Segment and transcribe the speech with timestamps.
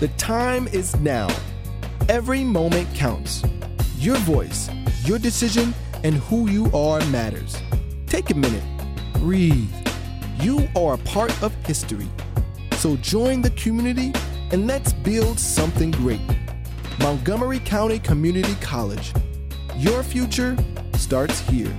[0.00, 1.28] The time is now.
[2.08, 3.42] Every moment counts.
[3.98, 4.70] Your voice,
[5.02, 5.74] your decision,
[6.04, 7.56] and who you are matters.
[8.06, 8.62] Take a minute.
[9.14, 9.68] Breathe.
[10.38, 12.06] You are a part of history.
[12.76, 14.12] So join the community
[14.52, 16.20] and let's build something great.
[17.00, 19.12] Montgomery County Community College.
[19.74, 20.56] Your future
[20.94, 21.76] starts here.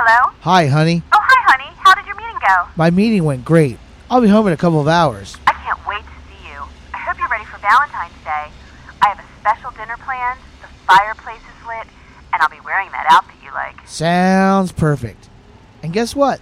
[0.00, 0.37] Hello?
[0.48, 1.02] Hi, honey.
[1.12, 1.76] Oh, hi, honey.
[1.76, 2.68] How did your meeting go?
[2.74, 3.78] My meeting went great.
[4.08, 5.36] I'll be home in a couple of hours.
[5.46, 6.62] I can't wait to see you.
[6.94, 8.48] I hope you're ready for Valentine's Day.
[9.02, 11.86] I have a special dinner planned, the fireplace is lit,
[12.32, 13.86] and I'll be wearing that outfit you like.
[13.86, 15.28] Sounds perfect.
[15.82, 16.40] And guess what?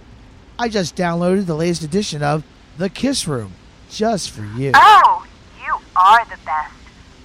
[0.57, 2.45] I just downloaded the latest edition of
[2.77, 3.55] The Kiss Room
[3.89, 4.71] just for you.
[4.73, 5.27] Oh,
[5.59, 6.73] you are the best.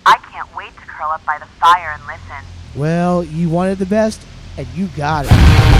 [0.05, 2.45] I can't wait to curl up by the fire and listen.
[2.75, 4.21] Well, you wanted the best,
[4.59, 5.72] and you got it.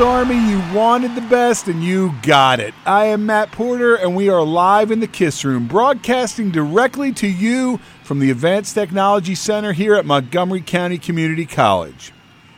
[0.00, 2.72] Army, you wanted the best and you got it.
[2.86, 7.26] I am Matt Porter and we are live in the Kiss Room, broadcasting directly to
[7.26, 12.12] you from the Advanced Technology Center here at Montgomery County Community College.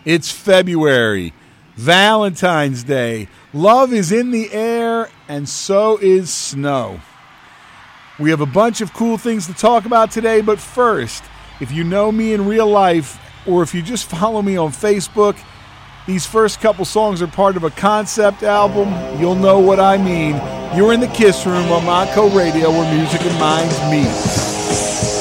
[0.05, 1.33] It's February,
[1.75, 3.27] Valentine's Day.
[3.53, 7.01] Love is in the air and so is snow.
[8.21, 11.25] We have a bunch of cool things to talk about today, but first,
[11.61, 13.19] if you know me in real life
[13.49, 15.37] or if you just follow me on Facebook,
[16.07, 19.21] these first couple songs are part of a concept album.
[19.21, 20.35] You'll know what I mean.
[20.77, 25.12] You're in the Kiss Room on Montco Radio where music and minds meet.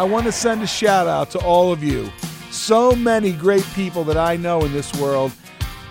[0.00, 2.10] I want to send a shout out to all of you.
[2.50, 5.30] So many great people that I know in this world.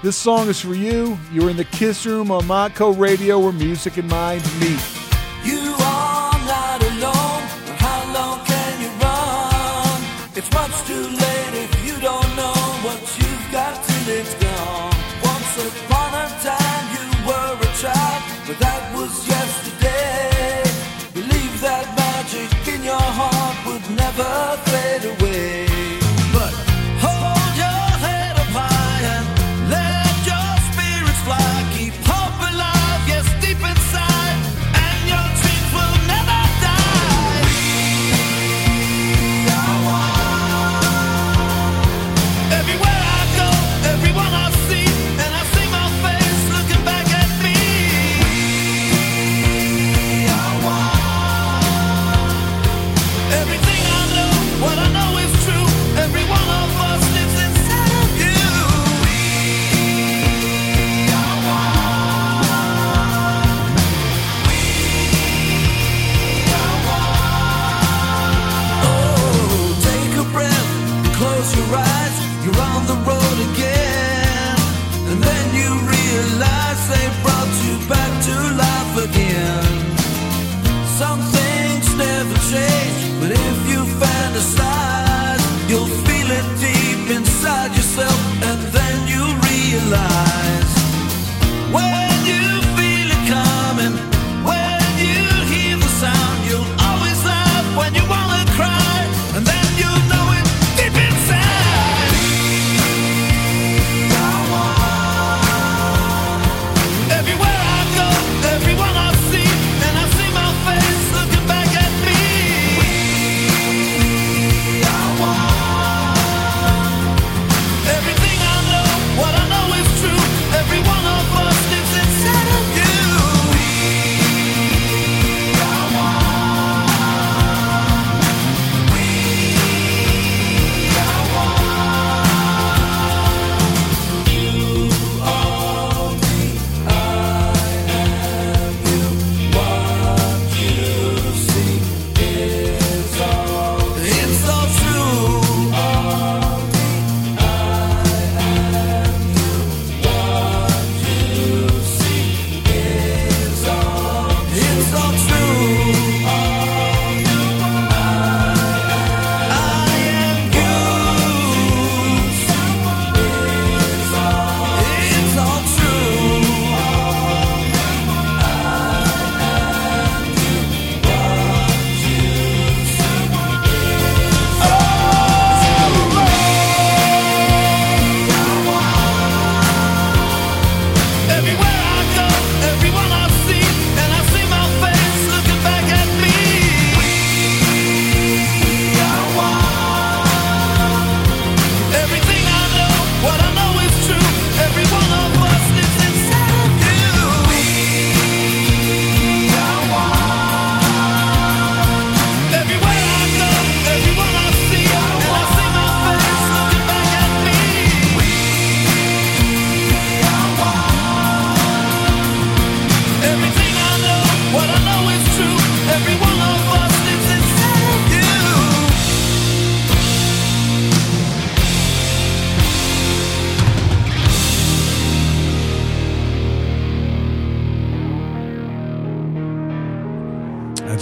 [0.02, 1.16] This song is for you.
[1.32, 4.99] You're in the Kiss Room on Montco Radio where music and mind meet.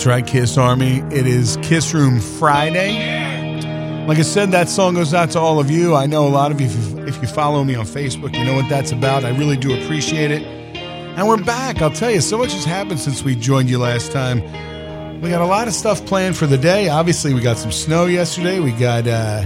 [0.07, 0.99] Right, Kiss Army.
[1.11, 4.05] It is Kiss Room Friday.
[4.07, 5.95] Like I said, that song goes out to all of you.
[5.95, 6.69] I know a lot of you,
[7.05, 9.25] if you follow me on Facebook, you know what that's about.
[9.25, 10.43] I really do appreciate it.
[10.43, 11.81] And we're back.
[11.81, 14.41] I'll tell you, so much has happened since we joined you last time.
[15.19, 16.87] We got a lot of stuff planned for the day.
[16.87, 18.61] Obviously, we got some snow yesterday.
[18.61, 19.43] We got uh,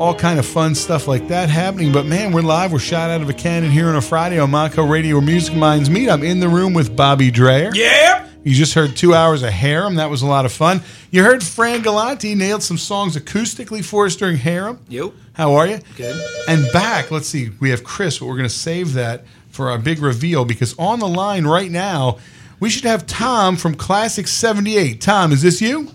[0.00, 1.92] all kind of fun stuff like that happening.
[1.92, 2.72] But man, we're live.
[2.72, 5.88] We're shot out of a cannon here on a Friday on Montco Radio Music Minds
[5.88, 6.08] meet.
[6.08, 7.70] I'm in the room with Bobby Dreyer.
[7.74, 8.03] Yeah.
[8.44, 9.94] You just heard two hours of Harem.
[9.94, 10.82] That was a lot of fun.
[11.10, 14.80] You heard Fran Galante nailed some songs acoustically for us during Harem.
[14.88, 15.12] Yep.
[15.32, 15.78] How are you?
[15.96, 16.14] Good.
[16.46, 19.78] And back, let's see, we have Chris, but we're going to save that for our
[19.78, 22.18] big reveal because on the line right now,
[22.60, 25.00] we should have Tom from Classic 78.
[25.00, 25.90] Tom, is this you?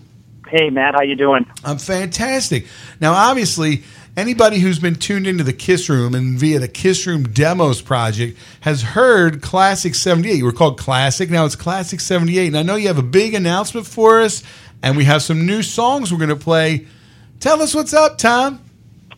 [0.48, 1.46] Hey, Matt, how you doing?
[1.64, 2.66] I'm fantastic.
[3.00, 3.84] Now, obviously,
[4.20, 8.38] anybody who's been tuned into the Kiss Room and via the Kiss Room Demos project
[8.62, 10.36] has heard Classic 78.
[10.36, 12.48] You were called Classic, now it's Classic 78.
[12.48, 14.44] And I know you have a big announcement for us
[14.84, 16.86] and we have some new songs we're going to play.
[17.40, 18.62] Tell us what's up, Tom.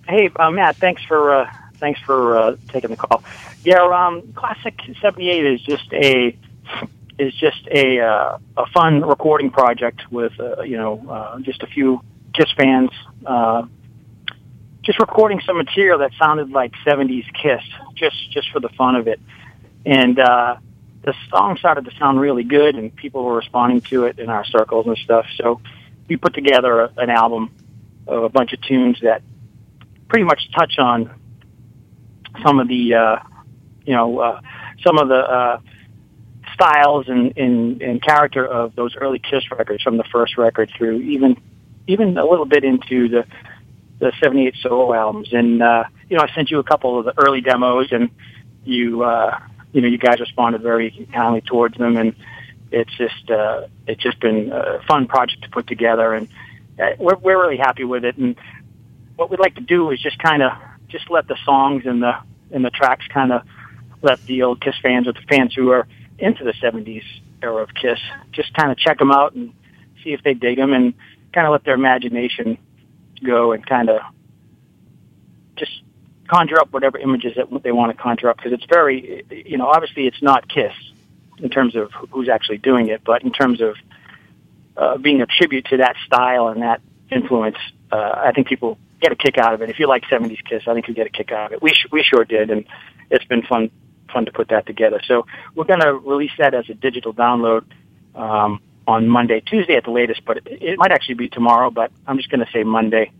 [0.08, 0.78] Hey, uh, Matt.
[0.78, 3.24] Thanks for uh, thanks for uh, taking the call.
[3.64, 6.38] Yeah, um, Classic '78 is just a
[7.18, 11.68] is just a uh, a fun recording project with uh, you know uh, just a
[11.68, 12.02] few
[12.34, 12.90] Kiss fans.
[13.26, 13.64] Uh,
[14.92, 17.62] just recording some material that sounded like '70s Kiss,
[17.96, 19.22] just just for the fun of it,
[19.86, 20.58] and uh,
[21.04, 24.44] the song started to sound really good, and people were responding to it in our
[24.44, 25.26] circles and stuff.
[25.38, 25.62] So
[26.10, 27.52] we put together a, an album
[28.06, 29.22] of a bunch of tunes that
[30.10, 31.10] pretty much touch on
[32.44, 33.20] some of the, uh,
[33.86, 34.42] you know, uh,
[34.84, 35.60] some of the uh,
[36.54, 41.00] styles and, and, and character of those early Kiss records from the first record through
[41.00, 41.38] even
[41.88, 43.26] even a little bit into the
[44.02, 45.30] the '78 solo albums.
[45.32, 48.10] And uh, you know, I sent you a couple of the early demos, and
[48.66, 49.40] you uh,
[49.72, 52.16] you know, you guys responded very kindly towards them, and
[52.72, 56.28] it's just uh, it's just been a fun project to put together, and
[56.82, 58.18] uh, we're we're really happy with it.
[58.18, 58.36] And
[59.16, 60.52] what we'd like to do is just kind of
[60.90, 62.14] just let the songs and the
[62.52, 63.44] and the tracks kind of
[64.02, 67.04] let the old Kiss fans or the fans who are into the '70s
[67.44, 68.00] era of Kiss
[68.32, 69.54] just kind of check them out and
[70.04, 70.96] see if they dig them, and
[71.34, 72.58] kind of let their imagination
[73.24, 74.02] go and kind of
[75.56, 75.84] just
[76.28, 79.68] conjure up whatever images that they want to conjure up because it's very, you know,
[79.68, 80.74] obviously it's not Kiss
[81.40, 83.76] in terms of who's actually doing it, but in terms of
[84.78, 87.58] uh, being a tribute to that style and that influence,
[87.92, 89.70] uh, I think people get a kick out of it.
[89.70, 91.62] If you like '70s Kiss, I think you get a kick out of it.
[91.62, 92.66] We sh- we sure did, and
[93.10, 93.70] it's been fun
[94.14, 95.02] fun to put that together.
[95.06, 95.26] So
[95.56, 97.64] we're going to release that as a digital download
[98.16, 101.72] um, on Monday, Tuesday at the latest, but it, it might actually be tomorrow.
[101.72, 103.12] But I'm just going to say Monday.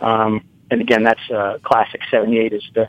[0.00, 2.88] Um, and again, that's uh, Classic '78 is the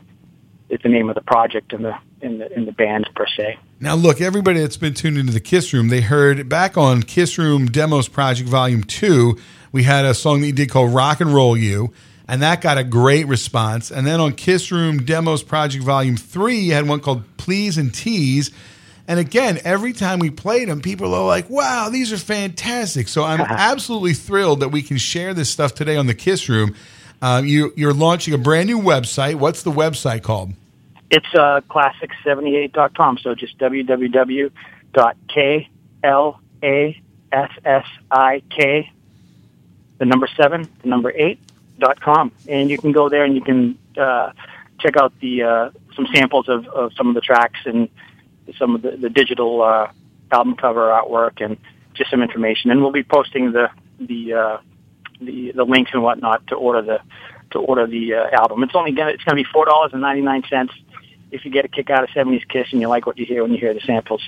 [0.68, 3.58] is the name of the project and the in the in the band per se.
[3.80, 7.38] Now, look, everybody that's been tuned into the Kiss Room, they heard back on Kiss
[7.38, 9.36] Room Demos Project Volume 2,
[9.70, 11.92] we had a song that you did called Rock and Roll You,
[12.26, 13.90] and that got a great response.
[13.90, 17.92] And then on Kiss Room Demos Project Volume 3, you had one called Please and
[17.92, 18.50] Tease.
[19.08, 23.08] And again, every time we played them, people are like, wow, these are fantastic.
[23.08, 26.74] So I'm absolutely thrilled that we can share this stuff today on the Kiss Room.
[27.22, 29.36] Uh, you, you're launching a brand new website.
[29.36, 30.52] What's the website called?
[31.10, 33.18] It's uh, klassik78.com.
[33.18, 34.50] So just www.klassik,
[39.98, 41.38] the number seven, the number eight
[41.78, 44.32] dot com, and you can go there and you can uh,
[44.78, 47.88] check out the uh, some samples of, of some of the tracks and
[48.58, 49.90] some of the, the digital uh,
[50.30, 51.56] album cover artwork and
[51.94, 52.70] just some information.
[52.70, 54.58] And we'll be posting the the uh,
[55.20, 57.00] the, the links and whatnot to order the
[57.52, 58.62] to order the uh, album.
[58.62, 60.72] It's only gonna it's gonna be four dollars and ninety nine cents
[61.30, 63.42] if you get a kick out of '70s Kiss and you like what you hear
[63.42, 64.22] when you hear the samples.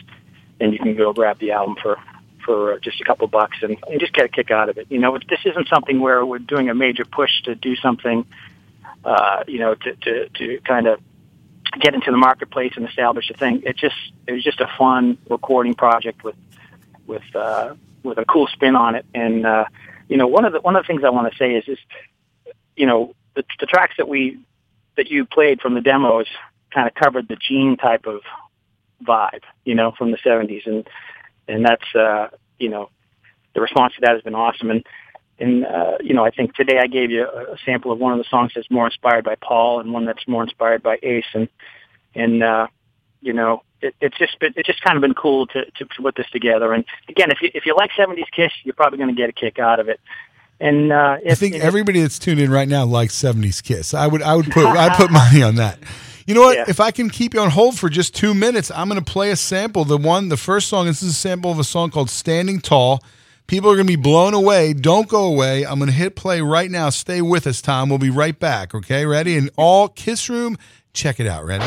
[0.59, 1.99] Then you can go grab the album for
[2.45, 4.87] for uh, just a couple bucks and, and just get a kick out of it.
[4.91, 8.27] You know, this isn't something where we're doing a major push to do something.
[9.05, 11.01] Uh, you know, to to to kind of
[11.81, 13.63] get into the marketplace and establish a thing.
[13.65, 16.37] It just it was just a fun recording project with
[17.07, 19.07] with uh, with a cool spin on it.
[19.15, 19.65] And uh,
[20.09, 21.79] you know, one of the one of the things I want to say is is
[22.77, 24.39] you know the, the tracks that we
[24.97, 26.27] that you played from the demos
[26.71, 28.21] kind of covered the Gene type of
[29.03, 30.89] vibe, you know, from the '70s, and
[31.47, 32.91] and that's uh, you know
[33.55, 34.71] the response to that has been awesome.
[34.71, 34.85] And
[35.39, 38.13] and uh, you know, I think today I gave you a, a sample of one
[38.13, 41.25] of the songs that's more inspired by Paul, and one that's more inspired by Ace,
[41.35, 41.49] and
[42.15, 42.67] and uh,
[43.21, 46.03] you know, it, it's just been, it's just kind of been cool to, to to
[46.03, 46.73] put this together.
[46.73, 49.33] And again, if you if you like '70s Kiss, you're probably going to get a
[49.33, 50.01] kick out of it.
[50.61, 53.95] And uh, if, I think everybody that's tuned in right now likes '70s Kiss.
[53.95, 55.79] I would, I would put, I put money on that.
[56.27, 56.57] You know what?
[56.57, 56.65] Yeah.
[56.69, 59.31] If I can keep you on hold for just two minutes, I'm going to play
[59.31, 59.85] a sample.
[59.85, 60.87] The one, the first song.
[60.87, 63.03] This is a sample of a song called "Standing Tall."
[63.49, 64.75] People are going to be blown away.
[64.75, 65.65] Don't go away.
[65.65, 66.91] I'm going to hit play right now.
[66.91, 67.89] Stay with us, Tom.
[67.89, 68.75] We'll be right back.
[68.75, 69.39] Okay, ready?
[69.39, 70.59] And all Kiss Room,
[70.93, 71.47] check it out.
[71.47, 71.65] Ready?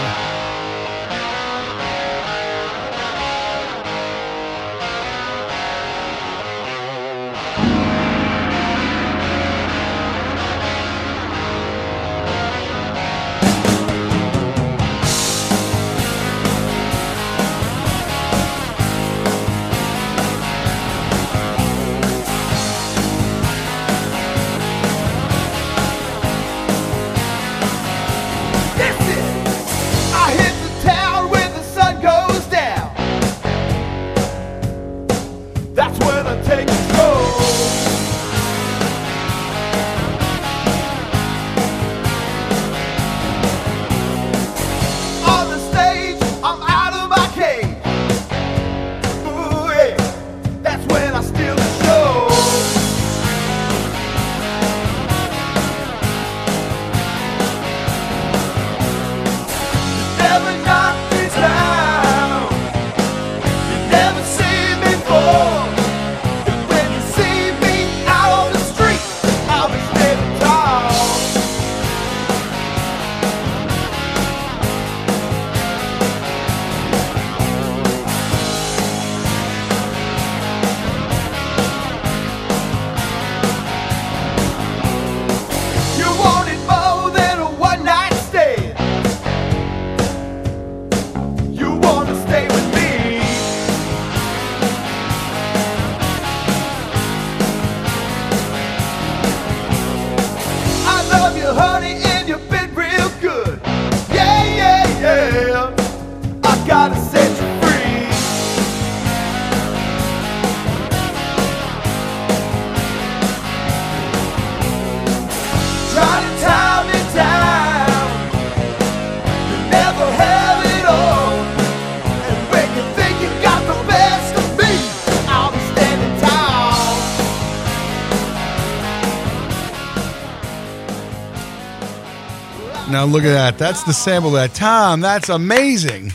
[133.12, 133.58] Look at that.
[133.58, 134.54] That's the sample that.
[134.54, 136.12] Tom, that's amazing.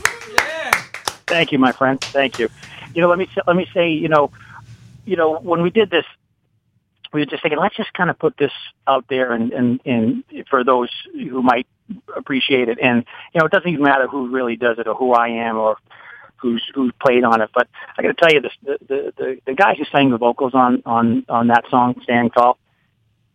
[1.26, 2.00] Thank you, my friend.
[2.00, 2.48] Thank you.
[2.94, 4.30] You know, let me let me say, you know,
[5.04, 6.04] you know, when we did this,
[7.12, 8.52] we were just thinking, let's just kind of put this
[8.86, 11.66] out there, and and and for those who might
[12.16, 13.04] appreciate it, and
[13.34, 15.76] you know, it doesn't even matter who really does it or who I am or
[16.36, 17.50] who's who's played on it.
[17.52, 20.18] But I got to tell you, this the, the the the guy who sang the
[20.18, 22.58] vocals on on on that song, "Stand Tall,"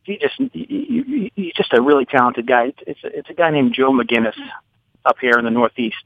[0.03, 2.65] he just he, he, he's just a really talented guy.
[2.67, 4.35] It's it's a, it's a guy named Joe McGinnis
[5.05, 6.03] up here in the Northeast,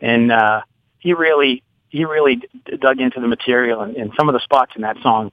[0.00, 0.62] and uh,
[0.98, 4.72] he really he really d- dug into the material and, and some of the spots
[4.76, 5.32] in that song.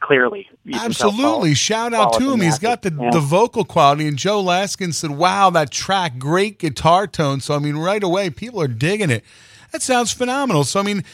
[0.00, 1.50] Clearly, you can tell Absolutely.
[1.50, 2.40] Paul- Shout out to him.
[2.40, 2.90] He's got the.
[2.98, 3.10] Yeah.
[3.10, 4.08] the vocal quality.
[4.08, 7.40] And Joe Laskin said, wow, that track, great guitar tone.
[7.40, 9.22] So, I mean, right away, people are digging it.
[9.72, 10.64] That sounds phenomenal.
[10.64, 11.04] So, I mean,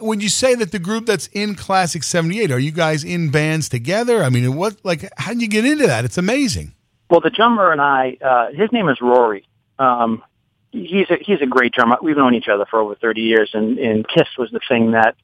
[0.00, 3.68] when you say that the group that's in Classic 78, are you guys in bands
[3.68, 4.22] together?
[4.22, 6.04] I mean, what, like, how did you get into that?
[6.04, 6.72] It's amazing.
[7.08, 9.46] Well, the drummer and I, uh, his name is Rory.
[9.78, 10.22] Um,
[10.70, 11.98] he's a, he's a great drummer.
[12.02, 15.16] We've known each other for over 30 years and, and Kiss was the thing that,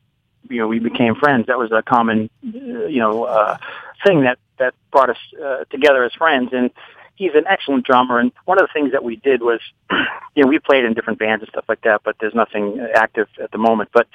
[0.48, 1.46] you know, we became friends.
[1.46, 3.58] That was a common, uh, you know, uh,
[4.04, 6.50] thing that, that brought us, uh, together as friends.
[6.52, 6.70] And
[7.16, 8.18] he's an excellent drummer.
[8.18, 9.60] And one of the things that we did was,
[10.34, 13.28] you know, we played in different bands and stuff like that, but there's nothing active
[13.42, 13.90] at the moment.
[13.92, 14.06] But,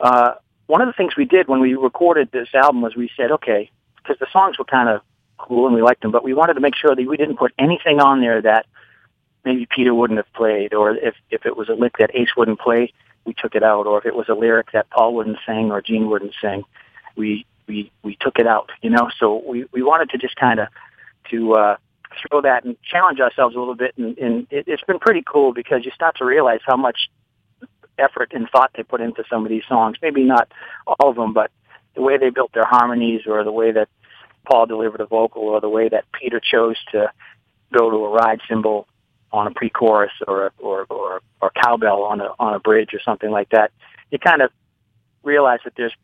[0.00, 0.34] uh,
[0.66, 3.70] one of the things we did when we recorded this album was we said, okay,
[3.96, 5.00] because the songs were kind of
[5.38, 7.52] cool and we liked them, but we wanted to make sure that we didn't put
[7.58, 8.66] anything on there that
[9.44, 12.58] maybe Peter wouldn't have played, or if if it was a lick that Ace wouldn't
[12.58, 12.92] play,
[13.24, 15.80] we took it out, or if it was a lyric that Paul wouldn't sing or
[15.80, 16.64] Gene wouldn't sing,
[17.16, 18.70] we we we took it out.
[18.82, 20.68] You know, so we we wanted to just kind of
[21.30, 21.76] to uh,
[22.28, 25.52] throw that and challenge ourselves a little bit, and, and it, it's been pretty cool
[25.52, 27.08] because you start to realize how much
[27.98, 29.96] effort and thought they put into some of these songs.
[30.02, 30.50] Maybe not
[30.86, 31.50] all of them, but
[31.94, 33.88] the way they built their harmonies, or the way that
[34.46, 37.10] Paul delivered a vocal, or the way that Peter chose to
[37.72, 38.86] go to a ride cymbal
[39.32, 43.30] on a pre-chorus or or or, or cowbell on a on a bridge or something
[43.30, 43.72] like that.
[44.10, 44.50] You kind of
[45.22, 45.94] realize that there's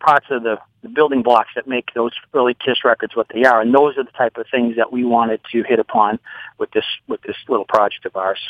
[0.00, 3.60] parts of the, the building blocks that make those early Kiss records what they are,
[3.60, 6.18] and those are the type of things that we wanted to hit upon
[6.58, 8.40] with this with this little project of ours.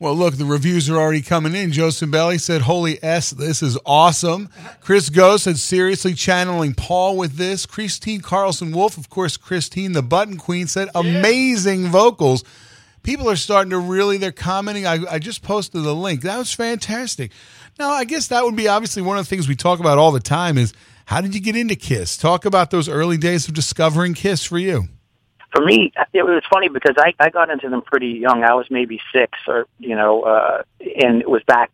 [0.00, 1.72] Well, look, the reviews are already coming in.
[1.72, 4.48] Joseph Cimbelli said, Holy S, this is awesome.
[4.80, 7.66] Chris Go said, seriously channeling Paul with this.
[7.66, 12.44] Christine Carlson Wolf, of course, Christine, the button queen, said, amazing vocals.
[13.02, 14.86] People are starting to really, they're commenting.
[14.86, 16.22] I, I just posted the link.
[16.22, 17.30] That was fantastic.
[17.78, 20.12] Now, I guess that would be obviously one of the things we talk about all
[20.12, 20.72] the time is
[21.04, 22.16] how did you get into Kiss?
[22.16, 24.88] Talk about those early days of discovering Kiss for you.
[25.52, 28.44] For me, it was funny because I, I got into them pretty young.
[28.44, 31.72] I was maybe six or, you know, uh, and it was back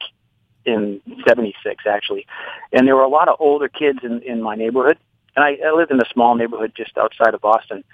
[0.64, 2.26] in 76 actually.
[2.72, 4.98] And there were a lot of older kids in, in my neighborhood.
[5.34, 7.84] And I, I lived in a small neighborhood just outside of Boston.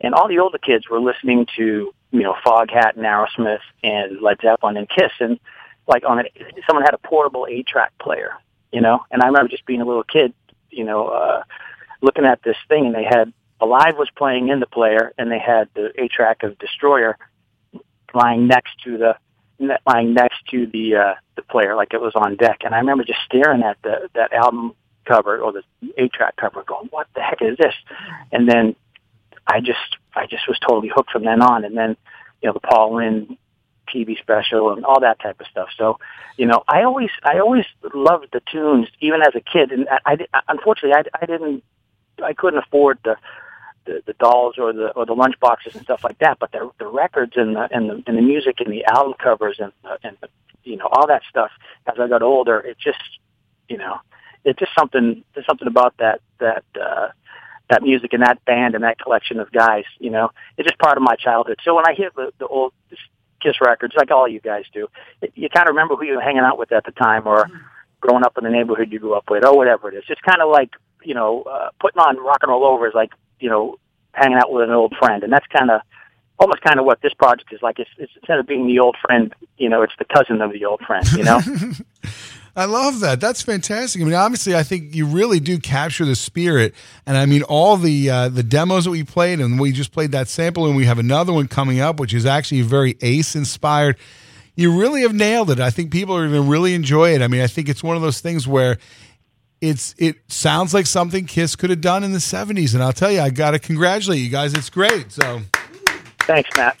[0.00, 4.38] And all the older kids were listening to, you know, Foghat and Aerosmith and Led
[4.42, 5.12] Zeppelin and Kiss.
[5.20, 5.40] And
[5.86, 6.32] like on it,
[6.66, 8.32] someone had a portable eight track player,
[8.72, 10.34] you know, and I remember just being a little kid,
[10.70, 11.42] you know, uh,
[12.02, 15.38] looking at this thing and they had Alive was playing in the player, and they
[15.38, 17.16] had the eight track of Destroyer
[18.14, 19.16] lying next to the
[19.86, 22.60] lying next to the uh, the player, like it was on deck.
[22.64, 25.62] And I remember just staring at the that album cover or the
[25.98, 27.74] eight track cover, going, "What the heck is this?"
[28.32, 28.76] And then
[29.46, 31.64] I just I just was totally hooked from then on.
[31.64, 31.96] And then
[32.42, 33.36] you know the Paul Lynde
[33.92, 35.68] TV special and all that type of stuff.
[35.76, 35.98] So,
[36.36, 40.26] you know, I always I always loved the tunes even as a kid, and I,
[40.32, 41.62] I unfortunately I, I didn't
[42.22, 43.16] I couldn't afford the
[43.90, 46.38] the, the dolls or the or the lunch boxes and stuff like that.
[46.38, 49.58] But the the records and the and the, and the music and the album covers
[49.58, 50.28] and the, and the,
[50.62, 51.50] you know all that stuff.
[51.86, 53.02] As I got older, it just
[53.68, 53.98] you know
[54.44, 57.08] it's just something there's something about that that uh,
[57.68, 59.84] that music and that band and that collection of guys.
[59.98, 61.58] You know, it's just part of my childhood.
[61.64, 62.72] So when I hear the the old
[63.40, 64.86] Kiss records, like all you guys do,
[65.22, 67.48] it, you kind of remember who you were hanging out with at the time or
[68.00, 70.04] growing up in the neighborhood you grew up with or whatever it is.
[70.08, 70.70] It's kind of like
[71.02, 73.76] you know uh, putting on rock and roll over is like you know,
[74.12, 75.22] hanging out with an old friend.
[75.22, 75.80] And that's kind of
[76.38, 77.78] almost kind of what this project is like.
[77.78, 80.64] It's, it's instead of being the old friend, you know, it's the cousin of the
[80.64, 81.40] old friend, you know?
[82.56, 83.20] I love that.
[83.20, 84.02] That's fantastic.
[84.02, 86.74] I mean, obviously, I think you really do capture the spirit.
[87.06, 90.10] And I mean, all the uh, the demos that we played, and we just played
[90.12, 93.96] that sample, and we have another one coming up, which is actually very Ace inspired.
[94.56, 95.60] You really have nailed it.
[95.60, 97.22] I think people are going to really enjoy it.
[97.22, 98.78] I mean, I think it's one of those things where
[99.60, 103.10] it's it sounds like something Kiss could have done in the '70s, and I'll tell
[103.10, 104.54] you, I got to congratulate you guys.
[104.54, 105.12] It's great.
[105.12, 105.40] So,
[106.20, 106.78] thanks, Matt.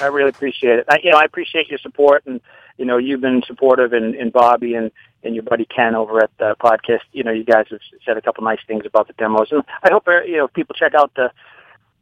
[0.00, 0.86] I really appreciate it.
[0.88, 2.40] I, you know, I appreciate your support, and
[2.76, 4.90] you know, you've been supportive, and, and Bobby and
[5.24, 7.00] and your buddy Ken over at the podcast.
[7.12, 9.90] You know, you guys have said a couple nice things about the demos, and I
[9.90, 11.30] hope uh, you know people check out the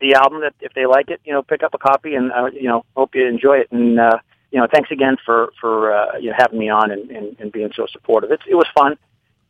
[0.00, 0.40] the album.
[0.40, 2.84] That if they like it, you know, pick up a copy, and uh, you know,
[2.96, 3.68] hope you enjoy it.
[3.70, 4.18] And uh,
[4.50, 7.52] you know, thanks again for for uh, you know having me on and, and, and
[7.52, 8.30] being so supportive.
[8.30, 8.96] It's, it was fun,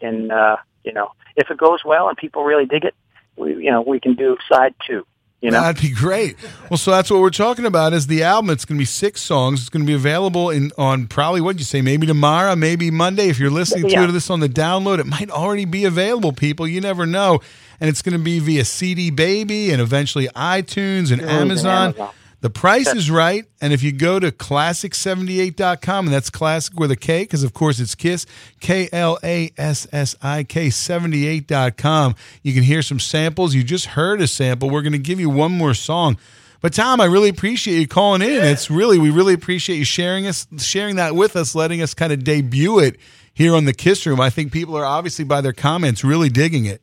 [0.01, 2.95] and uh, you know, if it goes well and people really dig it,
[3.37, 5.07] we you know we can do side two.
[5.43, 6.35] You know, That'd be great.
[6.71, 8.49] Well, so that's what we're talking about is the album.
[8.51, 9.61] It's going to be six songs.
[9.61, 13.29] It's going to be available in on probably what you say, maybe tomorrow, maybe Monday.
[13.29, 14.07] If you're listening Yeah.
[14.07, 16.33] to this on the download, it might already be available.
[16.33, 17.41] People, you never know.
[17.81, 21.95] And it's going to be via CD Baby and eventually iTunes and and Amazon.
[22.41, 23.45] The price is right.
[23.61, 27.81] And if you go to klassik78.com, and that's classic with a K, because of course
[27.81, 28.27] it's Kiss,
[28.61, 33.55] K L A S S I K 78.com, you can hear some samples.
[33.55, 34.71] You just heard a sample.
[34.71, 36.19] We're going to give you one more song.
[36.61, 38.45] But Tom, I really appreciate you calling in.
[38.45, 42.13] It's really, we really appreciate you sharing us, sharing that with us, letting us kind
[42.13, 42.97] of debut it
[43.35, 44.21] here on the Kiss Room.
[44.21, 46.83] I think people are obviously by their comments really digging it.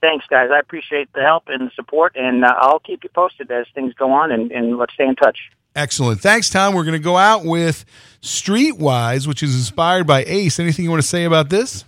[0.00, 0.50] Thanks, guys.
[0.52, 3.92] I appreciate the help and the support, and uh, I'll keep you posted as things
[3.94, 5.38] go on, and, and let's stay in touch.
[5.76, 6.20] Excellent.
[6.20, 6.74] Thanks, Tom.
[6.74, 7.84] We're going to go out with
[8.22, 10.58] Streetwise, which is inspired by Ace.
[10.58, 11.84] Anything you want to say about this?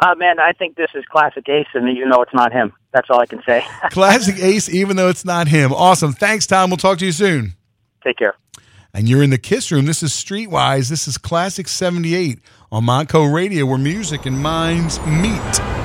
[0.00, 2.72] Uh, man, I think this is classic Ace, and you know it's not him.
[2.92, 3.64] That's all I can say.
[3.90, 5.72] Classic Ace, even though it's not him.
[5.72, 6.12] Awesome.
[6.12, 6.70] Thanks, Tom.
[6.70, 7.54] We'll talk to you soon.
[8.02, 8.34] Take care.
[8.94, 9.86] And you're in the Kiss Room.
[9.86, 10.88] This is Streetwise.
[10.88, 12.38] This is Classic 78
[12.70, 15.81] on Montco Radio, where music and minds meet.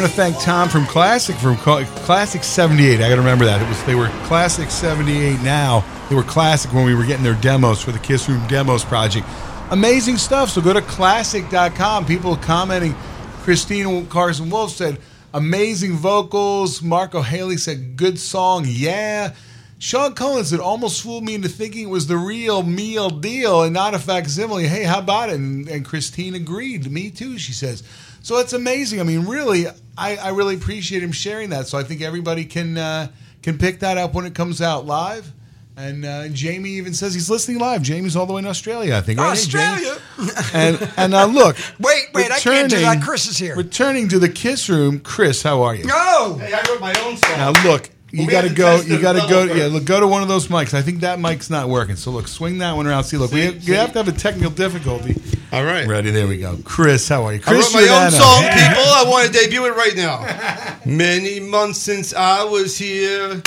[0.00, 3.00] Want to thank Tom from Classic from Classic 78.
[3.00, 3.60] I got to remember that.
[3.60, 5.84] It was they were Classic 78 now.
[6.08, 9.26] They were Classic when we were getting their demos for the Kiss Room Demos project.
[9.70, 10.48] Amazing stuff.
[10.48, 12.06] So go to classic.com.
[12.06, 12.94] People commenting.
[13.42, 14.98] Christina Carson Wolf said,
[15.34, 16.80] amazing vocals.
[16.80, 18.64] Marco Haley said, good song.
[18.66, 19.34] Yeah.
[19.78, 23.74] Sean Cullen said, almost fooled me into thinking it was the real meal deal and
[23.74, 24.66] not a facsimile.
[24.66, 25.34] Hey, how about it?
[25.36, 26.90] And, and Christine agreed.
[26.90, 27.82] Me too, she says.
[28.22, 29.00] So it's amazing.
[29.00, 29.66] I mean, really,
[30.00, 31.68] I, I really appreciate him sharing that.
[31.68, 33.08] So I think everybody can uh,
[33.42, 35.30] can pick that up when it comes out live.
[35.76, 37.80] And uh, Jamie even says he's listening live.
[37.80, 39.18] Jamie's all the way in Australia, I think.
[39.18, 39.26] Right?
[39.26, 39.96] Hey, Australia.
[40.52, 41.56] And and now look.
[41.80, 43.02] Wait, wait, I can't do that.
[43.02, 43.56] Chris is here.
[43.56, 45.84] Returning to the Kiss Room, Chris, how are you?
[45.84, 46.36] No.
[46.38, 47.36] Hey, I wrote my own song.
[47.38, 48.80] Now look, you got to go.
[48.80, 49.40] You got to go.
[49.40, 50.74] level Yeah, look, go to one of those mics.
[50.74, 51.96] I think that mic's not working.
[51.96, 53.04] So look, swing that one around.
[53.04, 53.70] See, look, we See, have, see.
[53.70, 55.20] you have to have a technical difficulty.
[55.52, 55.86] All right.
[55.86, 56.10] Ready?
[56.10, 56.56] There we go.
[56.64, 57.40] Chris, how are you?
[57.40, 58.82] I Chris wrote my own song, people.
[58.84, 60.78] I want to debut it right now.
[60.86, 63.42] Many months since I was here.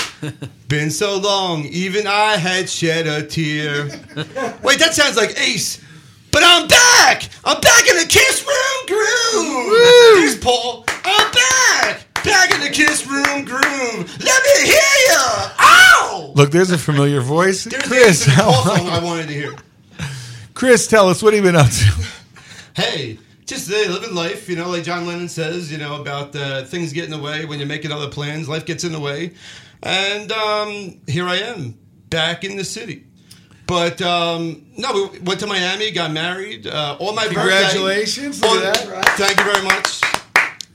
[0.68, 3.86] Been so long, even I had shed a tear.
[4.64, 5.82] Wait, that sounds like Ace.
[6.32, 7.30] But I'm back!
[7.46, 9.70] I'm back in the Kiss Room groove!
[10.16, 10.84] There's Paul.
[11.06, 11.73] I'm back!
[12.24, 14.24] Back in the Kiss Room groove.
[14.24, 15.52] Let me hear ya!
[15.60, 16.32] Ow!
[16.36, 17.66] Look, there's a familiar voice.
[17.66, 18.50] There's Chris, how?
[18.90, 19.56] I wanted to hear.
[20.54, 22.82] Chris, tell us what have you been up to?
[22.82, 26.64] hey, just uh, living life, you know, like John Lennon says, you know, about uh,
[26.64, 28.48] things get in the way when you're making other plans.
[28.48, 29.34] Life gets in the way.
[29.82, 31.78] And um, here I am,
[32.10, 33.06] back in the city.
[33.66, 36.68] But um, no, we went to Miami, got married.
[36.68, 38.40] Uh, all my Congratulations.
[38.40, 39.06] Birthday, on- that.
[39.18, 40.03] Thank you very much.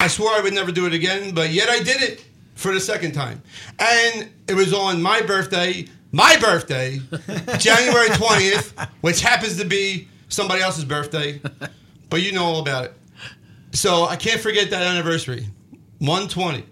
[0.08, 2.80] I swore I would never do it again, but yet I did it for the
[2.80, 3.42] second time.
[3.78, 6.98] And it was on my birthday, my birthday,
[7.58, 11.42] January 20th, which happens to be somebody else's birthday,
[12.08, 12.94] but you know all about it.
[13.72, 15.46] So I can't forget that anniversary.
[15.98, 16.64] 120.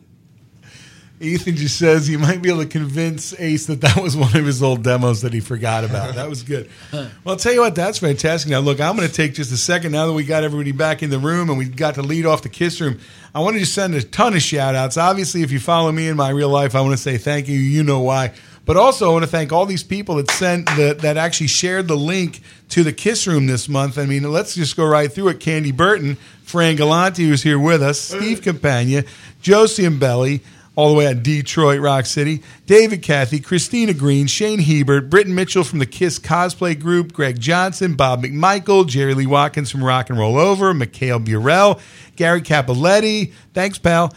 [1.18, 4.44] Ethan just says you might be able to convince Ace that that was one of
[4.44, 6.14] his old demos that he forgot about.
[6.14, 6.68] That was good.
[6.92, 8.50] Well, I'll tell you what, that's fantastic.
[8.50, 11.02] Now, look, I'm going to take just a second now that we got everybody back
[11.02, 12.98] in the room and we got to lead off the Kiss Room.
[13.35, 14.98] I want to just send a ton of shout outs.
[14.98, 17.59] Obviously, if you follow me in my real life, I want to say thank you.
[17.59, 18.35] You know why.
[18.66, 21.87] But also, I want to thank all these people that sent the, that actually shared
[21.87, 23.96] the link to the Kiss Room this month.
[23.96, 25.40] I mean, let's just go right through it.
[25.40, 29.05] Candy Burton, Fran Galante, who's here with us, Steve Campagna,
[29.40, 30.42] Josie and Belly,
[30.76, 35.64] all the way at Detroit, Rock City, David Cathy, Christina Green, Shane Hebert, Britton Mitchell
[35.64, 40.18] from the Kiss Cosplay Group, Greg Johnson, Bob McMichael, Jerry Lee Watkins from Rock and
[40.18, 41.80] Roll Over, Mikhail Burrell,
[42.14, 44.12] Gary Capoletti, thanks, pal.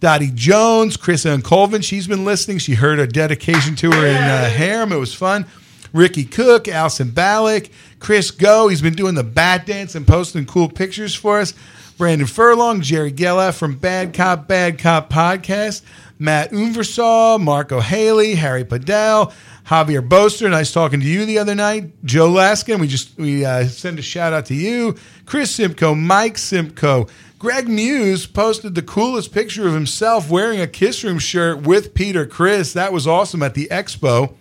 [0.00, 2.58] Dottie Jones, Chris Ann Colvin, she's been listening.
[2.58, 4.90] She heard a dedication to her in uh, Harem.
[4.90, 5.46] It was fun.
[5.92, 7.70] Ricky Cook, Alison Ballack,
[8.00, 8.66] Chris Go.
[8.66, 11.54] He's been doing the bat dance and posting cool pictures for us.
[11.96, 15.82] Brandon Furlong, Jerry Gellaff from Bad Cop, Bad Cop Podcast,
[16.18, 19.32] Matt Unversaw, Marco Haley, Harry Padell,
[19.66, 20.48] Javier Boster.
[20.48, 21.92] Nice talking to you the other night.
[22.04, 24.96] Joe Laskin, we just we uh, send a shout out to you.
[25.26, 27.06] Chris Simcoe, Mike Simcoe.
[27.38, 32.24] Greg Muse posted the coolest picture of himself wearing a Kiss Room shirt with Peter
[32.24, 32.72] Criss.
[32.72, 34.34] That was awesome at the expo.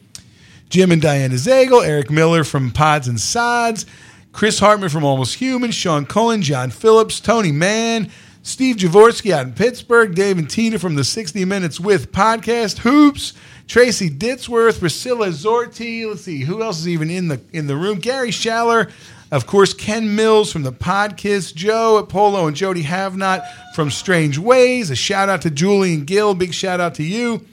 [0.69, 3.85] Jim and Diana Zagel, Eric Miller from Pods and Sods,
[4.31, 8.09] Chris Hartman from Almost Human, Sean Cullen, John Phillips, Tony Mann,
[8.43, 13.33] Steve Javorski out in Pittsburgh, Dave and Tina from the 60 Minutes with podcast, Hoops,
[13.67, 16.07] Tracy Ditzworth, Priscilla Zorti.
[16.07, 17.99] Let's see who else is even in the in the room.
[17.99, 18.89] Gary Schaller,
[19.31, 24.37] of course, Ken Mills from the Podkiss, Joe at Polo and Jody Havnot from Strange
[24.37, 24.89] Ways.
[24.89, 26.33] A shout out to Julian Gill.
[26.33, 27.45] Big shout out to you.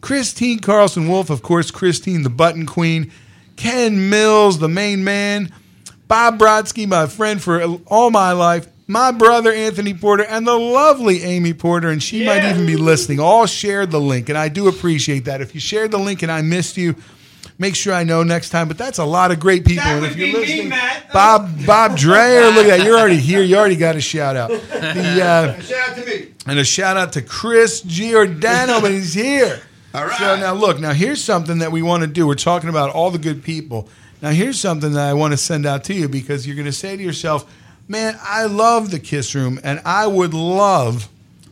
[0.00, 3.10] Christine Carlson Wolf, of course, Christine the Button Queen,
[3.56, 5.52] Ken Mills, the main man,
[6.08, 11.22] Bob Brodsky, my friend for all my life, my brother Anthony Porter, and the lovely
[11.22, 13.20] Amy Porter, and she might even be listening.
[13.20, 15.40] All shared the link, and I do appreciate that.
[15.42, 16.94] If you shared the link and I missed you,
[17.58, 18.66] make sure I know next time.
[18.68, 19.84] But that's a lot of great people.
[19.84, 21.12] That and if you're me, listening, Matt.
[21.12, 22.84] Bob Bob Dreyer, look at that.
[22.86, 23.42] You're already here.
[23.42, 24.48] You already got a shout out.
[24.48, 26.28] The uh, Shout out to me.
[26.46, 29.60] and a shout out to Chris Giordano, but he's here.
[29.94, 30.18] All right.
[30.18, 32.26] So now look, now here's something that we want to do.
[32.26, 33.88] We're talking about all the good people.
[34.20, 36.72] Now here's something that I want to send out to you because you're going to
[36.72, 37.50] say to yourself,
[37.86, 41.08] "Man, I love the Kiss Room, and I would love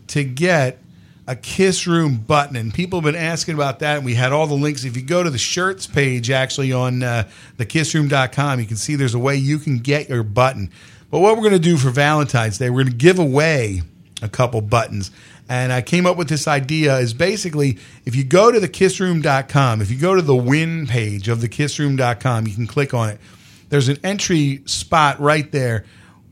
[0.08, 0.78] to get
[1.26, 4.46] a Kiss Room button." And people have been asking about that, and we had all
[4.46, 4.84] the links.
[4.84, 9.14] If you go to the shirts page, actually on uh, thekissroom.com, you can see there's
[9.14, 10.70] a way you can get your button.
[11.10, 13.82] But what we're going to do for Valentine's Day, we're going to give away
[14.22, 15.10] a couple buttons.
[15.48, 19.90] And I came up with this idea is basically if you go to thekissroom.com, if
[19.90, 23.20] you go to the win page of thekissroom.com, you can click on it.
[23.68, 25.84] There's an entry spot right there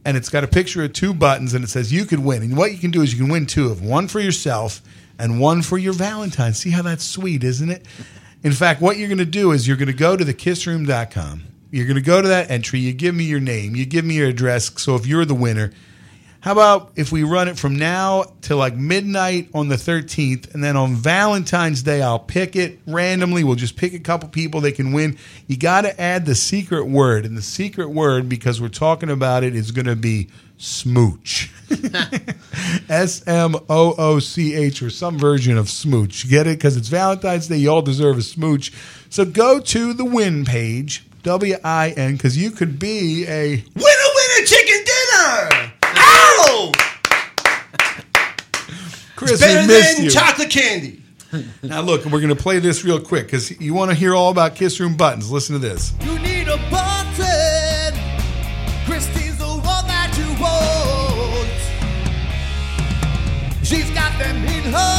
[0.05, 2.43] and it's got a picture of two buttons, and it says you could win.
[2.43, 4.83] And what you can do is you can win two of them, one for yourself
[5.19, 6.53] and one for your Valentine.
[6.53, 7.87] See how that's sweet, isn't it?
[8.43, 11.45] In fact, what you're going to do is you're going to go to thekissroom.com.
[11.71, 12.81] You're going to go to that entry.
[12.81, 13.75] You give me your name.
[13.75, 14.71] You give me your address.
[14.81, 15.73] So if you're the winner,
[16.45, 20.63] how about if we run it from now to like midnight on the 13th, and
[20.63, 23.45] then on Valentine's Day, I'll pick it randomly.
[23.45, 25.17] We'll just pick a couple people they can win.
[25.47, 29.43] You got to add the secret word, and the secret word, because we're talking about
[29.43, 30.29] it, is going to be
[30.59, 31.51] smooch.
[32.91, 36.29] S M O O C H, or some version of smooch.
[36.29, 36.59] Get it?
[36.59, 37.57] Because it's Valentine's Day.
[37.57, 38.71] You all deserve a smooch.
[39.09, 44.04] So go to the win page, W I N, because you could be a Winner.
[46.55, 46.71] Ow!
[49.17, 49.41] Chris.
[49.41, 50.11] Better missed than you.
[50.11, 51.01] chocolate candy.
[51.65, 54.31] Now look, we're going to play this real quick because you want to hear all
[54.31, 55.33] about Kiss Room buttons.
[55.33, 55.93] Listen to this.
[56.05, 57.93] You need a button.
[58.87, 61.51] Christine's the one that you want.
[63.67, 64.94] She's got them in her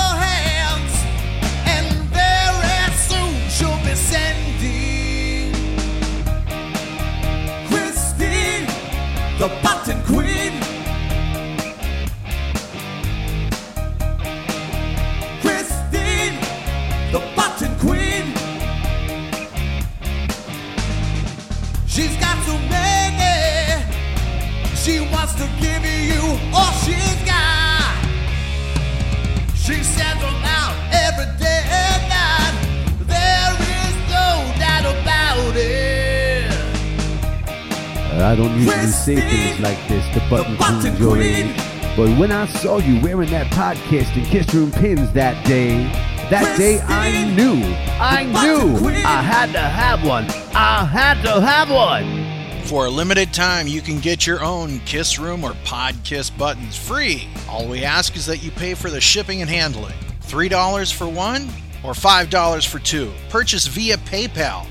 [38.47, 41.55] don't usually say things like this to button queens your age.
[41.95, 45.83] But when I saw you wearing that podcast and kiss room pins that day,
[46.29, 47.63] that day I knew,
[47.99, 50.25] I knew I had to have one.
[50.53, 52.65] I had to have one.
[52.65, 56.75] For a limited time, you can get your own Kiss Room or Pod Kiss buttons
[56.75, 57.27] free.
[57.47, 59.93] All we ask is that you pay for the shipping and handling.
[60.23, 61.43] $3 for one
[61.83, 63.13] or $5 for two.
[63.29, 64.65] Purchase via PayPal.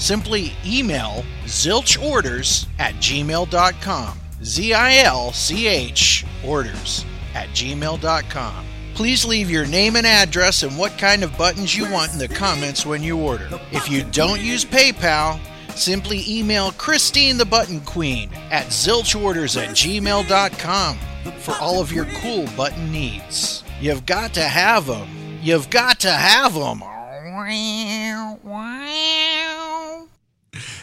[0.00, 4.18] Simply email zilchorders at gmail.com.
[4.42, 8.64] Z I L C H orders at gmail.com.
[8.94, 12.28] Please leave your name and address and what kind of buttons you want in the
[12.28, 13.46] comments when you order.
[13.72, 15.38] If you don't use PayPal,
[15.76, 20.98] simply email Christine the Button Queen at zilchorders at gmail.com
[21.40, 23.64] for all of your cool button needs.
[23.82, 25.08] You've got to have them.
[25.42, 26.82] You've got to have them.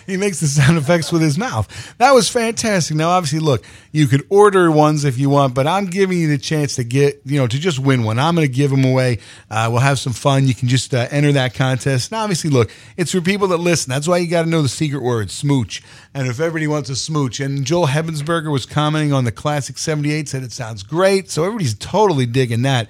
[0.07, 1.95] He makes the sound effects with his mouth.
[1.97, 2.95] That was fantastic.
[2.95, 6.37] Now, obviously, look, you could order ones if you want, but I'm giving you the
[6.37, 8.17] chance to get, you know, to just win one.
[8.17, 9.19] I'm going to give them away.
[9.51, 10.47] Uh, we'll have some fun.
[10.47, 12.11] You can just uh, enter that contest.
[12.13, 13.91] Now, obviously, look, it's for people that listen.
[13.91, 15.83] That's why you got to know the secret word, smooch.
[16.13, 20.29] And if everybody wants a smooch, and Joel Hebensberger was commenting on the Klassik 78,
[20.29, 21.29] said it sounds great.
[21.29, 22.87] So everybody's totally digging that.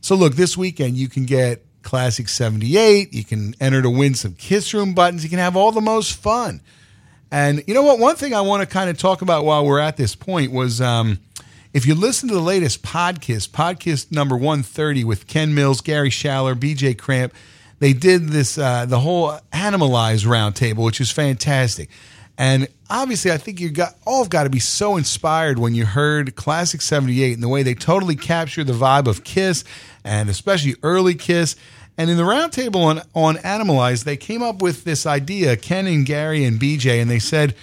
[0.00, 3.12] So, look, this weekend you can get Klassik 78.
[3.12, 5.24] You can enter to win some Kiss Room buttons.
[5.24, 6.60] You can have all the most fun.
[7.30, 7.98] And you know what?
[7.98, 10.80] One thing I want to kind of talk about while we're at this point was
[10.80, 11.20] um,
[11.72, 16.54] if you listen to the latest podcast, podcast number 130 with Ken Mills, Gary Schaller,
[16.54, 17.32] BJ Cramp,
[17.78, 21.88] they did this, uh, the whole Animalize roundtable, which is fantastic.
[22.36, 26.34] And obviously, I think you got all got to be so inspired when you heard
[26.36, 29.62] Klassik 78 and the way they totally captured the vibe of Kiss
[30.04, 31.56] and especially early Kiss.
[31.98, 36.06] And in the roundtable on, on Animalize, they came up with this idea, Ken and
[36.06, 37.54] Gary and BJ, and they said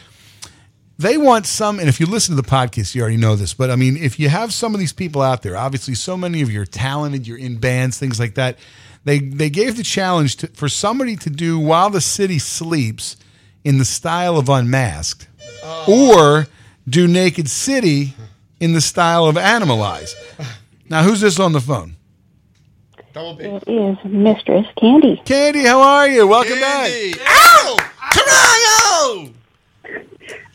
[0.99, 3.69] they want some, and if you listen to the podcast, you already know this, but
[3.69, 6.51] I mean, if you have some of these people out there, obviously so many of
[6.51, 8.57] you are talented, you're in bands, things like that.
[9.03, 13.15] They, they gave the challenge to, for somebody to do While the City Sleeps
[13.63, 15.27] in the style of Unmasked,
[15.63, 16.17] oh.
[16.17, 16.47] or
[16.89, 18.15] do Naked City
[18.59, 20.13] in the style of Animalize.
[20.89, 21.96] Now, who's this on the phone?
[23.17, 23.45] Double B.
[23.45, 25.19] It is Mistress Candy.
[25.25, 26.27] Candy, how are you?
[26.27, 26.91] Welcome back.
[26.91, 27.19] Candy.
[27.25, 27.77] Ow!
[28.13, 29.33] Toronto!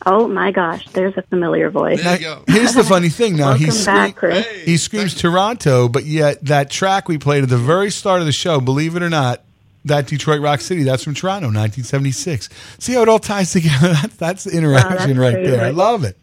[0.05, 2.01] Oh my gosh, there's a familiar voice.
[2.01, 2.43] There you go.
[2.47, 3.35] Here's the funny thing.
[3.35, 4.47] Now Welcome he's back, Chris.
[4.47, 8.27] Hey, he screams Toronto, but yet that track we played at the very start of
[8.27, 9.43] the show, believe it or not,
[9.83, 12.47] that Detroit Rock City, that's from Toronto, 1976.
[12.79, 13.89] See how it all ties together?
[14.01, 15.51] That's, that's the oh, interaction right crazy.
[15.51, 15.65] there.
[15.65, 16.17] I love it.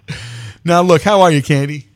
[0.65, 1.90] Now, look, how are you, Candy?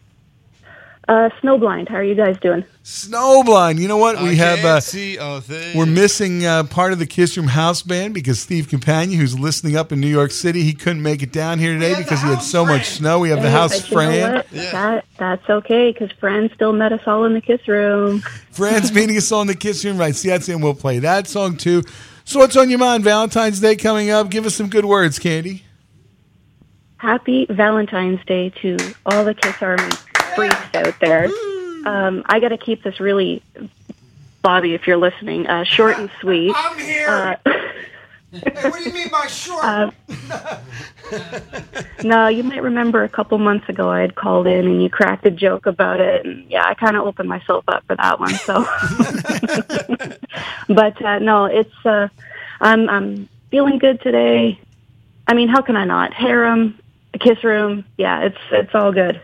[1.07, 2.65] Uh, Snowblind, how are you guys doing?
[2.83, 3.79] Snowblind.
[3.79, 4.23] You know what?
[4.23, 4.57] We I have.
[4.61, 5.77] can't Uh, see a thing.
[5.77, 9.77] we're missing uh, part of the Kiss Room house band because Steve Campagna, who's listening
[9.77, 12.37] up in New York City, he couldn't make it down here today because he had
[12.37, 13.19] house so much snow.
[13.19, 14.45] We have the house but you know Fran.
[14.51, 14.71] Yeah.
[14.73, 18.21] That, that's okay, because Fran still met us all in the kiss room.
[18.51, 20.15] Fran's meeting us all in the Kiss Room, right?
[20.15, 20.59] See, that's it.
[20.59, 21.83] We'll play that song too.
[22.25, 23.05] So, what's on your mind?
[23.05, 24.31] Valentine's Day coming up.
[24.31, 25.65] Give us some good words, Candy.
[26.97, 29.91] happy Valentine's Day to all the Kiss Army
[30.37, 31.29] freaks out there.
[31.87, 33.43] Um, I got to keep this really,
[34.43, 36.53] Bobby, if you're listening, uh, short and sweet.
[36.57, 37.09] I'm here.
[37.09, 37.37] Uh,
[38.35, 39.65] Hey, what do you mean by short?
[39.65, 39.91] Uh,
[42.03, 45.25] no, you might remember a couple months ago I had called in and you cracked
[45.25, 48.35] a joke about it, and yeah, I kind of opened myself up for that one.
[48.35, 48.65] So,
[50.75, 52.09] but uh, no, it's uh,
[52.61, 54.59] I'm I'm feeling good today.
[55.29, 56.13] I mean, how can I not?
[56.13, 56.77] Harem,
[57.21, 59.21] kiss room, yeah, it's it's all good.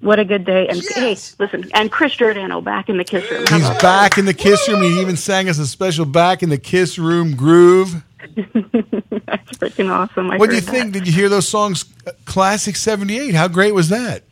[0.00, 0.66] What a good day!
[0.68, 3.40] And hey, listen, and Chris Giordano back in the kiss room.
[3.48, 4.82] He's back in the Kiss Room.
[4.82, 8.02] He even sang us a special "Back in the Kiss Room" groove.
[8.36, 10.30] That's freaking awesome!
[10.30, 10.70] I What do you that.
[10.70, 10.92] think?
[10.94, 11.84] Did you hear those songs?
[12.06, 13.34] uh, Klassik '78.
[13.34, 14.22] How great was that?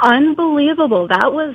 [0.00, 1.08] Unbelievable!
[1.08, 1.54] That was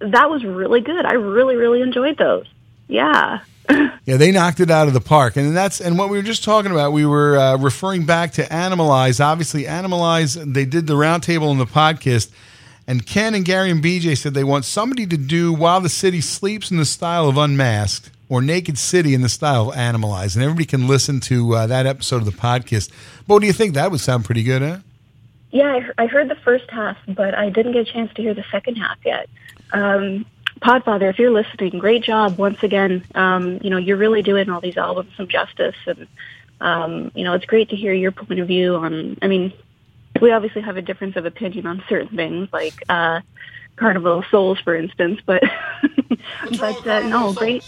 [0.00, 1.04] that was really good.
[1.06, 2.46] I really really enjoyed those.
[2.88, 3.40] Yeah.
[4.06, 6.42] Yeah, they knocked it out of the park, and that's and what we were just
[6.42, 6.92] talking about.
[6.92, 9.22] We were uh, referring back to Animalize.
[9.22, 10.54] Obviously, Animalize.
[10.54, 12.30] They did the roundtable in the podcast,
[12.88, 16.22] and Ken and Gary and BJ said they want somebody to do "While the City
[16.22, 20.42] Sleeps" in the style of Unmasked or "Naked City" in the style of Animalize, and
[20.42, 22.90] everybody can listen to uh, that episode of the podcast.
[23.26, 23.74] What do you think?
[23.74, 24.78] That would sound pretty good, huh?
[25.50, 28.34] Yeah, I, I heard the first half, but I didn't get a chance to hear
[28.34, 29.28] the second half yet.
[29.72, 30.24] Um,
[30.60, 33.04] Podfather, if you're listening, great job once again.
[33.14, 36.06] Um, you know, you're really doing all these albums some justice, and
[36.60, 39.18] um, you know, it's great to hear your point of view on.
[39.20, 39.52] I mean,
[40.20, 43.20] we obviously have a difference of opinion on certain things, like uh,
[43.76, 45.20] Carnival of Souls, for instance.
[45.24, 45.42] But
[46.58, 47.64] but uh, no, great.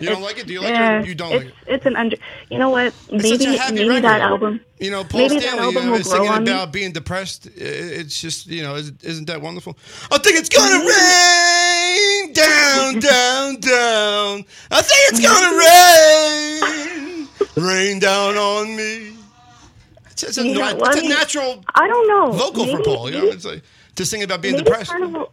[0.00, 0.46] You don't like it?
[0.46, 1.08] Do you like Yeah, it?
[1.08, 1.74] You don't it's, like it?
[1.74, 2.16] It's an under.
[2.50, 2.86] You know what?
[2.86, 4.04] It's maybe such a happy maybe record.
[4.04, 4.60] that album.
[4.78, 6.50] You know, Paul maybe that Stanley you know, is singing on me.
[6.52, 7.48] about being depressed.
[7.56, 9.76] It's just, you know, isn't, isn't that wonderful?
[10.12, 14.44] I think it's gonna rain down, down, down.
[14.70, 15.20] I think it's
[17.58, 19.17] gonna rain, rain down on me.
[20.22, 22.32] It's, it's a, You know, it's well, I a mean, natural I don't know.
[22.32, 23.10] vocal for Paul.
[23.10, 23.62] You know, it's like
[23.96, 24.90] to sing about being maybe depressed.
[24.90, 25.32] Carnival.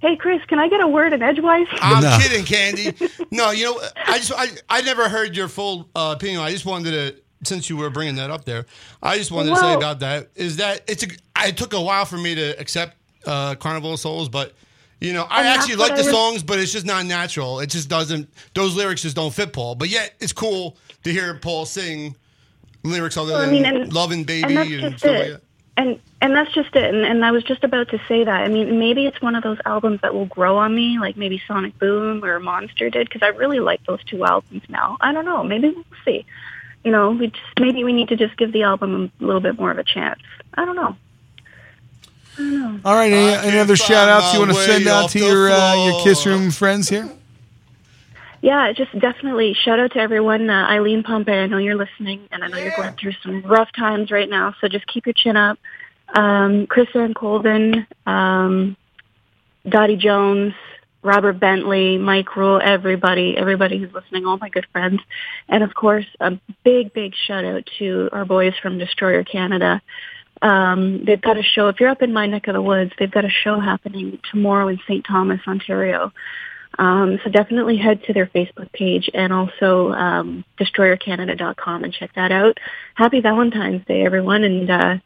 [0.00, 1.66] Hey, Chris, can I get a word in edgewise?
[1.80, 2.16] I'm No.
[2.22, 2.94] kidding, Candy.
[3.32, 6.40] No, you know, I just I, I never heard your full uh, opinion.
[6.40, 8.66] I just wanted to, since you were bringing that up there,
[9.02, 11.08] I just wanted to say about that is that it's a.
[11.40, 12.96] It took a while for me to accept
[13.26, 14.54] uh, Carnival of Souls, but
[15.00, 17.58] you know, I And actually like the was- songs, but it's just not natural.
[17.60, 18.28] It just doesn't.
[18.54, 19.74] Those lyrics just don't fit Paul.
[19.74, 22.16] But yet, it's cool to hear Paul sing
[22.84, 25.30] lyrics other Well, I mean, and- "Loving Baby" and that's and just stuff like it.
[25.32, 25.42] that.
[25.76, 26.92] And and that's just it.
[26.92, 28.40] And, and I was just about to say that.
[28.40, 31.40] I mean, maybe it's one of those albums that will grow on me, like maybe
[31.46, 34.96] Sonic Boom or Monster did, because I really like those two albums now.
[35.00, 35.44] I don't know.
[35.44, 36.26] Maybe we'll see.
[36.84, 39.56] You know, we just maybe we need to just give the album a little bit
[39.58, 40.20] more of a chance.
[40.54, 40.96] I don't know.
[42.36, 42.80] I don't know.
[42.84, 43.12] All right.
[43.12, 46.02] Any, any other shout outs you want to send out to your uh, your.
[46.02, 47.08] Kiss Room friends here?
[48.40, 50.48] Yeah, just definitely shout out to everyone.
[50.48, 53.68] Uh, Eileen Pompey, I know you're listening, and I know you're going through some rough
[53.76, 54.54] times right now.
[54.60, 55.58] So just keep your chin up.
[56.14, 58.76] Um, Chris Van Colden, um,
[59.68, 60.54] Dottie Jones,
[61.02, 65.00] Robert Bentley, Mike Rule, everybody, everybody who's listening, all my good friends,
[65.48, 69.80] and of course a big, big shout out to our boys from Destroyer Canada.
[70.42, 71.68] Um, they've got a show.
[71.68, 74.68] If you're up in my neck of the woods, they've got a show happening tomorrow
[74.68, 75.04] in St.
[75.04, 76.12] Thomas, Ontario.
[76.76, 82.30] Um, so definitely head to their Facebook page and also um, destroyercanada.com and check that
[82.30, 82.58] out.
[82.94, 84.96] Happy Valentine's Day, everyone, and uh,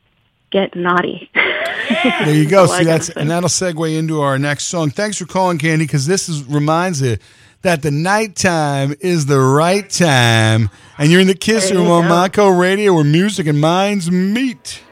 [0.50, 1.30] get naughty.
[1.34, 2.66] There you go.
[2.66, 4.90] See, that's and that'll segue into our next song.
[4.90, 7.16] Thanks for calling, Candy, because this is reminds you
[7.62, 12.04] that the nighttime is the right time, and you're in the Kiss Room on.
[12.04, 14.82] Montco Radio, where music and minds meet.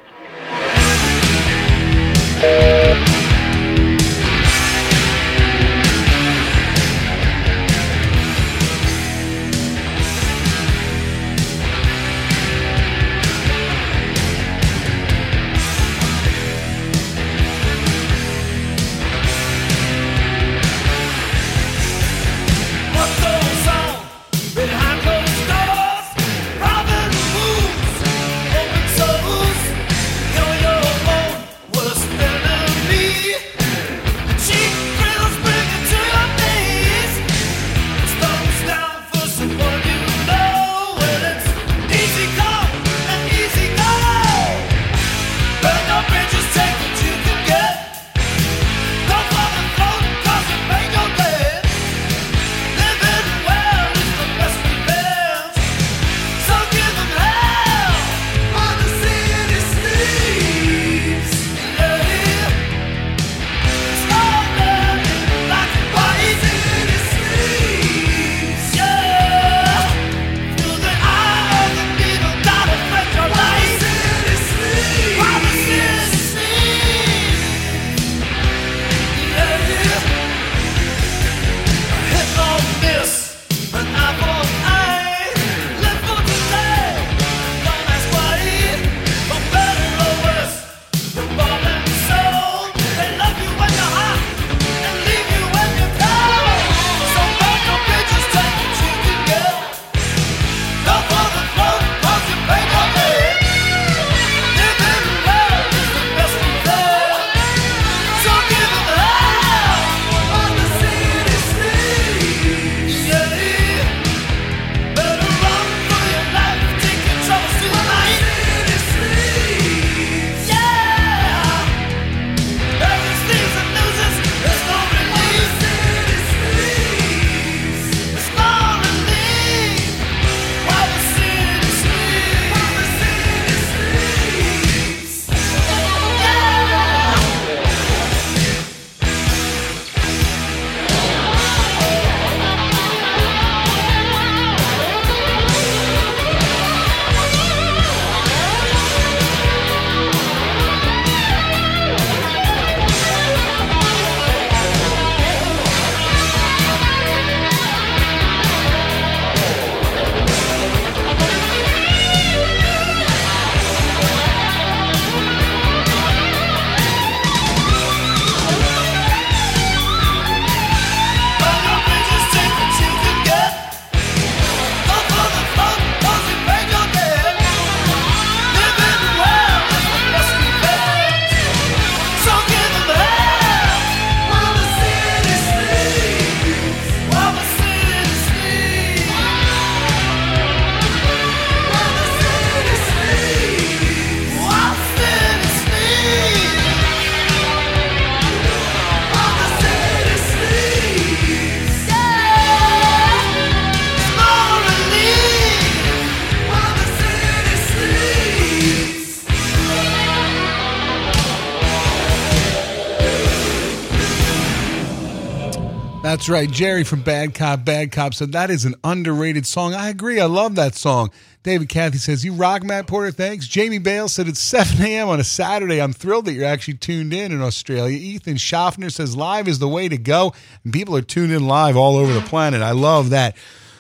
[216.11, 216.51] That's right.
[216.51, 219.75] Jerry from Bad Cop, Bad Cop said that is an underrated song.
[219.75, 220.19] I agree.
[220.19, 221.13] I love that song.
[221.45, 223.13] David Cathy says, You rock, Matt Porter.
[223.13, 223.47] Thanks.
[223.47, 225.09] Jamie Bale said, It's 7 a.m.
[225.09, 225.81] on a Saturday.
[225.81, 227.97] I'm thrilled that you're actually tuned in in Australia.
[227.97, 230.35] Ethan Schaffner says, Live is the way to go.
[230.65, 232.61] And people are tuned in live all over the planet.
[232.61, 233.37] I love that.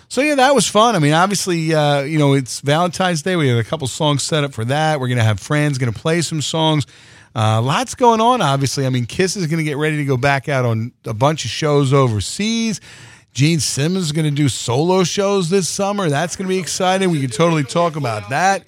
[0.06, 0.94] So, yeah, that was fun.
[0.94, 3.34] I mean, obviously, uh, you know, it's Valentine's Day.
[3.34, 5.00] We have a couple songs set up for that.
[5.00, 6.86] We're going to have friends going to play some songs.
[7.34, 8.86] Uh, lots going on, obviously.
[8.86, 11.44] I mean, Kiss is going to get ready to go back out on a bunch
[11.44, 12.80] of shows overseas.
[13.32, 16.08] Gene Simmons is going to do solo shows this summer.
[16.08, 17.10] That's going to be exciting.
[17.10, 18.64] We can totally talk about that.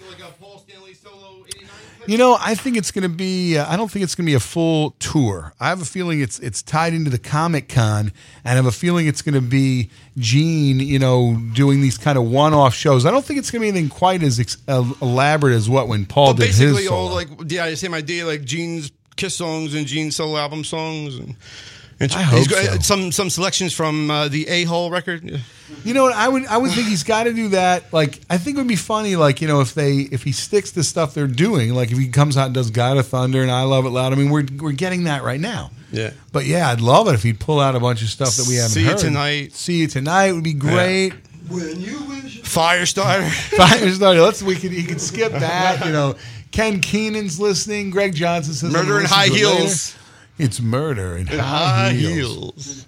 [2.07, 3.57] You know, I think it's going to be.
[3.57, 5.55] Uh, I don't think it's going to be a full tour.
[5.61, 8.13] I have a feeling it's it's tied into the Comic Con,
[8.45, 10.81] and I have a feeling it's going to be Gene.
[10.81, 13.07] You know, doing these kind of one-off shows.
[13.07, 16.05] I don't think it's going to be anything quite as ex- elaborate as what when
[16.07, 19.87] Paul But did basically, his all like yeah, same idea, like Gene's Kiss songs and
[19.87, 21.37] Gene's solo album songs, and
[22.11, 22.79] I hope he's got so.
[22.81, 25.41] some some selections from uh, the A Hole record.
[25.85, 26.15] You know what?
[26.15, 27.93] I would I would think he's got to do that.
[27.93, 29.17] Like I think it would be funny.
[29.17, 31.75] Like you know if they if he sticks to stuff they're doing.
[31.75, 34.13] Like if he comes out and does God of Thunder and I Love It Loud.
[34.13, 35.71] I mean we're we're getting that right now.
[35.91, 36.11] Yeah.
[36.33, 38.57] But yeah, I'd love it if he'd pull out a bunch of stuff that we
[38.57, 38.97] haven't See You.
[38.97, 39.53] Tonight.
[39.53, 41.13] See you tonight would be great.
[41.49, 42.43] When you wish.
[42.43, 43.29] Firestarter.
[43.57, 44.23] Firestarter.
[44.23, 45.85] Let's we could he could skip that.
[45.85, 46.17] You know,
[46.51, 47.91] Ken Keenan's listening.
[47.91, 49.47] Greg Johnson says Murder in High to later.
[49.47, 49.97] Heels.
[50.39, 52.33] It's murder in In high, high heels.
[52.35, 52.87] heels.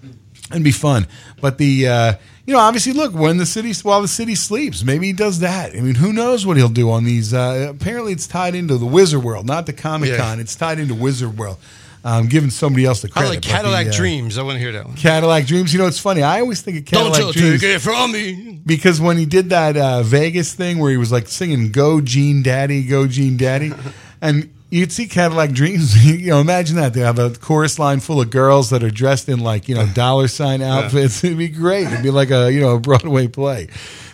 [0.50, 1.06] It'd be fun.
[1.40, 2.14] But the uh,
[2.46, 5.74] you know, obviously, look when the city while the city sleeps, maybe he does that.
[5.74, 7.32] I mean, who knows what he'll do on these?
[7.32, 10.36] Uh, apparently, it's tied into the Wizard World, not the Comic Con.
[10.38, 10.42] Yeah.
[10.42, 11.58] It's tied into Wizard World.
[12.06, 13.26] I'm giving somebody else the credit.
[13.28, 14.36] I like Cadillac the, uh, Dreams.
[14.36, 14.94] I want to hear that one.
[14.94, 15.72] Cadillac Dreams.
[15.72, 16.22] You know, it's funny.
[16.22, 18.60] I always think of Cadillac Don't Dreams take it from me.
[18.66, 22.42] because when he did that uh, Vegas thing where he was like singing "Go Gene
[22.42, 23.72] Daddy, Go Gene Daddy,"
[24.20, 25.94] and you'd see Cadillac Dreams.
[26.04, 29.28] You know, imagine that they have a chorus line full of girls that are dressed
[29.28, 31.22] in like you know dollar sign outfits.
[31.24, 31.86] It'd be great.
[31.86, 33.68] It'd be like a you know a Broadway play.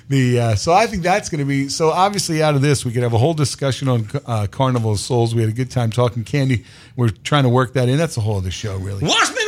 [0.09, 1.91] The uh, so I think that's going to be so.
[1.91, 5.35] Obviously, out of this, we could have a whole discussion on uh, Carnival of Souls.
[5.35, 6.65] We had a good time talking candy.
[6.97, 7.97] We're trying to work that in.
[7.97, 9.05] That's a whole other show, really.
[9.05, 9.40] Wash me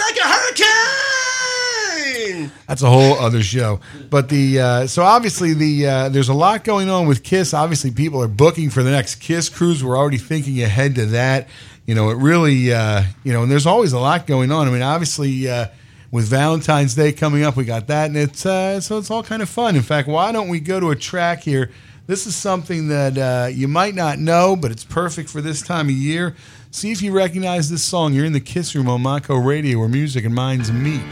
[2.67, 3.81] That's a whole other show.
[4.11, 7.55] But the uh, so obviously the uh, there's a lot going on with Kiss.
[7.55, 9.83] Obviously, people are booking for the next Kiss cruise.
[9.83, 11.49] We're already thinking ahead to that.
[11.87, 14.69] You know, it really uh, you know, and there's always a lot going on.
[14.69, 15.49] I mean, obviously.
[15.49, 15.67] Uh,
[16.11, 19.41] with Valentine's Day coming up, we got that, and it's uh, so it's all kind
[19.41, 19.75] of fun.
[19.77, 21.71] In fact, why don't we go to a track here?
[22.07, 25.89] This is something that uh, you might not know, but it's perfect for this time
[25.89, 26.37] of year.
[26.71, 28.13] See if you recognize this song.
[28.13, 31.03] You're in the Kiss Room on Montco Radio, where music and minds meet.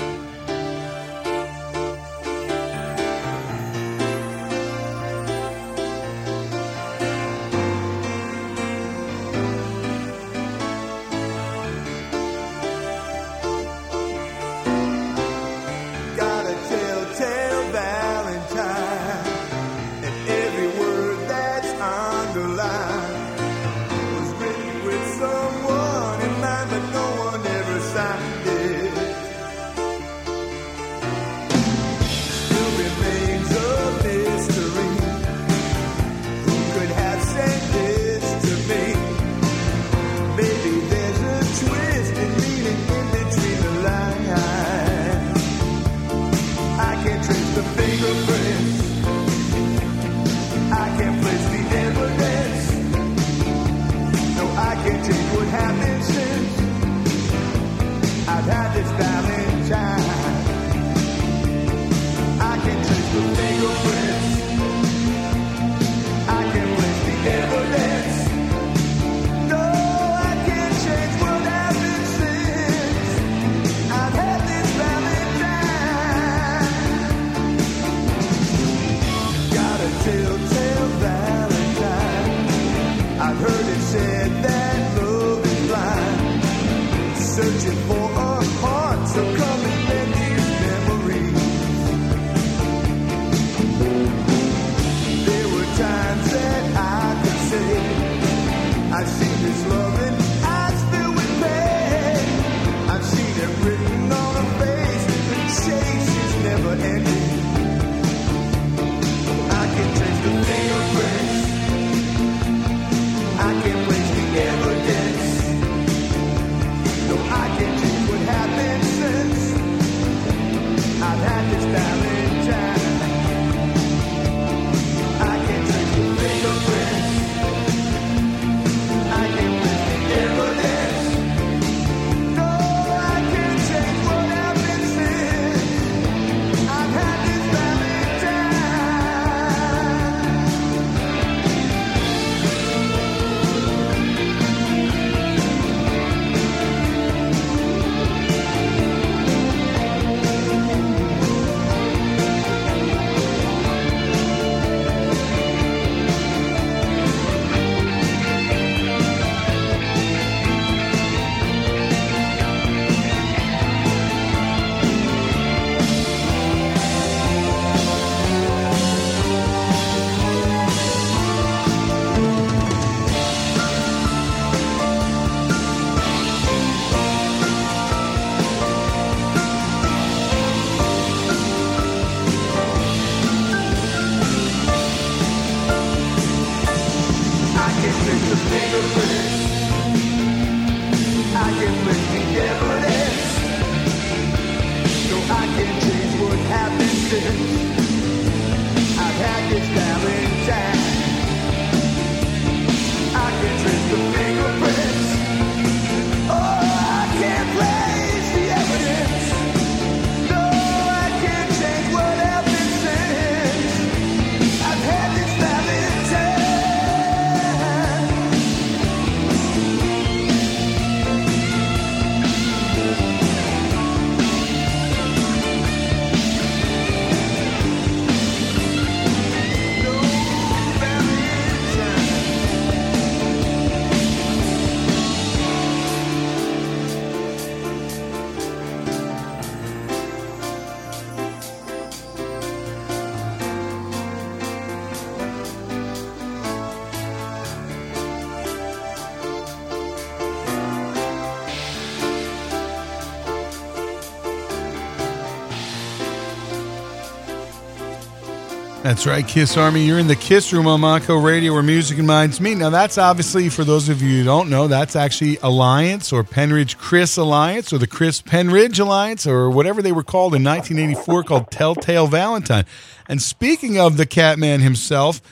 [258.90, 259.86] That's right, Kiss Army.
[259.86, 262.58] You're in the Kiss Room on Montco Radio where music and minds meet.
[262.58, 266.76] Now, that's obviously, for those of you who don't know, that's actually Alliance or Penridge
[266.76, 271.52] Criss Alliance or the Criss Penridge Alliance or whatever they were called in 1984 called
[271.52, 272.64] Telltale Valentine.
[273.08, 275.22] And speaking of the Catman himself,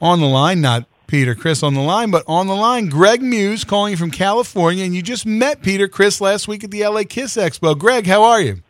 [0.00, 3.62] on the line, not Peter Criss on the line, but on the line, Greg Muse
[3.62, 4.84] calling from California.
[4.84, 7.78] And you just met Peter Criss last week at the LA Kiss Expo.
[7.78, 8.62] Greg, how are you?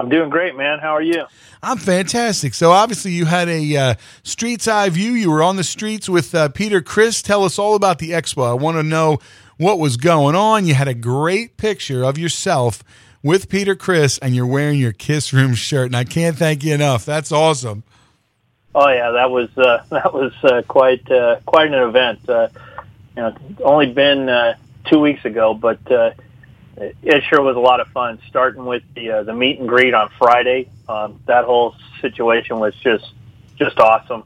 [0.00, 0.78] I'm doing great, man.
[0.78, 1.26] How are you?
[1.62, 2.54] I'm fantastic.
[2.54, 5.12] So obviously you had a uh, street's eye view.
[5.12, 7.20] You were on the streets with uh, Peter Criss.
[7.20, 8.48] Tell us all about the expo.
[8.48, 9.18] I want to know
[9.58, 10.64] what was going on.
[10.64, 12.82] You had a great picture of yourself
[13.22, 16.72] with Peter Criss, and you're wearing your Kiss Room shirt, and I can't thank you
[16.72, 17.04] enough.
[17.04, 17.82] That's awesome.
[18.74, 22.26] Oh yeah, that was uh, that was uh, quite uh, quite an event.
[22.26, 22.48] Uh,
[23.16, 24.54] you know, it's only been uh,
[24.86, 25.78] two weeks ago, but
[26.80, 28.18] it sure was a lot of fun.
[28.28, 32.74] Starting with the uh, the meet and greet on Friday, um, that whole situation was
[32.76, 33.12] just
[33.56, 34.24] just awesome.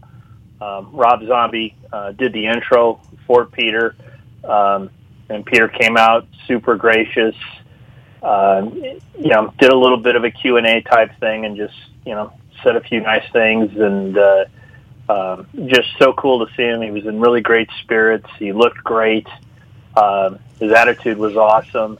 [0.60, 3.96] Um, Rob Zombie uh, did the intro for Peter,
[4.44, 4.90] um,
[5.28, 7.34] and Peter came out super gracious.
[8.22, 11.56] Uh, you know, did a little bit of a Q and A type thing, and
[11.56, 11.74] just
[12.06, 12.32] you know
[12.62, 14.44] said a few nice things, and uh,
[15.08, 16.80] um, just so cool to see him.
[16.82, 18.28] He was in really great spirits.
[18.38, 19.26] He looked great.
[19.96, 21.98] Um, his attitude was awesome.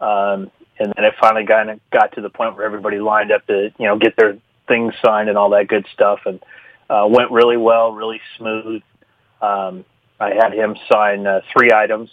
[0.00, 3.70] Um, and then it finally got got to the point where everybody lined up to
[3.78, 4.36] you know get their
[4.68, 6.42] things signed and all that good stuff, and
[6.90, 8.82] uh, went really well, really smooth.
[9.40, 9.84] Um,
[10.20, 12.10] I had him sign uh, three items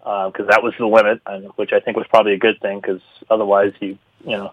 [0.00, 3.00] because that was the limit, and, which I think was probably a good thing because
[3.30, 4.52] otherwise you you know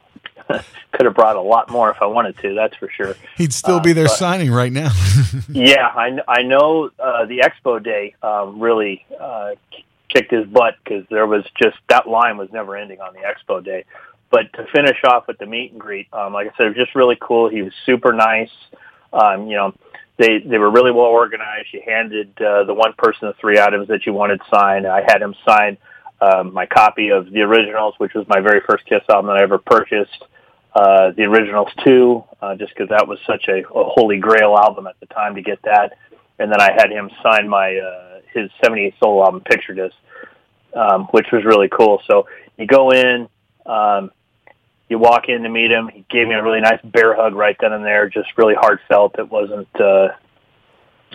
[0.91, 2.53] could have brought a lot more if I wanted to.
[2.55, 3.15] That's for sure.
[3.37, 4.91] He'd still be Uh, there but- signing right now.
[5.49, 9.85] yeah, I, I know uh, the Expo Day really uh, k-
[10.15, 13.63] kicked his butt because there was just that line was never ending on the Expo
[13.63, 13.83] Day.
[14.31, 16.77] But to finish off with the meet and greet, um, like I said, it was
[16.77, 17.49] just really cool.
[17.49, 18.49] He was super nice.
[19.13, 19.73] Um, you know,
[20.17, 21.67] they they were really well organized.
[21.73, 24.87] You handed uh, the one person the three items that you wanted signed.
[24.87, 25.77] I had him sign
[26.21, 29.43] um, my copy of the originals, which was my very first Kiss album that I
[29.43, 30.23] ever purchased
[30.73, 34.87] uh, the originals too, uh, just because that was such a, a holy grail album
[34.87, 35.97] at the time to get that.
[36.39, 39.95] And then I had him sign my uh, his 78 solo album picture disc,
[40.75, 42.01] um, which was really cool.
[42.05, 42.27] So
[42.57, 43.27] you go in,
[43.65, 44.11] um,
[44.89, 45.87] you walk in to meet him.
[45.87, 49.17] He gave me a really nice bear hug right then and there, just really heartfelt.
[49.17, 50.09] It wasn't, uh,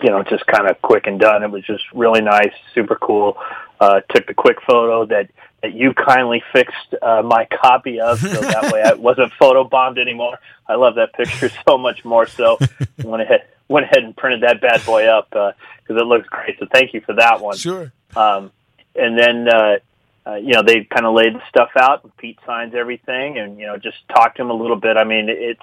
[0.01, 1.43] you know, just kind of quick and done.
[1.43, 3.37] It was just really nice, super cool.
[3.79, 5.29] Uh, took the quick photo that
[5.61, 9.99] that you kindly fixed uh, my copy of, so that way I wasn't photo bombed
[9.99, 10.39] anymore.
[10.67, 12.25] I love that picture so much more.
[12.25, 12.57] So
[13.03, 15.55] went ahead went ahead and printed that bad boy up because
[15.89, 16.59] it looks great.
[16.59, 17.57] So thank you for that one.
[17.57, 17.91] Sure.
[18.15, 18.51] Um,
[18.95, 19.77] and then uh,
[20.25, 23.57] uh, you know they kind of laid the stuff out, and Pete signs everything, and
[23.57, 24.97] you know just talk to him a little bit.
[24.97, 25.61] I mean, it's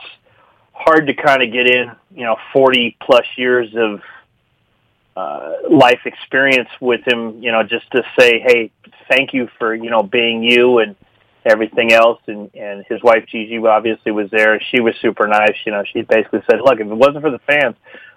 [0.73, 4.01] hard to kind of get in, you know, forty plus years of
[5.17, 8.71] uh, life experience with him, you know, just to say, hey,
[9.11, 10.97] thank you for you know being you and
[11.45, 12.20] everything else.
[12.26, 14.61] And and his wife Gigi obviously was there.
[14.70, 15.57] She was super nice.
[15.64, 17.76] You know, she basically said, look, if it wasn't for the fans,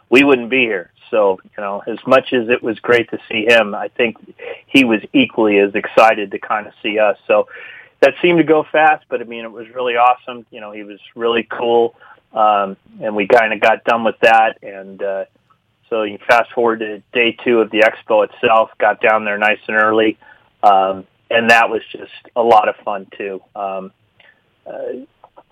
[0.10, 0.92] we wouldn't be here.
[1.10, 4.18] So you know, as much as it was great to see him, I think
[4.68, 7.18] he was equally as excited to kind of see us.
[7.28, 7.48] So
[8.02, 10.46] that seemed to go fast, but I mean, it was really awesome.
[10.50, 11.96] You know, he was really cool.
[12.34, 14.58] Um, and we kind of got done with that.
[14.64, 15.26] And, uh,
[15.90, 19.60] so you fast forward to day two of the expo itself, got down there nice
[19.68, 20.18] and early.
[20.64, 23.42] Um, and that was just a lot of fun too.
[23.56, 23.92] Um,
[24.66, 25.06] uh,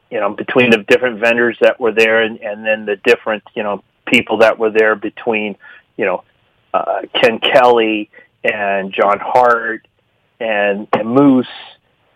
[0.10, 3.64] you know, between the different vendors that were there and, and then the different, you
[3.64, 5.56] know, people that were there between,
[5.98, 6.24] you know,
[6.74, 8.10] uh, Ken Kelly
[8.44, 9.88] and John Hart
[10.40, 11.48] and, and Moose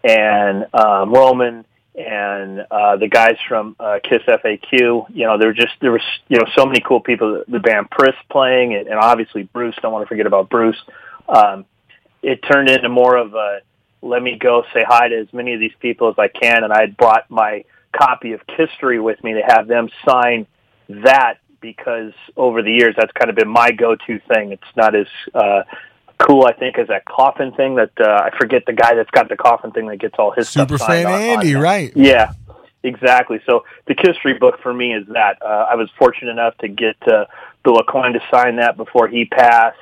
[0.03, 4.71] and um, Roman and uh, the guys from uh, Kiss FAQ.
[4.71, 7.43] You know, there were just there was you know so many cool people.
[7.47, 9.75] The band Priss playing, and, and obviously Bruce.
[9.81, 10.81] Don't want to forget about Bruce.
[11.27, 11.65] Um,
[12.23, 13.59] it turned into more of a
[14.01, 16.73] let me go say hi to as many of these people as I can, and
[16.73, 17.63] I had brought my
[17.95, 20.47] copy of History with me to have them sign
[20.89, 24.51] that because over the years that's kind of been my go-to thing.
[24.51, 25.61] It's not as uh,
[26.17, 29.29] cool, I think, as that coffin thing that uh, I forget the guy that's got
[29.29, 31.59] the coffin thing that gets all his Super stuff signed fan on- on Andy, that.
[31.59, 31.93] right?
[31.95, 32.33] Yeah,
[32.83, 33.39] exactly.
[33.45, 35.41] So the history book for me is that.
[35.41, 37.25] Uh, I was fortunate enough to get uh,
[37.63, 39.79] Bill Aucoin to sign that before he passed.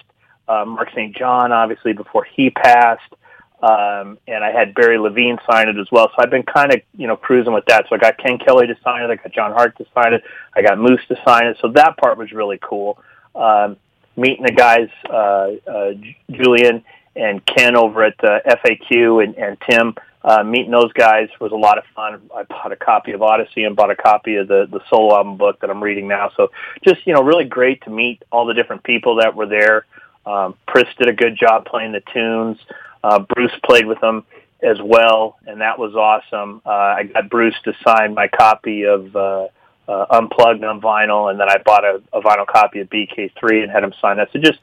[0.48, 1.16] Uh, Mark St.
[1.16, 3.14] John, obviously, before he passed.
[3.62, 6.10] Um, and I had Barry Levine sign it as well.
[6.10, 7.86] So I've been kind of, you know, cruising with that.
[7.88, 9.12] So I got Ken Kelly to sign it.
[9.12, 10.24] I got John Hart to sign it.
[10.56, 11.58] I got Moose to sign it.
[11.62, 12.98] So that part was really cool.
[13.36, 13.78] Um,
[14.18, 15.92] meeting the guys, uh, uh,
[16.32, 16.84] Julian
[17.16, 21.56] and Ken over at uh, FAQ and, and Tim, uh, meeting those guys was a
[21.56, 22.22] lot of fun.
[22.36, 25.38] I bought a copy of Odyssey and bought a copy of the, the solo album
[25.38, 26.32] book that I'm reading now.
[26.38, 26.52] So
[26.88, 29.86] just, you know, really great to meet all the different people that were there.
[30.26, 32.58] Um, Priss did a good job playing the tunes.
[33.04, 34.26] Uh, Bruce played with them
[34.64, 36.62] as well, and that was awesome.
[36.66, 39.48] Uh, I got Bruce to sign my copy of uh,
[39.88, 43.72] uh, Unplugged on vinyl, and then I bought a, a vinyl copy of BK3 and
[43.72, 44.30] had him sign that.
[44.32, 44.60] So just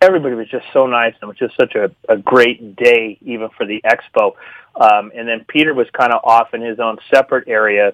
[0.00, 3.48] everybody was just so nice, and it was just such a, a great day, even
[3.56, 4.32] for the expo.
[4.74, 7.92] Um, and then Peter was kind of off in his own separate area,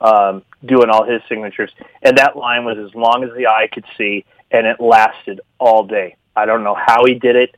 [0.00, 1.70] um, doing all his signatures,
[2.02, 5.84] and that line was as long as the eye could see, and it lasted all
[5.84, 6.16] day.
[6.38, 7.56] I don't know how he did it,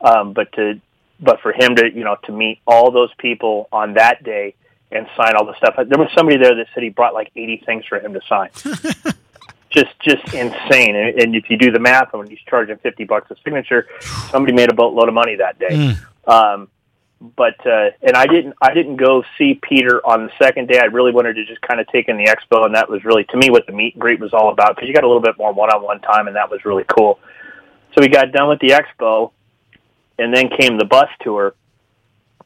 [0.00, 0.80] um, but to
[1.20, 4.54] but for him to you know to meet all those people on that day
[4.90, 5.74] and sign all the stuff.
[5.76, 8.50] There was somebody there that said he brought like 80 things for him to sign.
[9.70, 10.94] just just insane.
[10.94, 13.88] And, and if you do the math, when he's charging 50 bucks a signature,
[14.30, 15.96] somebody made a boatload of money that day.
[16.26, 16.68] Um,
[17.36, 20.78] but uh, and I didn't I didn't go see Peter on the second day.
[20.78, 23.24] I really wanted to just kind of take in the expo, and that was really
[23.24, 25.22] to me what the meet and greet was all about because you got a little
[25.22, 27.20] bit more one on one time, and that was really cool.
[27.94, 29.32] So we got done with the expo,
[30.18, 31.54] and then came the bus tour,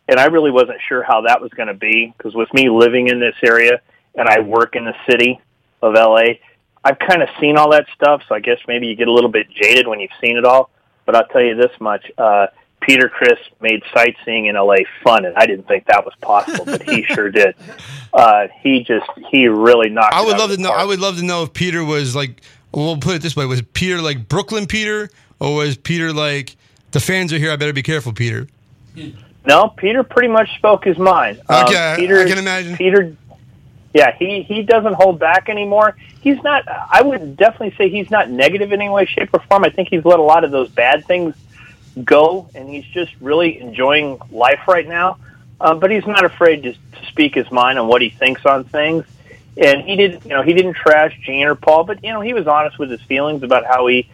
[0.09, 3.09] and I really wasn't sure how that was going to be because with me living
[3.09, 3.81] in this area
[4.15, 5.41] and I work in the city
[5.83, 6.39] of LA,
[6.85, 8.23] I've kind of seen all that stuff.
[8.29, 10.71] So I guess maybe you get a little bit jaded when you've seen it all.
[11.05, 12.47] But I'll tell you this much: uh,
[12.81, 16.83] Peter Criss made sightseeing in LA fun, and I didn't think that was possible, but
[16.83, 17.55] he sure did.
[18.15, 20.15] Uh, he just he really knocked.
[20.15, 20.71] I it would love to know.
[20.71, 20.81] park.
[20.81, 22.41] I would love to know if Peter was like.
[22.73, 25.11] We'll put it this way: Was Peter like Brooklyn Peter,
[25.41, 26.57] or was Peter like
[26.93, 27.51] the fans are here?
[27.53, 28.47] I better be careful, Peter.
[29.47, 31.41] No, Peter pretty much spoke his mind.
[31.49, 32.77] Um, Okay, I- Peter, I can imagine.
[32.77, 33.15] Peter,
[33.95, 35.97] yeah, he he doesn't hold back anymore.
[36.21, 36.65] He's not.
[36.69, 39.65] I would definitely say he's not negative in any way, shape, or form.
[39.65, 41.35] I think he's let a lot of those bad things
[42.03, 45.19] go, and he's just really enjoying life right now.
[45.61, 48.65] Um, but he's not afraid to, to speak his mind on what he thinks on
[48.65, 49.05] things.
[49.57, 52.35] And he didn't, you know, he didn't trash Gene or Paul, but you know, he
[52.35, 54.07] was honest with his feelings about how he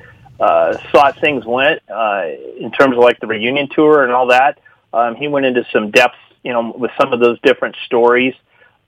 [0.42, 2.24] uh, thought things went uh,
[2.58, 4.58] in terms of like the reunion tour and all that.
[4.92, 8.34] Um, he went into some depth, you know, with some of those different stories,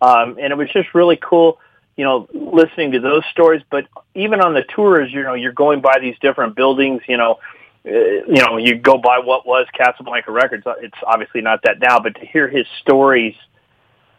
[0.01, 1.61] um, and it was just really cool,
[1.97, 3.63] you know, listening to those stories.
[3.71, 3.87] But
[4.17, 7.39] even on the tours, you know, you're going by these different buildings, you know,
[7.87, 10.65] uh, you know, you go by what was Casablanca Records.
[10.81, 13.37] It's obviously not that now, but to hear his stories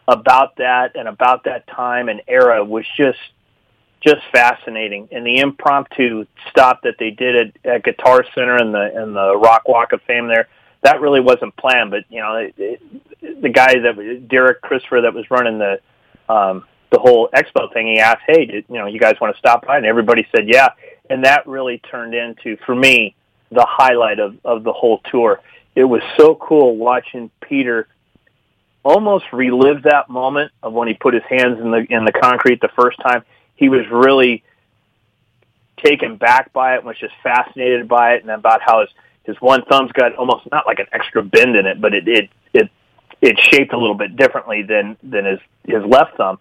[0.08, 3.18] about that and about that time and era was just
[4.06, 5.08] just fascinating.
[5.10, 9.36] And the impromptu stop that they did at, at Guitar Center and the and the
[9.36, 10.48] Rock Walk of Fame there,
[10.82, 11.90] that really wasn't planned.
[11.90, 15.80] But you know, it, it, the guy that Derek Christopher that was running the
[16.32, 19.38] um, the whole expo thing, he asked, "Hey, did, you know, you guys want to
[19.38, 20.68] stop by?" And everybody said, "Yeah."
[21.08, 23.14] And that really turned into, for me,
[23.50, 25.40] the highlight of of the whole tour.
[25.74, 27.86] It was so cool watching Peter
[28.82, 32.60] almost relive that moment of when he put his hands in the in the concrete
[32.60, 33.24] the first time.
[33.56, 34.44] He was really
[35.84, 38.90] taken back by it, and was just fascinated by it, and about how his
[39.24, 42.30] his one thumb's got almost not like an extra bend in it, but it it
[42.52, 42.70] it
[43.20, 46.38] it's shaped a little bit differently than than his his left thumb,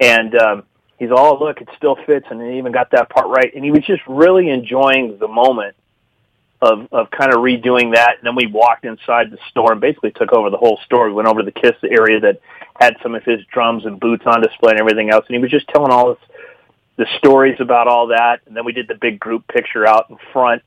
[0.00, 0.62] and um,
[0.98, 3.70] he's all look, it still fits, and he even got that part right, and he
[3.70, 5.76] was just really enjoying the moment
[6.62, 8.18] of of kind of redoing that.
[8.18, 11.08] And then we walked inside the store and basically took over the whole store.
[11.08, 12.40] We went over to the Kiss area that
[12.80, 15.24] had some of his drums and boots on display and everything else.
[15.28, 16.24] And he was just telling all this,
[16.96, 18.40] the stories about all that.
[18.46, 20.62] And then we did the big group picture out in front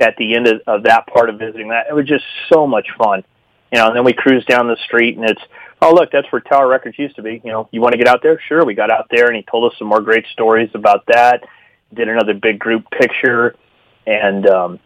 [0.00, 1.86] at the end of, of that part of visiting that.
[1.88, 3.24] It was just so much fun.
[3.72, 5.42] You know, and then we cruised down the street and it's,
[5.82, 7.40] oh, look, that's where Tower Records used to be.
[7.44, 8.40] You know, you want to get out there?
[8.48, 8.64] Sure.
[8.64, 11.44] We got out there and he told us some more great stories about that.
[11.92, 13.56] Did another big group picture
[14.06, 14.80] and, um,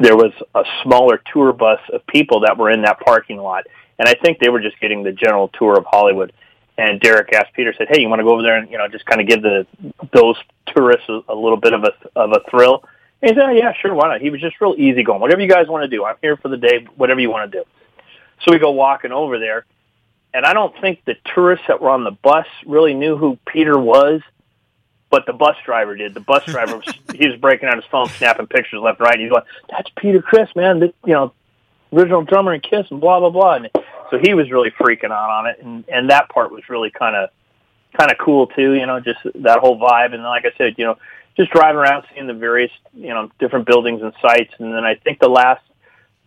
[0.00, 3.64] there was a smaller tour bus of people that were in that parking lot,
[3.98, 6.32] and I think they were just getting the general tour of Hollywood.
[6.78, 8.86] And Derek asked Peter, said, "Hey, you want to go over there and you know
[8.88, 9.66] just kind of give the
[10.12, 12.84] those tourists a, a little bit of a of a thrill?"
[13.22, 15.20] And he said, oh, "Yeah, sure, why not?" He was just real easy going.
[15.20, 16.86] Whatever you guys want to do, I'm here for the day.
[16.96, 17.64] Whatever you want to do.
[18.42, 19.64] So we go walking over there,
[20.34, 23.78] and I don't think the tourists that were on the bus really knew who Peter
[23.78, 24.20] was,
[25.08, 26.12] but the bus driver did.
[26.12, 29.14] The bus driver was he was breaking out his phone, snapping pictures left and right.
[29.14, 30.80] And he's going, "That's Peter Criss, man.
[30.80, 31.32] This, you know,
[31.90, 33.70] original drummer and Kiss and blah blah blah." And
[34.10, 37.16] so he was really freaking out on it, and and that part was really kind
[37.16, 37.30] of
[37.98, 38.74] kind of cool too.
[38.74, 40.14] You know, just that whole vibe.
[40.14, 40.96] And like I said, you know,
[41.36, 44.94] just driving around, seeing the various you know different buildings and sites, and then I
[44.96, 45.62] think the last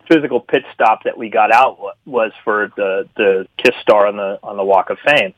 [0.08, 4.16] physical pit stop that we got out wa- was for the the Kiss star on
[4.16, 5.34] the on the Walk of Fame.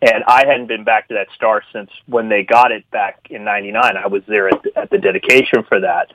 [0.00, 3.44] And I hadn't been back to that star since when they got it back in
[3.44, 3.96] '99.
[3.96, 6.12] I was there at the, at the dedication for that,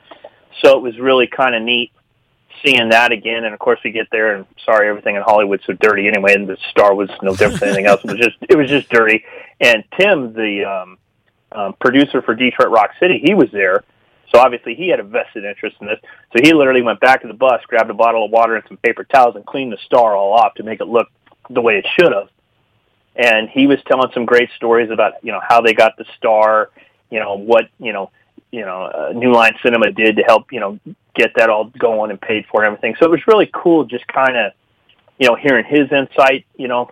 [0.62, 1.92] so it was really kind of neat
[2.62, 3.44] seeing that again.
[3.44, 6.34] And of course, we get there, and sorry, everything in Hollywood's so dirty anyway.
[6.34, 8.00] And the star was no different than anything else.
[8.04, 9.24] It was just it was just dirty.
[9.60, 10.98] And Tim, the um,
[11.52, 13.84] um, producer for Detroit Rock City, he was there.
[14.32, 15.98] So obviously he had a vested interest in this.
[16.32, 18.78] So he literally went back to the bus, grabbed a bottle of water and some
[18.78, 21.08] paper towels, and cleaned the star all off to make it look
[21.50, 22.28] the way it should have.
[23.16, 26.70] And he was telling some great stories about you know how they got the star,
[27.10, 28.10] you know what you know
[28.54, 30.78] you know uh, New Line Cinema did to help you know
[31.14, 32.94] get that all going and paid for and everything.
[33.00, 34.52] So it was really cool, just kind of
[35.18, 36.90] you know hearing his insight, you know,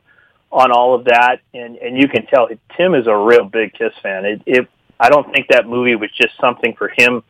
[0.50, 1.38] on all of that.
[1.54, 4.24] And and you can tell Tim is a real big Kiss fan.
[4.24, 7.22] It, it I don't think that movie was just something for him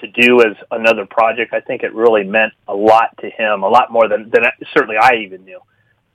[0.00, 1.52] to do as another project.
[1.52, 4.42] I think it really meant a lot to him, a lot more than than
[4.74, 5.60] certainly I even knew.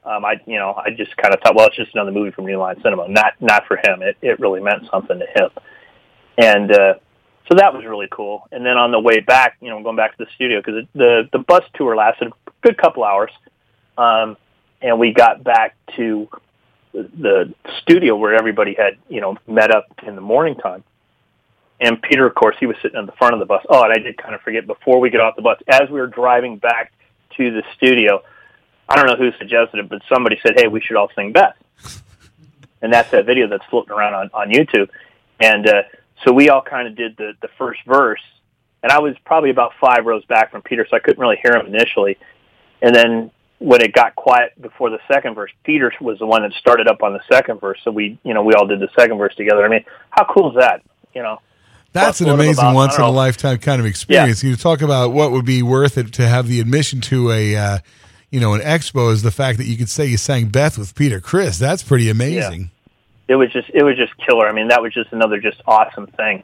[0.03, 2.47] Um, I you know I just kind of thought, well, it's just another movie from
[2.47, 3.07] New Line Cinema.
[3.07, 4.01] Not not for him.
[4.01, 5.49] It it really meant something to him,
[6.37, 6.93] and uh,
[7.47, 8.47] so that was really cool.
[8.51, 11.29] And then on the way back, you know, going back to the studio because the
[11.31, 13.31] the bus tour lasted a good couple hours,
[13.97, 14.37] um,
[14.81, 16.27] and we got back to
[16.93, 20.83] the, studio where everybody had you know met up in the morning time.
[21.79, 23.63] And Peter, of course, he was sitting in the front of the bus.
[23.69, 25.99] Oh, and I did kind of forget before we get off the bus, as we
[25.99, 26.93] were driving back
[27.37, 28.23] to the studio,
[28.87, 31.55] I don't know who suggested it, but somebody said, "Hey, we should all sing Beth,"
[32.81, 34.89] and that's that video that's floating around on on YouTube.
[35.39, 35.83] And uh,
[36.23, 38.21] so we all kind of did the the first verse,
[38.83, 41.55] and I was probably about five rows back from Peter, so I couldn't really hear
[41.55, 42.17] him initially.
[42.81, 46.51] And then when it got quiet before the second verse, Peter was the one that
[46.59, 47.79] started up on the second verse.
[47.83, 49.65] So we, you know, we all did the second verse together.
[49.65, 50.81] I mean, how cool is that?
[51.13, 51.39] You know,
[51.93, 54.43] That's an amazing about- once in a lifetime kind of experience.
[54.43, 57.77] You talk about what would be worth it to have the admission to a, uh,
[58.29, 60.93] you know, an expo is the fact that you could say you sang Beth with
[60.93, 61.57] Peter Criss.
[61.57, 62.71] That's pretty amazing.
[63.27, 64.47] It was just it was just killer.
[64.47, 66.43] I mean, that was just another just awesome thing.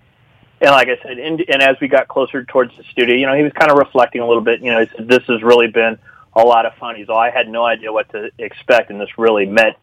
[0.61, 3.35] And like I said, and, and as we got closer towards the studio, you know,
[3.35, 4.61] he was kind of reflecting a little bit.
[4.61, 5.97] You know, he said, "This has really been
[6.35, 9.09] a lot of fun." He's, "Oh, I had no idea what to expect, and this
[9.17, 9.77] really met,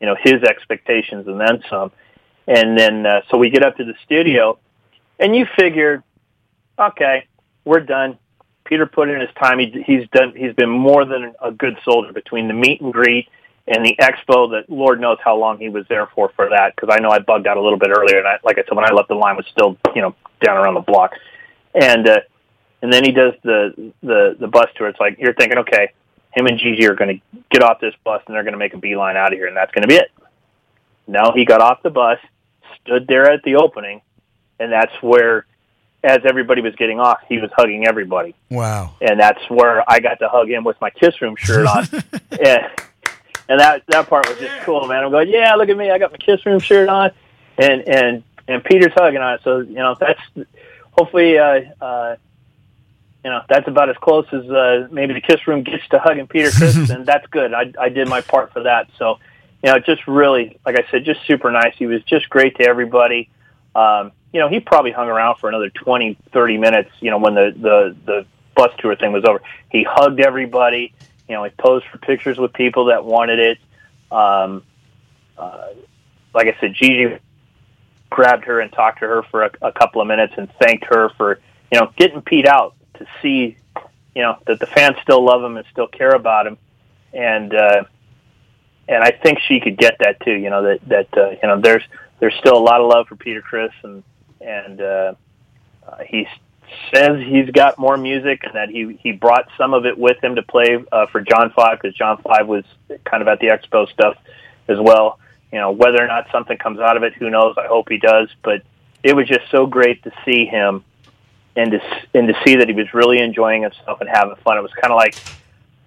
[0.00, 1.92] you know, his expectations and then some."
[2.46, 4.58] And then uh, so we get up to the studio,
[5.18, 6.02] and you figure,
[6.78, 7.26] okay,
[7.64, 8.18] we're done.
[8.64, 9.58] Peter put in his time.
[9.58, 10.34] He, he's done.
[10.36, 13.28] He's been more than a good soldier between the meet and greet
[13.66, 14.50] and the expo.
[14.50, 16.74] That Lord knows how long he was there for for that.
[16.74, 18.74] Because I know I bugged out a little bit earlier, and I, like I said,
[18.74, 21.12] when I left, the line was still you know down around the block.
[21.74, 22.20] And uh,
[22.82, 24.88] and then he does the the the bus tour.
[24.88, 25.92] It's like you're thinking, okay,
[26.32, 28.74] him and Gigi are going to get off this bus and they're going to make
[28.74, 30.10] a beeline out of here, and that's going to be it.
[31.06, 32.18] No, he got off the bus,
[32.82, 34.00] stood there at the opening,
[34.58, 35.44] and that's where,
[36.02, 38.94] as everybody was getting off, he was hugging everybody Wow.
[39.00, 41.86] and that's where I got to hug him with my Kiss Room shirt on.
[42.44, 42.62] and,
[43.48, 45.04] and that that part was just cool, man.
[45.04, 47.10] I'm going, yeah, look at me, I got my Kiss Room shirt on,
[47.58, 49.40] and and and Peter's hugging on it.
[49.44, 50.20] So you know, that's
[50.92, 52.16] hopefully, uh, uh,
[53.24, 56.26] you know, that's about as close as uh, maybe the Kiss Room gets to hugging
[56.26, 57.52] Peter Criss, and that's good.
[57.54, 58.88] I I did my part for that.
[58.98, 59.18] So
[59.64, 61.74] you know, just really, like I said, just super nice.
[61.76, 63.30] He was just great to everybody.
[63.74, 67.34] Um, you know, he probably hung around for another twenty, thirty minutes, you know, when
[67.34, 69.40] the, the, the bus tour thing was over.
[69.70, 70.92] He hugged everybody.
[71.28, 73.58] You know, he posed for pictures with people that wanted it.
[74.10, 74.62] Um,
[75.38, 75.68] uh,
[76.34, 77.18] like I said, Gigi
[78.10, 81.10] grabbed her and talked to her for a, a couple of minutes and thanked her
[81.16, 81.40] for,
[81.72, 83.56] you know, getting Pete out to see,
[84.14, 86.58] you know, that the fans still love him and still care about him.
[87.12, 87.84] And, uh,
[88.88, 90.32] and I think she could get that too.
[90.32, 91.82] You know that that uh, you know there's
[92.20, 94.02] there's still a lot of love for Peter Criss, and
[94.40, 95.14] and uh,
[95.86, 96.26] uh, he
[96.94, 100.36] says he's got more music, and that he he brought some of it with him
[100.36, 102.64] to play uh, for John Five because John Five was
[103.04, 104.16] kind of at the expo stuff
[104.68, 105.18] as well.
[105.52, 107.54] You know whether or not something comes out of it, who knows?
[107.58, 108.62] I hope he does, but
[109.02, 110.84] it was just so great to see him
[111.56, 111.80] and to
[112.14, 114.58] and to see that he was really enjoying himself and having fun.
[114.58, 115.14] It was kind of like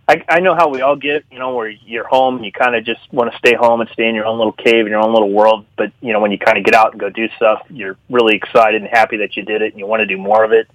[0.10, 2.76] I, I know how we all get, you know, where you're home and you kind
[2.76, 5.02] of just want to stay home and stay in your own little cave in your
[5.02, 5.66] own little world.
[5.76, 8.36] But you know, when you kind of get out and go do stuff, you're really
[8.36, 10.70] excited and happy that you did it, and you want to do more of it.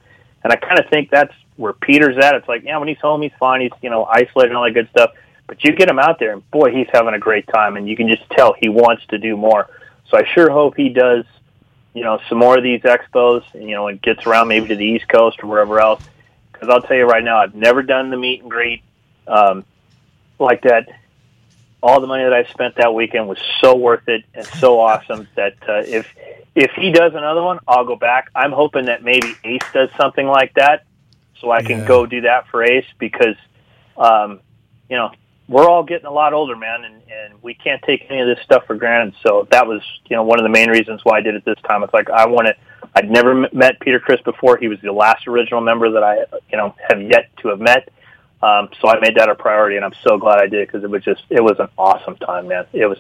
[0.45, 2.35] And I kind of think that's where Peter's at.
[2.35, 3.62] It's like, yeah, when he's home, he's fine.
[3.62, 5.12] He's you know isolated and all that good stuff.
[5.47, 7.97] But you get him out there, and boy, he's having a great time, and you
[7.97, 9.68] can just tell he wants to do more.
[10.09, 11.24] So I sure hope he does,
[11.95, 14.76] you know, some more of these expos, and, you know, and gets around maybe to
[14.76, 16.03] the East Coast or wherever else.
[16.53, 18.83] Because I'll tell you right now, I've never done the meet and greet
[19.26, 19.64] um,
[20.38, 20.88] like that.
[21.82, 25.26] All the money that I spent that weekend was so worth it and so awesome
[25.36, 26.06] that uh, if
[26.54, 28.28] if he does another one, I'll go back.
[28.34, 30.84] I'm hoping that maybe Ace does something like that,
[31.40, 31.86] so I can Yeah.
[31.86, 33.36] go do that for Ace because,
[33.96, 34.40] um,
[34.90, 35.10] you know,
[35.48, 38.44] we're all getting a lot older, man, and, and we can't take any of this
[38.44, 39.14] stuff for granted.
[39.26, 41.58] So that was, you know, one of the main reasons why I did it this
[41.66, 41.82] time.
[41.82, 42.54] It's like I want to.
[42.94, 44.58] I'd never met Peter Criss before.
[44.58, 46.18] He was the last original member that I,
[46.50, 47.88] you know, have yet to have met.
[48.43, 50.90] Um, so I made that a priority, and I'm so glad I did because it
[50.90, 52.66] was just, it was an awesome time, man.
[52.72, 52.99] It was.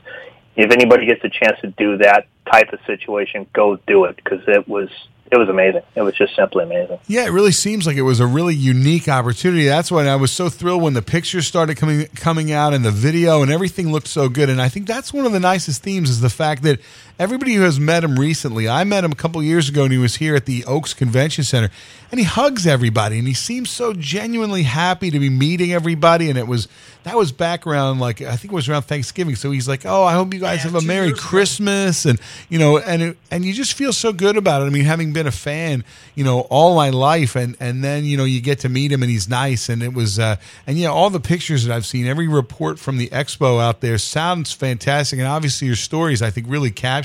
[0.54, 4.40] If anybody gets a chance to do that type of situation, go do it because
[4.46, 4.90] it was,
[5.30, 5.80] it was amazing.
[5.94, 6.98] It was just simply amazing.
[7.06, 9.64] Yeah, it really seems like it was a really unique opportunity.
[9.64, 12.90] That's why I was so thrilled when the pictures started coming coming out and the
[12.90, 14.50] video and everything looked so good.
[14.50, 16.80] And I think that's one of the nicest themes is the fact that
[17.18, 19.98] everybody who has met him recently, I met him a couple years ago and he
[19.98, 21.70] was here at the Oaks Convention Center
[22.10, 26.28] and he hugs everybody and he seems so genuinely happy to be meeting everybody.
[26.28, 26.68] And it was
[27.04, 29.34] that was back around like I think it was around Thanksgiving.
[29.34, 32.78] So he's like, "Oh, I hope you guys have a Merry Christmas," and you know,
[32.78, 34.66] and it, and you just feel so good about it.
[34.66, 35.84] I mean, having been a fan,
[36.14, 39.02] you know, all my life, and and then you know you get to meet him,
[39.02, 40.36] and he's nice, and it was, uh,
[40.66, 43.98] and yeah, all the pictures that I've seen, every report from the expo out there
[43.98, 47.01] sounds fantastic, and obviously your stories, I think, really capture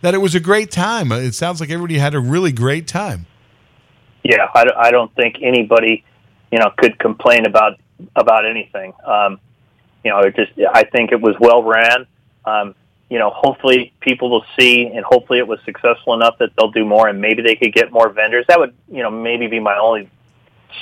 [0.00, 1.12] that it was a great time.
[1.12, 3.26] It sounds like everybody had a really great time.
[4.22, 6.04] Yeah, I, I don't think anybody,
[6.50, 7.80] you know, could complain about
[8.14, 8.92] about anything.
[9.04, 9.40] Um,
[10.04, 12.06] you know, it just I think it was well ran.
[12.44, 12.74] Um,
[13.10, 16.84] you know, hopefully people will see, and hopefully it was successful enough that they'll do
[16.84, 18.44] more, and maybe they could get more vendors.
[18.48, 20.10] That would, you know, maybe be my only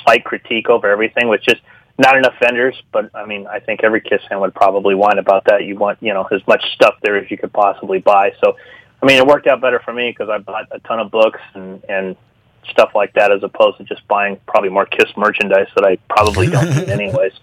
[0.03, 1.55] slight critique over everything, which is
[1.97, 2.75] not enough vendors.
[2.91, 5.63] But I mean, I think every Kiss fan would probably whine about that.
[5.63, 8.31] You want, you know, as much stuff there as you could possibly buy.
[8.43, 8.55] So,
[9.01, 11.39] I mean, it worked out better for me because I bought a ton of books
[11.53, 12.15] and and
[12.69, 16.47] stuff like that, as opposed to just buying probably more Kiss merchandise that I probably
[16.47, 17.33] don't need anyways.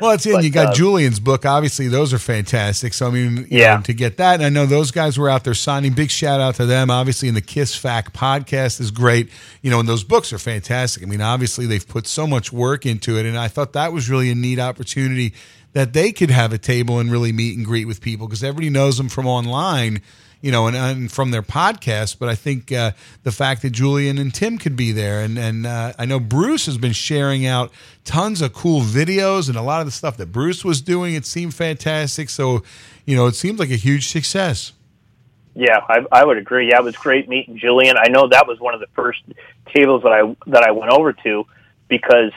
[0.00, 0.32] Well, it's in.
[0.34, 1.44] But, you got uh, Julian's book.
[1.46, 2.92] Obviously, those are fantastic.
[2.94, 3.76] So, I mean, Yeah.
[3.76, 5.92] know, to get that, and I know those guys were out there signing.
[5.92, 6.90] Big shout out to them.
[6.90, 9.28] Obviously, and the Kiss Fact podcast is great.
[9.62, 11.02] You know, and those books are fantastic.
[11.02, 14.08] I mean, obviously, they've put so much work into it, and I thought that was
[14.10, 15.34] really a neat opportunity
[15.74, 18.68] that they could have a table and really meet and greet with people because everybody
[18.68, 20.02] knows them from online.
[20.42, 22.90] You know, and, and from their podcast, but I think uh,
[23.22, 26.66] the fact that Julian and Tim could be there, and and uh, I know Bruce
[26.66, 27.70] has been sharing out
[28.04, 31.14] tons of cool videos and a lot of the stuff that Bruce was doing.
[31.14, 32.28] It seemed fantastic.
[32.28, 32.64] So,
[33.06, 34.72] you know, it seems like a huge success.
[35.54, 36.70] Yeah, I, I would agree.
[36.70, 37.96] Yeah, it was great meeting Julian.
[37.96, 39.22] I know that was one of the first
[39.74, 41.46] tables that I that I went over to
[41.88, 42.32] because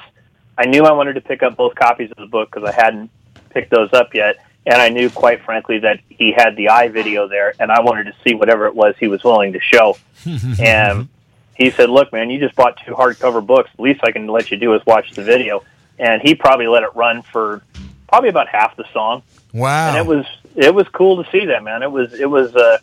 [0.57, 3.10] I knew I wanted to pick up both copies of the book because I hadn't
[3.49, 7.28] picked those up yet, and I knew, quite frankly, that he had the eye video
[7.28, 9.98] there, and I wanted to see whatever it was he was willing to show.
[10.60, 11.08] and
[11.56, 13.70] he said, "Look, man, you just bought two hardcover books.
[13.76, 15.64] The least I can let you do is watch the video."
[15.98, 17.62] And he probably let it run for
[18.08, 19.24] probably about half the song
[19.54, 19.88] Wow.
[19.90, 20.26] and it was
[20.56, 22.78] it was cool to see that man it was it was uh,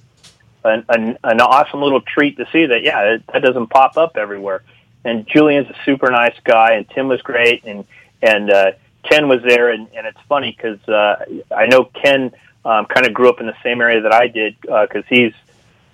[0.64, 4.16] an, an an awesome little treat to see that yeah it, that doesn't pop up
[4.16, 4.62] everywhere
[5.04, 7.84] and Julian's a super nice guy and Tim was great and
[8.20, 8.72] and uh,
[9.02, 11.24] Ken was there and, and it's funny because uh,
[11.54, 12.32] I know Ken
[12.64, 15.32] um, kind of grew up in the same area that I did because he's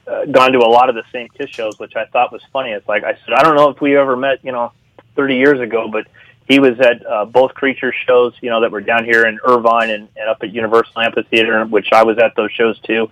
[0.06, 2.72] uh, gone to a lot of the same Kiss shows which I thought was funny
[2.72, 4.72] it's like I said I don't know if we ever met you know
[5.16, 6.06] 30 years ago but
[6.48, 9.90] he was at uh, both creature shows, you know, that were down here in Irvine
[9.90, 13.10] and, and up at Universal Amphitheater, which I was at those shows too,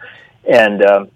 [0.51, 1.10] and um,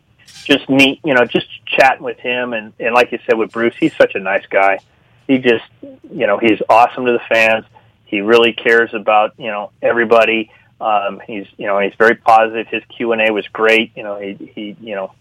[0.44, 3.74] just neat, you know, just chatting with him and and like you said with Bruce,
[3.80, 4.78] he's such a nice guy.
[5.26, 7.64] He just, you know, he's awesome to the fans.
[8.10, 10.50] He really cares about you know everybody.
[10.80, 12.66] Um, he's you know he's very positive.
[12.66, 13.92] His Q and A was great.
[13.96, 15.12] You know he he you know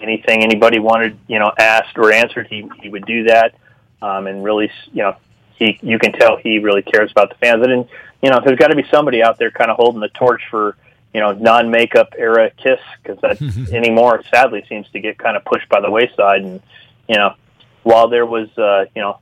[0.00, 3.54] anything anybody wanted you know asked or answered he he would do that.
[4.00, 5.16] Um, and really you know
[5.58, 7.88] he you can tell he really cares about the fans and, and
[8.22, 10.76] you know there's got to be somebody out there kind of holding the torch for
[11.12, 13.42] you know non makeup era kiss because that
[13.72, 16.62] anymore sadly seems to get kind of pushed by the wayside and
[17.08, 17.34] you know
[17.82, 19.18] while there was uh you know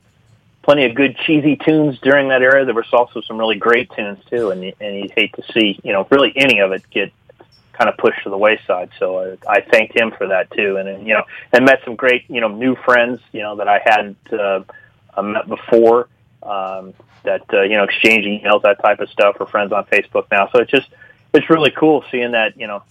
[0.67, 4.19] plenty of good cheesy tunes during that era there was also some really great tunes
[4.29, 7.11] too and and you hate to see you know really any of it get
[7.73, 10.89] kind of pushed to the wayside so uh, I thanked him for that too and,
[10.89, 11.23] and you know
[11.53, 14.63] and met some great you know new friends you know that I hadn't uh
[15.17, 16.07] uh, met before.
[16.43, 19.37] Um, that uh, you know, exchanging emails, that type of stuff.
[19.39, 20.87] We're friends on Facebook now, so it's just
[21.33, 22.83] it's really cool seeing that you know,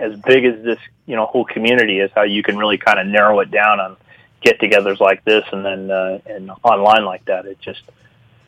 [0.00, 3.06] as big as this you know whole community is, how you can really kind of
[3.06, 3.96] narrow it down on
[4.42, 7.46] get-togethers like this, and then uh, and online like that.
[7.46, 7.82] It just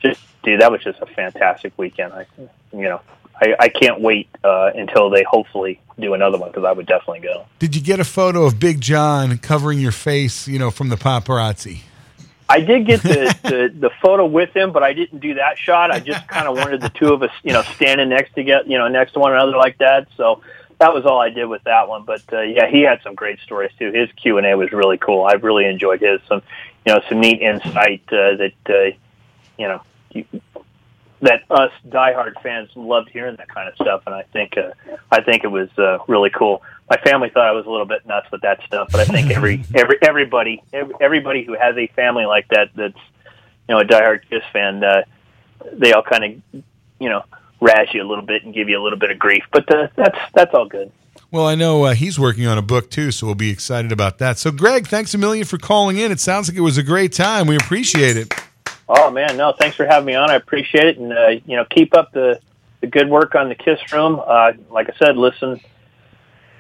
[0.01, 2.13] just dude, that was just a fantastic weekend.
[2.13, 2.27] I
[2.73, 3.01] you know.
[3.37, 7.19] I, I can't wait uh, until they hopefully do another one because I would definitely
[7.19, 7.47] go.
[7.59, 10.95] Did you get a photo of Big John covering your face, you know, from the
[10.95, 11.81] paparazzi?
[12.49, 15.91] I did get the, the the photo with him, but I didn't do that shot.
[15.91, 18.69] I just kind of wanted the two of us, you know, standing next to get,
[18.69, 20.07] you know, next to one another like that.
[20.17, 20.41] So
[20.79, 22.05] that was all I did with that one.
[22.05, 23.93] But uh, yeah, he had some great stories too.
[23.93, 25.25] His Q and A was really cool.
[25.25, 26.43] I really enjoyed his some,
[26.87, 28.97] you know, some neat insight uh, that uh,
[29.59, 29.83] you know.
[30.13, 30.25] You,
[31.25, 34.73] that us diehard fans loved hearing that kind of stuff, and I think uh,
[35.11, 36.63] I think it was uh, really cool.
[36.91, 39.31] My family thought I was a little bit nuts with that stuff, but I think
[39.31, 42.99] every every everybody every, everybody who has a family like that that's
[43.69, 45.05] you know a diehard Kiss fan, uh,
[45.73, 46.63] they all kind of
[46.99, 47.25] you know
[47.61, 49.89] razz you a little bit and give you a little bit of grief, but uh,
[49.97, 50.91] that's that's all good.
[51.31, 54.19] Well, I know uh, he's working on a book too, so we'll be excited about
[54.19, 54.39] that.
[54.39, 56.13] So, Greg, thanks a million for calling in.
[56.13, 57.47] It sounds like it was a great time.
[57.47, 58.33] We appreciate it.
[58.89, 60.31] Oh man, no, thanks for having me on.
[60.31, 62.41] I appreciate it, and uh, you know, keep up the
[62.81, 64.21] the good work on the Kiss Room.
[64.25, 65.61] Uh, like I said, listen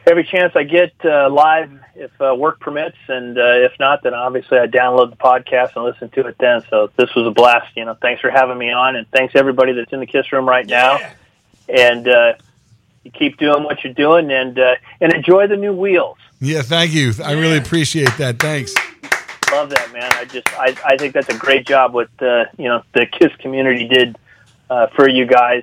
[0.06, 4.14] every chance I get uh, live if uh, work permits, and uh, if not, then
[4.14, 6.62] obviously I download the podcast and listen to it then.
[6.70, 7.76] So this was a blast.
[7.76, 10.48] You know, thanks for having me on, and thanks everybody that's in the Kiss Room
[10.48, 10.98] right now.
[11.68, 12.34] And uh,
[13.04, 16.18] you keep doing what you're doing, and uh, and enjoy the new wheels.
[16.40, 17.12] Yeah, thank you.
[17.22, 18.38] I really appreciate that.
[18.38, 18.74] Thanks.
[19.52, 20.10] Love that, man.
[20.14, 23.34] I just I, I think that's a great job what uh, you know the Kiss
[23.36, 24.16] community did
[24.68, 25.62] uh, for you guys,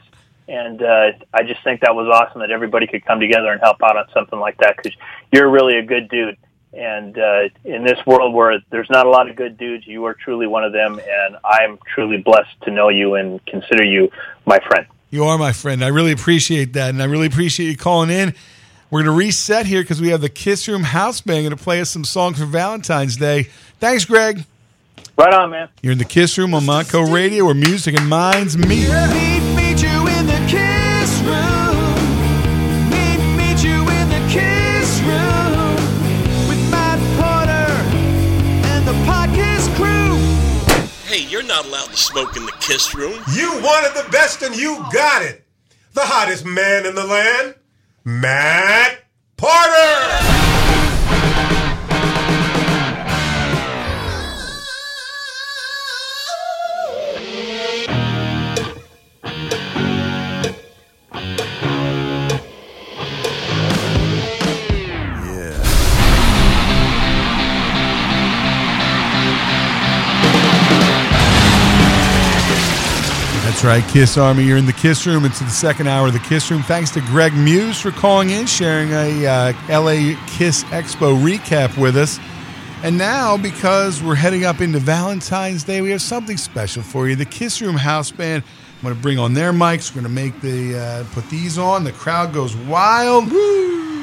[0.52, 3.78] and uh, I just think that was awesome that everybody could come together and help
[3.82, 4.92] out on something like that because
[5.32, 6.38] you're really a good dude.
[6.74, 10.14] And uh, in this world where there's not a lot of good dudes, you are
[10.14, 14.12] truly one of them, and I'm truly blessed to know you and consider you
[14.46, 14.88] my friend.
[15.10, 15.84] You are my friend.
[15.84, 18.34] I really appreciate that, and I really appreciate you calling in.
[18.90, 21.62] We're going to reset here because we have the Kiss Room House Band going to
[21.62, 23.44] play us some songs for Valentine's Day.
[23.80, 24.46] Thanks, Greg.
[25.18, 25.70] Right on, man.
[25.82, 28.90] You're in the Kiss Room on Montco Radio, where music and minds meet.
[28.90, 29.41] Meet
[41.52, 43.22] not allowed to smoke in the kiss room.
[43.34, 45.44] You wanted the best and you got it.
[45.94, 47.56] The hottest man in the land,
[48.06, 49.04] Matt
[49.36, 50.51] Porter.
[73.62, 74.44] That's right, Kiss Army.
[74.44, 75.24] You're in the Kiss Room.
[75.24, 76.64] It's the second hour of the Kiss Room.
[76.64, 81.96] Thanks to Greg Muse for calling in, sharing a uh, LA Kiss Expo recap with
[81.96, 82.18] us.
[82.82, 87.16] And now, because we're heading up into Valentine's Day, we have something special for you.
[87.16, 88.44] The Kiss Room House Band.
[88.78, 89.92] I'm going to bring on their mics.
[89.92, 91.84] We're going to make the uh, put these on.
[91.84, 93.26] The crowd goes wild.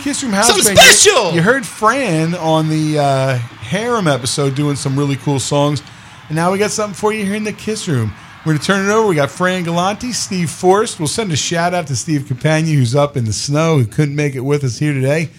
[0.03, 0.79] Kiss Room House Something Band.
[0.79, 1.33] You- special!
[1.33, 5.83] You, heard Fran on the uh, Harem episode doing some really cool songs.
[6.29, 8.13] And now we got something for you here in the Kiss Room.
[8.47, 9.09] We're going to turn it over.
[9.09, 11.01] We got Fran Galante, Steve Forrest.
[11.01, 14.15] We'll send a shout out to Steve Campagna, who's up in the snow, who couldn't
[14.15, 15.31] make it with us here today.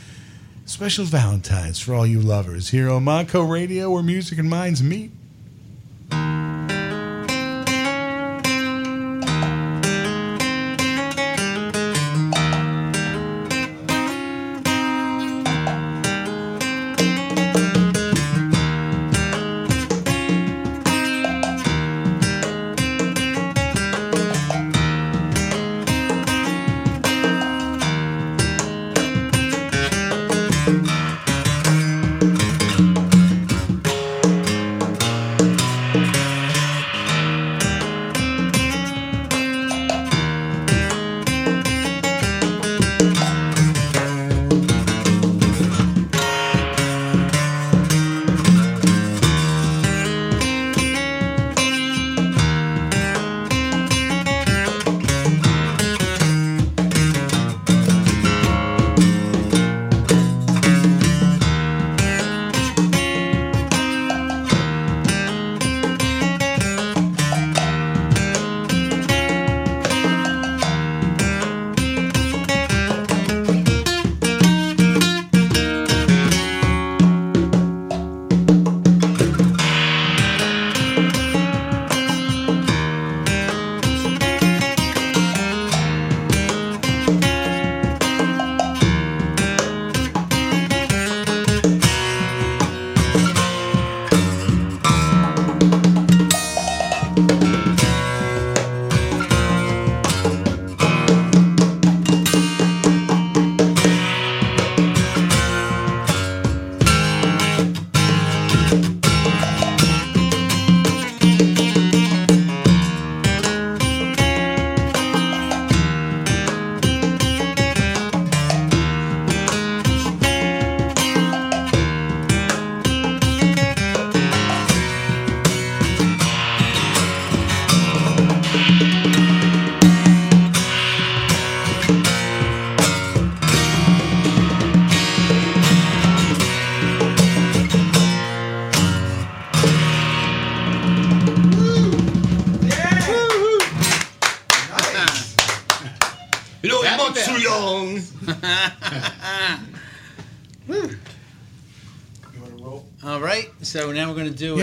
[0.65, 5.11] Special Valentine's for all you lovers here on Montco Radio, where music and minds meet.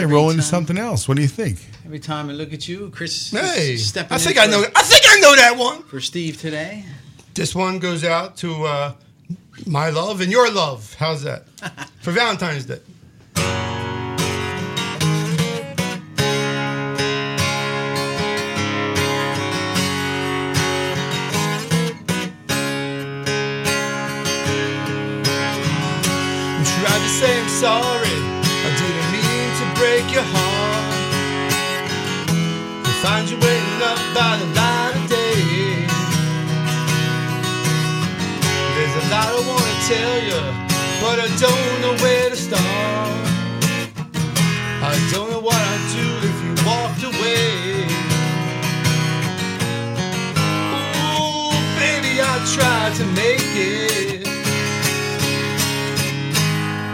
[0.09, 0.15] Going to do.
[0.15, 1.09] Yeah, every roll into time- something else.
[1.09, 1.59] What do you think?
[1.85, 3.31] Every time I look at you, Chris.
[3.31, 4.65] Hey, stepping I in think I know.
[4.74, 5.83] I think I know that one.
[5.85, 6.85] for Steve today.
[7.35, 8.93] This one goes out to uh,
[9.66, 10.95] my love and your love.
[10.99, 11.47] How's that
[12.01, 12.81] for Valentine's Day?
[26.78, 27.95] Tried to say I'm sorry.
[30.07, 31.16] Break your heart.
[32.85, 35.87] To find you waiting up by the light of day.
[38.74, 40.41] There's a lot I wanna tell you,
[41.03, 42.62] but I don't know where to start.
[44.83, 47.87] I don't know what I'd do if you walked away.
[51.19, 54.27] Ooh, baby, I tried to make it.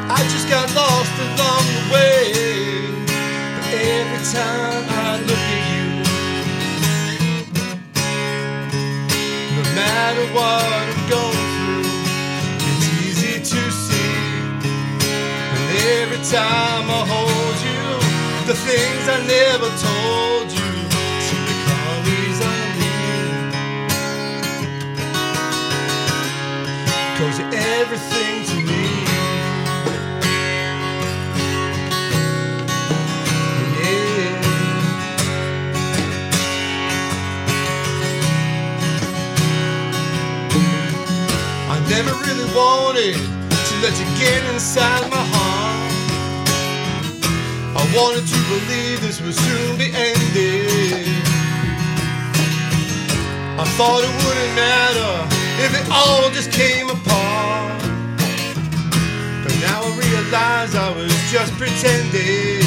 [0.09, 2.41] I just got lost along the way.
[4.32, 5.88] Time I look at you,
[9.56, 11.84] no matter what I'm going through,
[12.68, 14.16] it's easy to see.
[15.40, 17.84] And every time I hold you,
[18.46, 20.72] the things I never told you.
[27.18, 27.52] Cause you're
[42.54, 45.92] wanted to let you get inside my heart.
[47.74, 51.06] I wanted to believe this would soon be ended.
[53.58, 55.12] I thought it wouldn't matter
[55.64, 57.82] if it all just came apart.
[59.44, 62.60] But now I realize I was just pretending.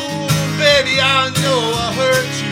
[0.00, 2.49] Ooh, baby, I know I hurt you.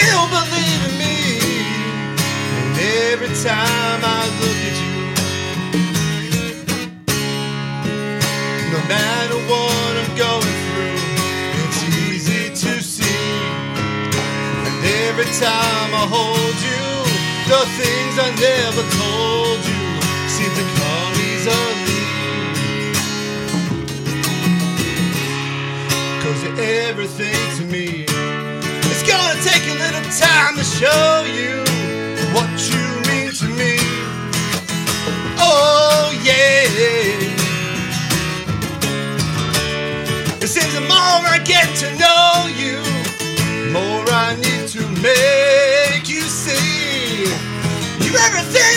[0.00, 1.16] Still believe in me.
[2.58, 2.78] And
[3.12, 4.96] every time I look at you,
[8.74, 11.00] no matter what I'm going through,
[11.62, 13.28] it's easy to see.
[14.66, 16.84] And every time I hold you,
[17.52, 19.84] the things I never told you
[20.34, 22.00] seem to come easily.
[26.22, 28.09] Cause you're everything to me.
[30.18, 31.62] Time to show you
[32.34, 33.76] what you mean to me.
[35.38, 36.66] Oh, yeah.
[40.42, 42.82] It seems the more I get to know you,
[43.66, 47.30] the more I need to make you see.
[48.02, 48.69] You're everything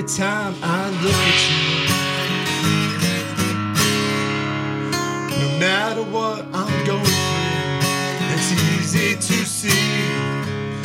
[0.00, 1.84] every time I look at you,
[5.42, 7.80] no matter what I'm going through,
[8.32, 9.90] it's easy to see.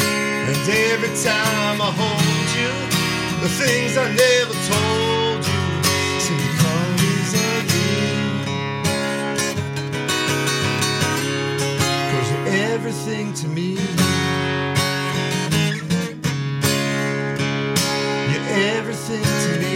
[0.04, 2.72] And every time I hold you,
[3.42, 5.62] the things I never told you
[6.20, 7.88] seem come easily.
[12.12, 14.05] Cause you're everything to me.
[19.08, 19.76] You're to me.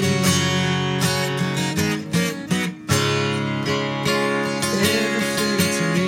[4.81, 6.07] Everything to me.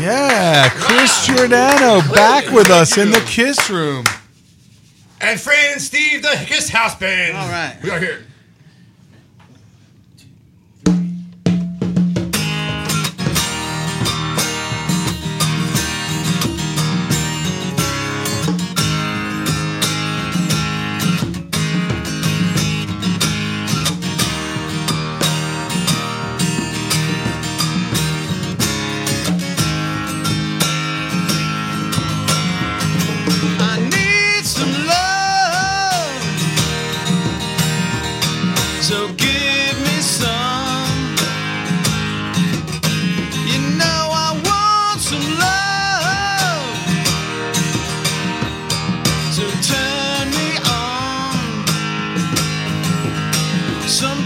[0.00, 4.04] Yeah, Chris Giordano back with us in the Kiss Room.
[5.20, 7.36] And Fran and Steve, the Kiss House Band.
[7.36, 7.76] All right.
[7.82, 8.27] We are here.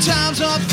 [0.06, 0.71] times up.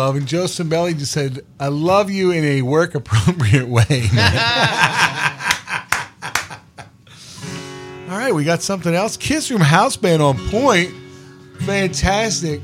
[0.00, 0.16] Love.
[0.16, 4.08] And Joe Cimbelli just said, "I love you in a work appropriate way."
[8.08, 9.16] all right, we got something else.
[9.16, 10.92] Kiss Room House Band on point.
[11.60, 12.60] Fantastic.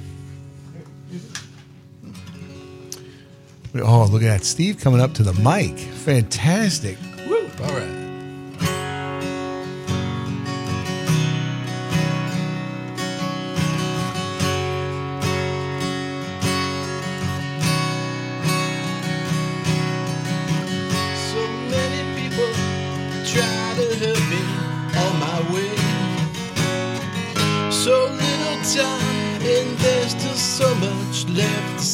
[3.75, 4.45] Oh, look at that.
[4.45, 5.79] Steve coming up to the mic.
[5.79, 6.97] Fantastic.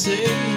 [0.07, 0.52] Left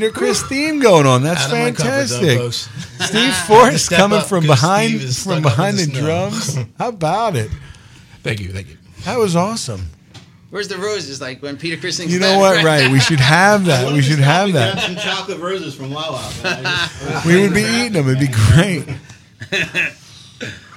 [0.00, 1.22] We got Peter Criss theme going on.
[1.24, 2.38] That's Out of my comfort fantastic.
[2.38, 2.68] folks.
[3.00, 6.56] Steve Had to Forrest coming up from 'cause behind from behind the the drums.
[6.78, 7.50] How about it?
[8.22, 8.76] Thank you, thank you.
[9.04, 9.88] That was awesome.
[10.50, 11.20] Where's the roses?
[11.20, 12.62] Like when Peter Criss sings You know what?
[12.68, 12.90] Right.
[12.92, 13.92] We should have that.
[13.92, 14.82] We should have Grab that.
[14.84, 16.22] some chocolate roses from Wawa.
[17.26, 18.08] We would be eating them.
[18.08, 18.86] It'd be great.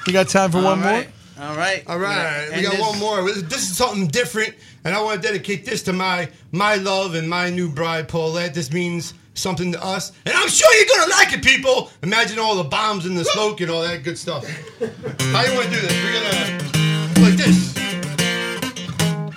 [0.08, 1.06] We got time for one more?
[1.40, 1.84] All right.
[1.88, 3.32] All right, we And got this- one more.
[3.32, 4.54] This is something different,
[4.84, 8.54] and I want to dedicate this to my my love and my new bride, Paulette.
[8.54, 11.90] This means something to us, and I'm sure you're gonna like it, people.
[12.04, 14.46] Imagine all the bombs and the smoke and all that good stuff.
[14.80, 15.94] How you want to do this?
[16.04, 17.74] We're gonna like this.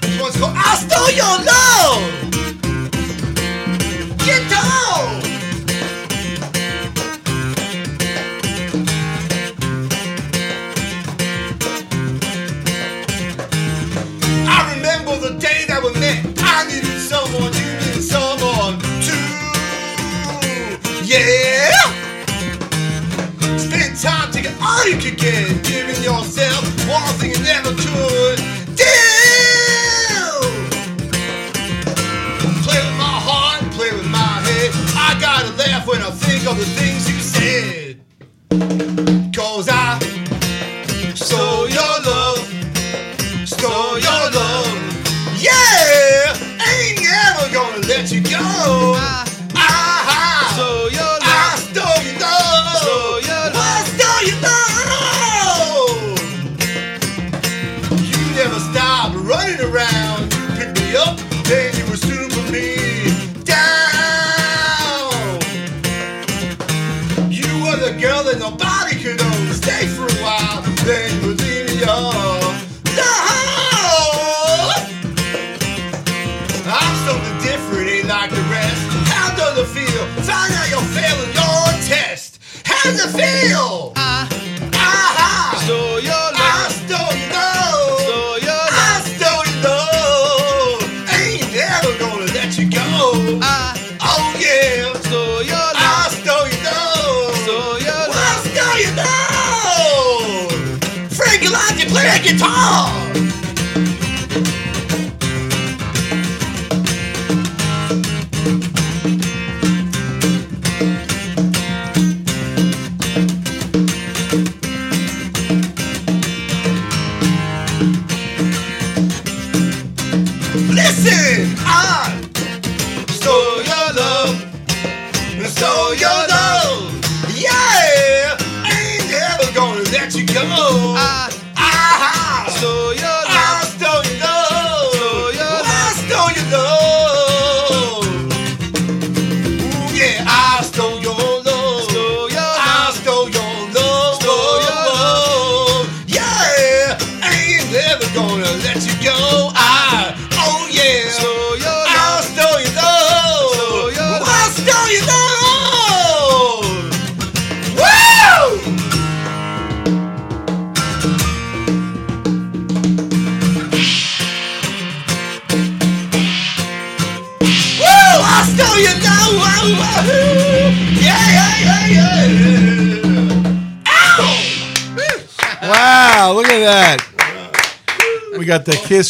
[0.01, 2.34] This one's called "I Stole Your Love."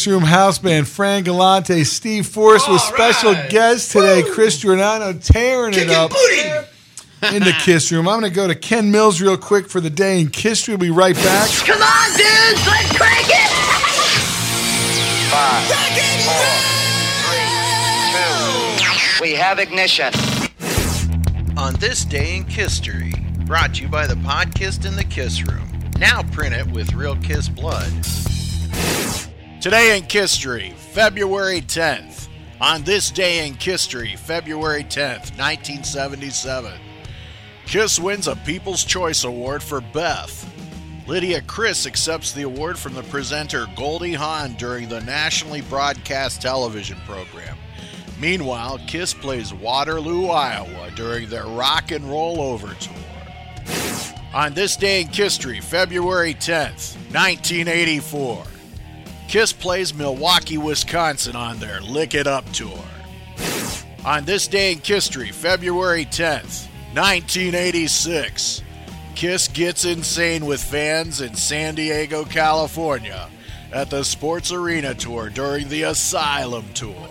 [0.07, 5.89] Room House Band, Fran Galante, Steve Force with special guest today, Chris Giordano, tearing it
[5.89, 6.11] up
[7.33, 8.07] in the Kiss Room.
[8.07, 10.77] I'm going to go to Ken Mills real quick for the day in Kiss We'll
[10.77, 11.49] be right back.
[11.65, 13.51] Come on, dudes, let's crank it!
[15.31, 15.67] Five,
[16.25, 16.45] four,
[17.29, 19.23] three, two.
[19.23, 20.13] We have ignition.
[21.57, 23.13] On this day in history,
[23.45, 25.67] brought to you by the Podkiss in the Kiss Room.
[25.99, 27.91] Now print it with real Kiss blood.
[29.65, 32.27] Today in history, February 10th.
[32.61, 36.71] On this day in history, February 10th, 1977,
[37.65, 40.47] Kiss wins a People's Choice Award for Beth.
[41.07, 46.99] Lydia Criss accepts the award from the presenter Goldie Hawn during the nationally broadcast television
[47.07, 47.57] program.
[48.19, 52.93] Meanwhile, Kiss plays Waterloo, Iowa during their Rock and Roll Over tour.
[54.31, 58.45] On this day in history, February 10th, 1984,
[59.27, 62.83] Kiss plays Milwaukee, Wisconsin on their Lick It Up tour.
[64.05, 68.61] On this day in history, February 10th, 1986,
[69.15, 73.29] Kiss gets insane with fans in San Diego, California
[73.71, 77.09] at the Sports Arena Tour during the Asylum Tour.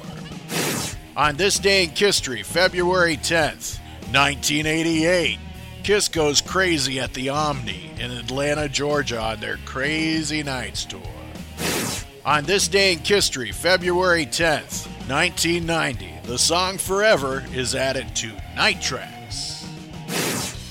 [1.17, 3.79] On this day in history, February 10th,
[4.13, 5.39] 1988,
[5.83, 11.14] Kiss goes crazy at the Omni in Atlanta, Georgia on their Crazy Nights tour.
[12.27, 18.81] On this day in history, February 10th, 1990, the song Forever is added to Night
[18.81, 19.69] Tracks.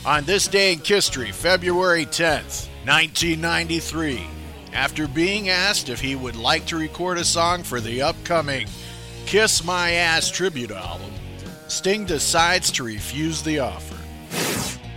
[0.04, 4.26] On this day in history, February 10th, 1993,
[4.74, 8.66] after being asked if he would like to record a song for the upcoming
[9.28, 11.12] Kiss My Ass tribute album,
[11.68, 14.00] Sting decides to refuse the offer.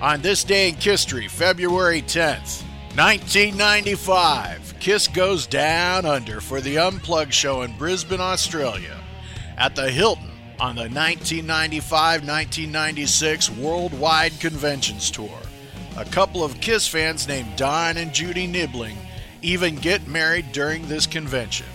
[0.00, 2.62] On this day in history, February 10th,
[2.96, 8.96] 1995, Kiss goes down under for the Unplugged show in Brisbane, Australia,
[9.58, 10.30] at the Hilton
[10.60, 15.40] on the 1995 1996 Worldwide Conventions Tour.
[15.96, 18.96] A couple of Kiss fans named Don and Judy Nibbling
[19.42, 21.66] even get married during this convention.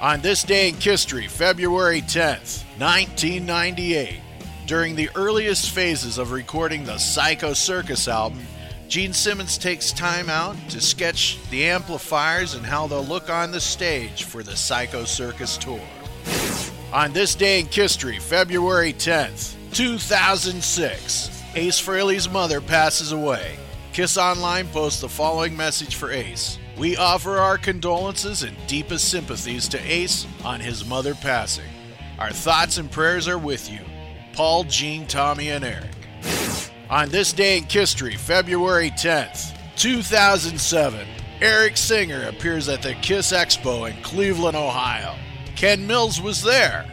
[0.00, 4.18] On this day in history, February 10th, 1998,
[4.66, 8.44] during the earliest phases of recording the Psycho Circus album,
[8.88, 13.60] Gene Simmons takes time out to sketch the amplifiers and how they'll look on the
[13.60, 15.80] stage for the Psycho Circus tour.
[16.94, 23.58] On this day in history, February 10th, 2006, Ace Frehley's mother passes away.
[23.92, 26.58] Kiss Online posts the following message for Ace.
[26.78, 31.68] We offer our condolences and deepest sympathies to Ace on his mother passing.
[32.18, 33.80] Our thoughts and prayers are with you.
[34.32, 35.97] Paul, Gene, Tommy, and Eric.
[36.90, 41.06] On this day in history, February 10th, 2007,
[41.42, 45.14] Eric Singer appears at the Kiss Expo in Cleveland, Ohio.
[45.54, 46.86] Ken Mills was there.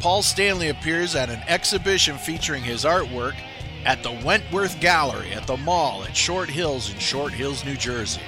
[0.00, 3.34] Paul Stanley appears at an exhibition featuring his artwork
[3.84, 8.22] at the Wentworth Gallery at the mall at Short Hills in Short Hills, New Jersey.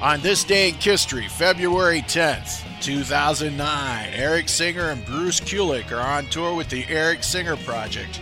[0.00, 6.24] On this day in history, February 10th, 2009, Eric Singer and Bruce Kulick are on
[6.30, 8.18] tour with the Eric Singer Project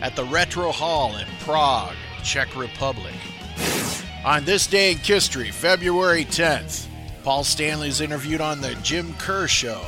[0.00, 3.14] at the Retro Hall in Prague, Czech Republic.
[4.24, 6.86] On this day in history, February 10th,
[7.24, 9.82] Paul Stanley is interviewed on The Jim Kerr Show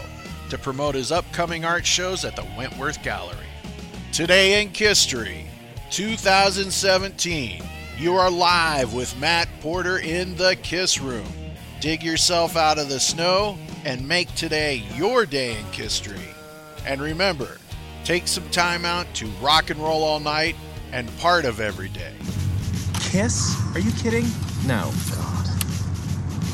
[0.50, 3.36] to promote his upcoming art shows at the Wentworth Gallery.
[4.12, 5.46] Today in history,
[5.90, 7.62] 2017,
[7.96, 11.26] you are live with Matt Porter in the Kiss Room.
[11.80, 16.34] Dig yourself out of the snow and make today your day in history.
[16.84, 17.59] And remember,
[18.10, 20.56] take some time out to rock and roll all night
[20.90, 22.12] and part of every day.
[22.94, 23.56] Kiss?
[23.72, 24.24] Are you kidding?
[24.66, 24.90] No.
[25.14, 25.46] God.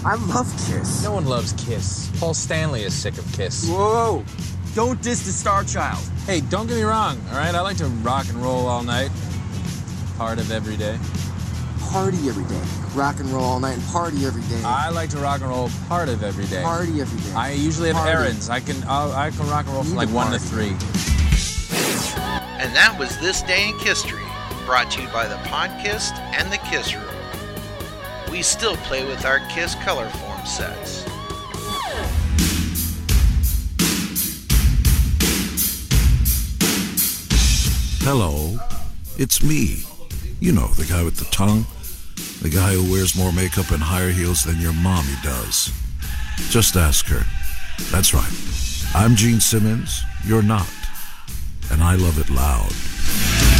[0.04, 1.02] I love Kiss.
[1.02, 2.12] No one loves Kiss.
[2.20, 3.70] Paul Stanley is sick of Kiss.
[3.70, 4.22] Whoa!
[4.74, 6.06] Don't diss the Star Child.
[6.26, 7.54] Hey, don't get me wrong, all right?
[7.54, 9.10] I like to rock and roll all night.
[10.18, 10.98] Part of every day.
[11.90, 12.60] Party every day.
[12.94, 14.62] Rock and roll all night and party every day.
[14.62, 16.62] I like to rock and roll part of every day.
[16.62, 17.32] Party every day.
[17.34, 18.12] I usually have Party.
[18.12, 18.50] errands.
[18.50, 20.76] I can I'll, I can rock and roll from like to one to three.
[22.58, 24.24] And that was This Day in History,
[24.64, 27.04] brought to you by the Podkiss and the Kiss Room.
[28.30, 31.04] We still play with our Kiss color form sets.
[38.02, 38.58] Hello,
[39.18, 39.82] it's me.
[40.40, 41.66] You know, the guy with the tongue.
[42.40, 45.70] The guy who wears more makeup and higher heels than your mommy does.
[46.48, 47.24] Just ask her.
[47.90, 48.32] That's right.
[48.94, 50.02] I'm Gene Simmons.
[50.24, 50.66] You're not.
[51.70, 53.55] And I love it loud.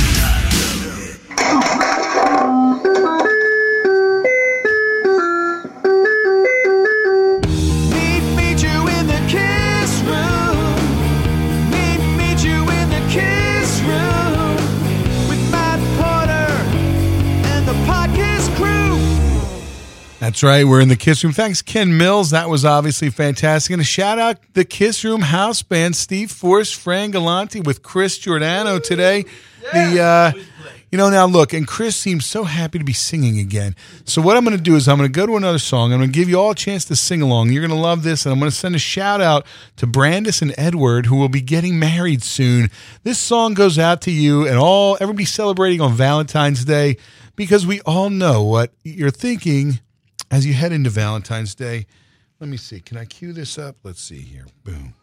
[20.37, 20.67] That's right.
[20.67, 21.33] We're in the Kiss Room.
[21.33, 22.29] Thanks, Ken Mills.
[22.29, 23.73] That was obviously fantastic.
[23.73, 28.19] And a shout out the Kiss Room house band, Steve Force, Fran Galante with Chris
[28.19, 29.25] Giordano today.
[29.73, 30.33] The uh,
[30.93, 33.77] you know now look, and Chris seems so happy to be singing again.
[34.05, 35.95] So what I'm going to do is I'm going to go to another song.
[35.95, 37.51] I'm going to give you all a chance to sing along.
[37.51, 39.47] You're going to love this, and I'm going to send a shout out
[39.77, 42.71] to Brandis and Edward, who will be getting married soon.
[43.05, 46.99] This song goes out to you and all everybody celebrating on Valentine's Day
[47.37, 49.81] because we all know what you're thinking
[50.31, 51.87] as you head into Valentine's Day.
[52.41, 52.81] Let me see.
[52.81, 53.77] Can I cue this up?
[53.83, 54.47] Let's see here.
[54.65, 54.95] Boom.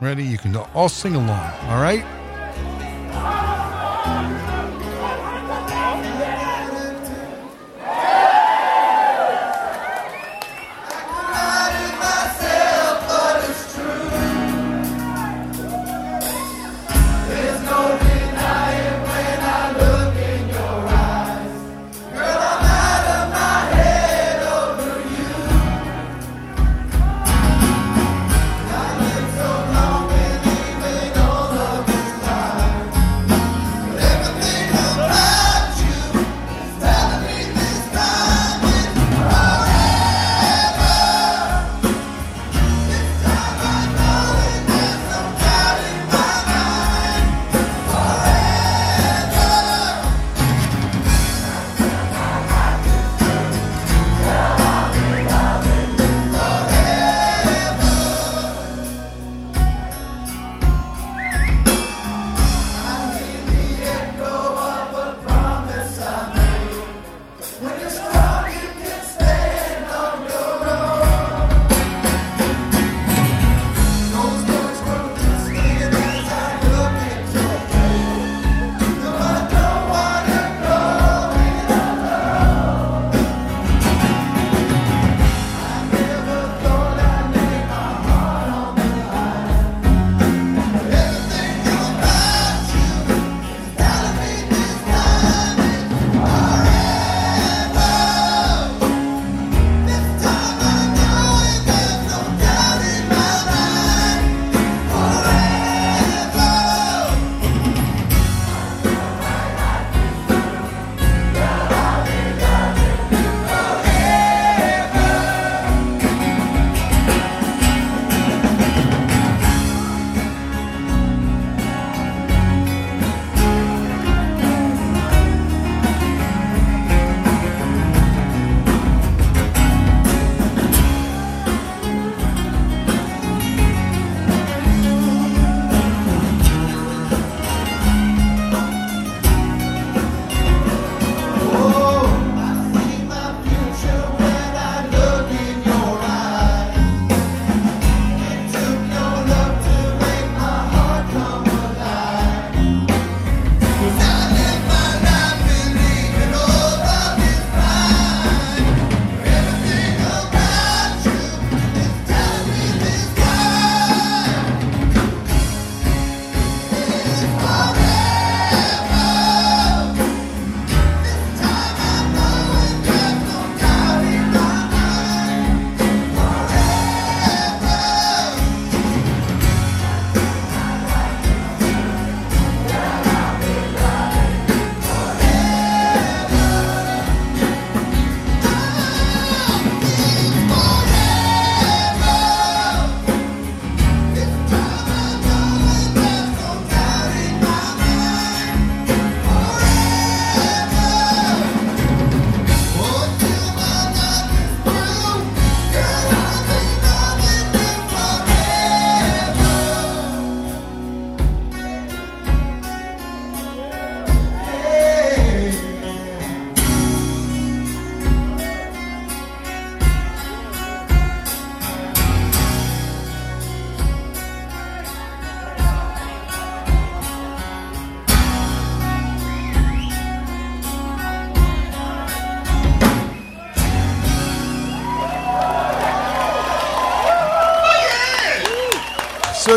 [0.00, 0.24] Ready?
[0.24, 1.52] You can all sing along.
[1.64, 2.04] All right?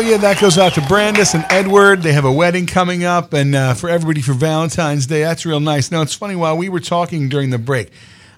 [0.02, 2.02] So yeah, that goes out to Brandis and Edward.
[2.02, 5.20] They have a wedding coming up, and uh, for everybody for Valentine's Day.
[5.20, 5.92] That's real nice.
[5.92, 7.92] Now it's funny while we were talking during the break,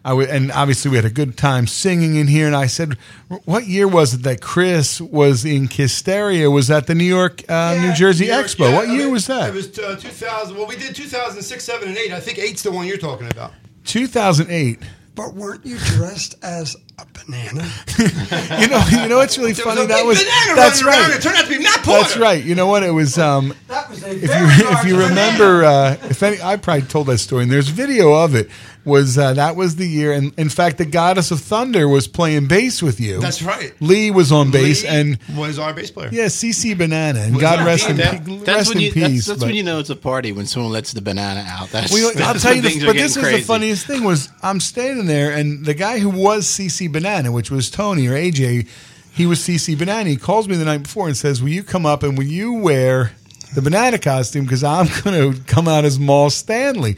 [0.05, 2.47] I w- and obviously we had a good time singing in here.
[2.47, 2.99] And I said,
[3.47, 6.53] "What year was it that Chris was in Kisteria?
[6.53, 8.69] Was that the New York, uh, New Jersey New York, Expo?
[8.69, 9.49] yeah, what I year mean, was that?
[9.49, 10.55] It was uh, 2000.
[10.55, 12.13] Well, we did 2006, 7, and 8.
[12.13, 13.55] I think 8's the one you're talking about.
[13.87, 14.81] 2008.
[15.15, 17.71] But weren't you dressed as a banana?
[17.99, 19.85] you know, you know what's really There was funny?
[19.85, 21.11] a that big was banana that's right.
[21.17, 22.01] It turned out to be Matt Porter.
[22.03, 22.43] That's right.
[22.45, 22.83] You know what?
[22.83, 23.19] It was.
[23.19, 25.09] Um, That was a if you large if you banana.
[25.11, 28.49] remember, uh, if any, I probably told that story, and there's video of it.
[28.87, 30.13] Was uh, that was the year?
[30.13, 33.19] And in fact, the Goddess of Thunder was playing bass with you.
[33.19, 33.73] That's right.
[33.81, 36.11] Lee was on bass, Lee and was our bass player.
[36.13, 38.93] yeah, CC Banana, and Was God rest in, That- pe- That's rest when in you.
[38.93, 39.03] peace.
[39.25, 41.71] That's, that's but- when you know it's a party when someone lets the banana out.
[41.71, 41.91] That's.
[41.95, 43.41] well, that's I'll tell you when this, but this was crazy.
[43.41, 47.51] the funniest thing was I'm standing there and the guy who was CC Banana, which
[47.51, 48.69] was Tony or AJ,
[49.13, 50.09] he was CC Banana.
[50.11, 52.55] He calls me the night before and says, "Will you come up and will you
[52.55, 53.13] wear
[53.55, 56.97] the banana costume because I'm going to come out as Maul Stanley."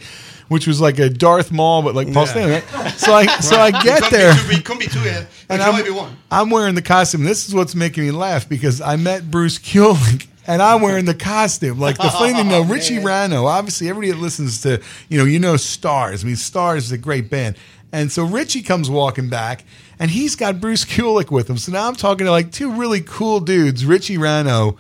[0.48, 2.30] Which was like a Darth Maul, but like Paul Yeah.
[2.30, 2.52] Stanley.
[2.72, 2.92] Right?
[2.92, 5.00] So I so I get It there, Be two, it couldn't be two.
[5.00, 5.24] Yeah.
[5.48, 6.16] And I'm, be one.
[6.30, 7.24] I'm wearing the costume.
[7.24, 11.14] This is what's making me laugh because I met Bruce Kulick and I'm wearing the
[11.16, 11.80] costume.
[11.80, 15.24] Like the funny thing though, oh, Richie Ranno, obviously everybody that listens to, you know,
[15.24, 16.22] you know Starz.
[16.22, 17.56] I mean, Starz is a great band.
[17.96, 19.64] And so Richie comes walking back
[19.98, 21.56] and he's got Bruce Kulick with him.
[21.56, 24.76] So now I'm talking to like two really cool dudes, Richie Ranno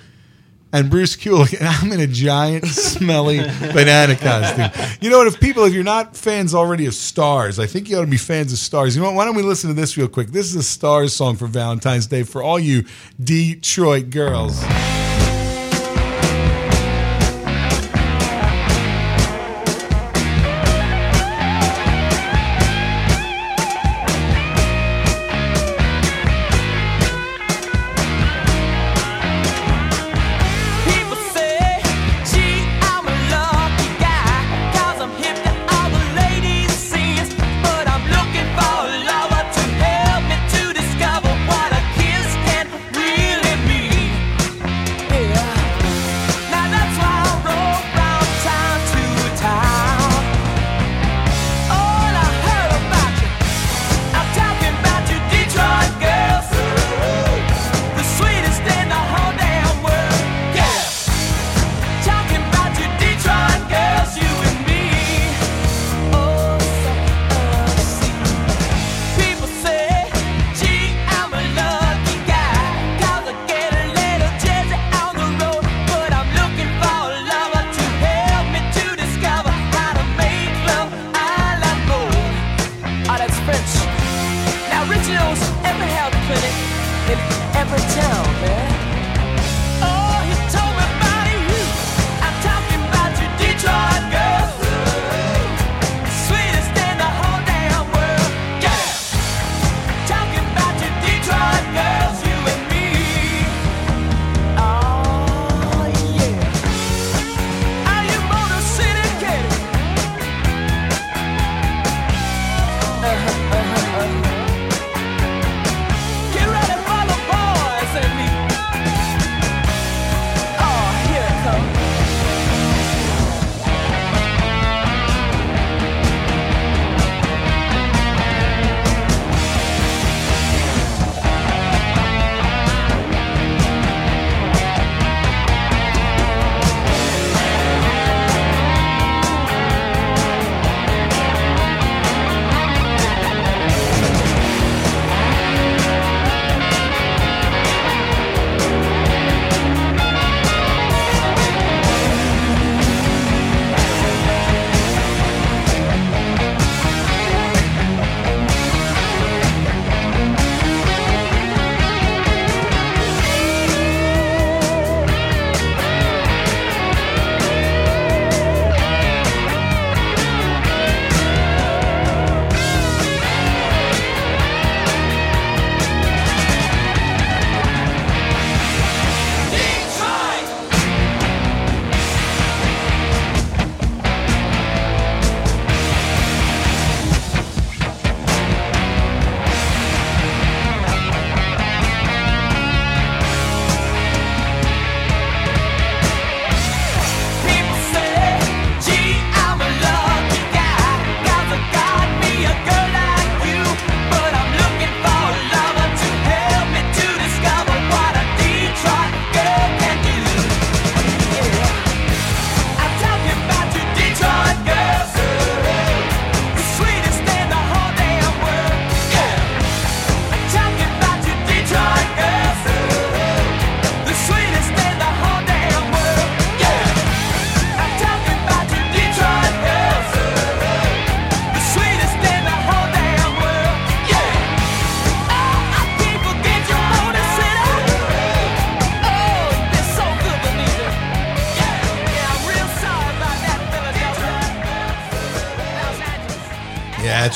[0.70, 4.98] and Bruce Kulick, and I'm in a giant, smelly banana costume.
[5.00, 5.28] You know what?
[5.28, 8.18] If people, if you're not fans already of Starz, I think you ought to be
[8.18, 8.94] fans of Starz.
[8.94, 9.16] You know what?
[9.16, 10.28] Why don't we listen to this real quick?
[10.28, 12.84] This is a Starz song for Valentine's Day for all you
[13.18, 14.62] Detroit girls.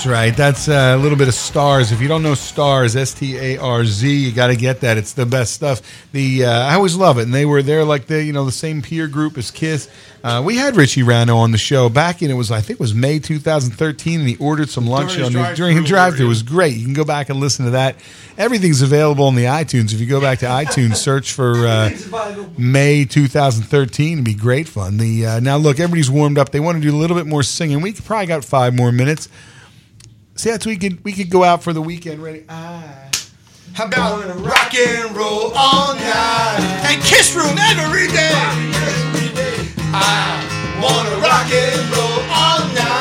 [0.01, 0.35] That's right.
[0.35, 1.93] That's uh, a little bit of Starz.
[1.93, 4.97] If you don't know Starz, S T A R Z, you got to get that.
[4.97, 5.82] It's the best stuff.
[6.12, 8.51] The uh, I always love it, and they were there like the you know the
[8.51, 9.90] same peer group as Kiss.
[10.24, 12.82] Uh, we had Richie Ranno on the show back in it was I think it
[12.82, 16.24] was May 2013, and he ordered some lunch During his on the, during a drive-through.
[16.24, 16.77] It was great.
[16.77, 17.97] You can go back and listen to that.
[18.39, 19.93] Everything's available on the iTunes.
[19.93, 21.90] If you go back to iTunes, search for uh,
[22.56, 24.97] May 2013, it'd be great fun.
[24.97, 26.52] The uh, now look, everybody's warmed up.
[26.52, 27.82] They want to do a little bit more singing.
[27.82, 29.28] We probably got five more minutes.
[30.40, 32.22] See, that's we could we could go out for the weekend.
[32.22, 32.46] Ready?
[32.48, 33.10] Ah.
[33.74, 38.32] How about rock and roll all night and kiss room every day?
[39.92, 42.99] I wanna rock and roll all night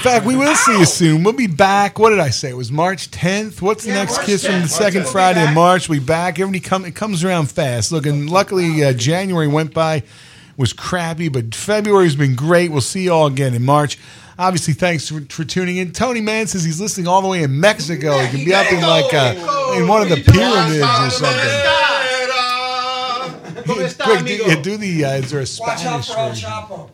[0.00, 1.24] fact, we will see you soon.
[1.24, 1.98] We'll be back.
[1.98, 2.50] What did I say?
[2.50, 3.60] It was March 10th.
[3.60, 5.12] What's the next March kiss from the March second 10th.
[5.12, 5.88] Friday We'll in March?
[5.88, 6.38] We back.
[6.38, 6.84] Everybody come.
[6.84, 7.92] It comes around fast.
[7.92, 10.02] Look, and luckily uh, January went by
[10.56, 12.70] was crappy, but February's been great.
[12.70, 13.98] We'll see you all again in March.
[14.38, 15.92] Obviously, thanks for, for tuning in.
[15.92, 18.18] Tony Mann says he's listening all the way in Mexico.
[18.18, 21.96] He can be up in like uh, in one of the pyramids or something.
[23.98, 25.04] Quick, do, yeah, do the.
[25.04, 26.30] Uh, is there a Watch out Spanish for El?
[26.32, 26.90] Chapo.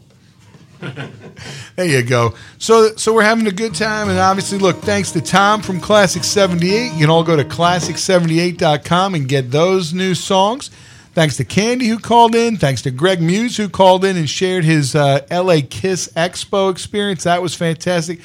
[1.77, 2.35] There you go.
[2.59, 6.25] So so we're having a good time, and obviously, look, thanks to Tom from Klassik
[6.25, 6.93] 78.
[6.93, 10.71] You can all go to klassik78.com and get those new songs.
[11.13, 12.57] Thanks to Candy who called in.
[12.57, 17.25] Thanks to Greg Muse who called in and shared his uh, LA Kiss Expo experience.
[17.25, 18.21] That was fantastic.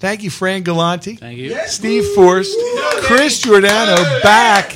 [0.00, 1.14] Thank you, Fran Galante.
[1.14, 1.56] Thank you.
[1.66, 2.56] Steve Forrest,
[3.02, 4.74] Chris Giordano back.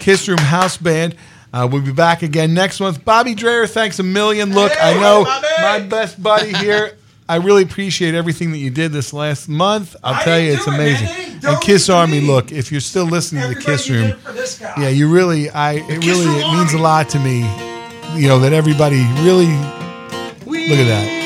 [0.00, 1.14] Kiss Room House Band.
[1.56, 3.02] Uh, we'll be back again next month.
[3.02, 4.52] Bobby Dreyer, thanks a million.
[4.52, 5.24] Look, I know
[5.62, 6.94] my best buddy here.
[7.30, 9.96] I really appreciate everything that you did this last month.
[10.04, 11.08] I'll tell you, it's amazing.
[11.42, 14.12] And Kiss Army, look, if you're still listening to the Kiss Room,
[14.76, 17.38] yeah, you really, I, it really, it means a lot to me.
[18.20, 19.46] You know that everybody really
[20.44, 21.16] look at that.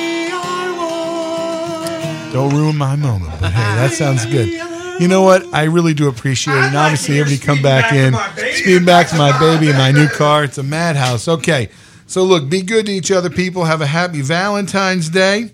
[2.33, 4.70] Don't ruin my moment, but hey, that sounds good.
[5.01, 5.53] You know what?
[5.55, 6.65] I really do appreciate it.
[6.65, 8.15] And obviously, everybody come back in.
[8.55, 10.45] Speed back to my baby in my new car.
[10.45, 11.27] It's a madhouse.
[11.27, 11.71] Okay.
[12.07, 13.65] So, look, be good to each other, people.
[13.65, 15.53] Have a happy Valentine's Day.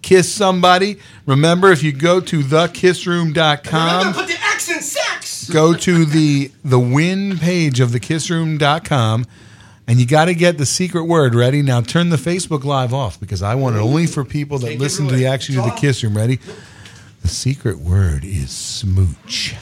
[0.00, 0.98] Kiss somebody.
[1.26, 5.50] Remember, if you go to thekissroom.com, Put the X in sex.
[5.50, 9.26] go to the the win page of thekissroom.com
[9.86, 13.20] and you got to get the secret word ready now turn the facebook live off
[13.20, 16.02] because i want it only for people that listen to the action to the kiss
[16.02, 16.38] room ready
[17.24, 19.56] the secret word is smooch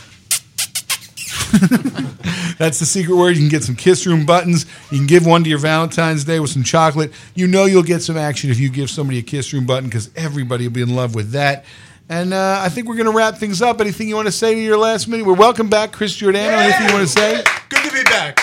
[2.58, 3.36] That's the secret word.
[3.36, 4.66] You can get some Kiss Room buttons.
[4.90, 7.12] You can give one to your Valentine's Day with some chocolate.
[7.34, 10.10] You know you'll get some action if you give somebody a Kiss Room button because
[10.16, 11.64] everybody will be in love with that.
[12.08, 13.80] And uh, I think we're going to wrap things up.
[13.80, 15.24] Anything you want to say to your last minute?
[15.24, 16.56] We're welcome back, Chris Giordano.
[16.56, 17.44] Anything you want to say?
[17.68, 18.38] Good to be back.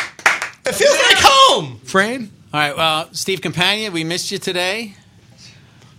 [0.66, 1.80] It feels like home.
[1.84, 2.32] Fran?
[2.54, 2.78] All right.
[2.78, 4.94] Well, Steve Campagna, we missed you today.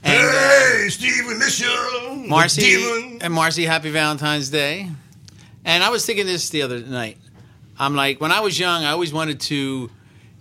[0.04, 2.24] Uh, hey, Steve, we miss you.
[2.26, 3.18] Marcy Demon.
[3.22, 4.88] and Marcy, happy Valentine's Day.
[5.64, 7.18] And I was thinking this the other night.
[7.78, 9.90] I'm like, when I was young, I always wanted to,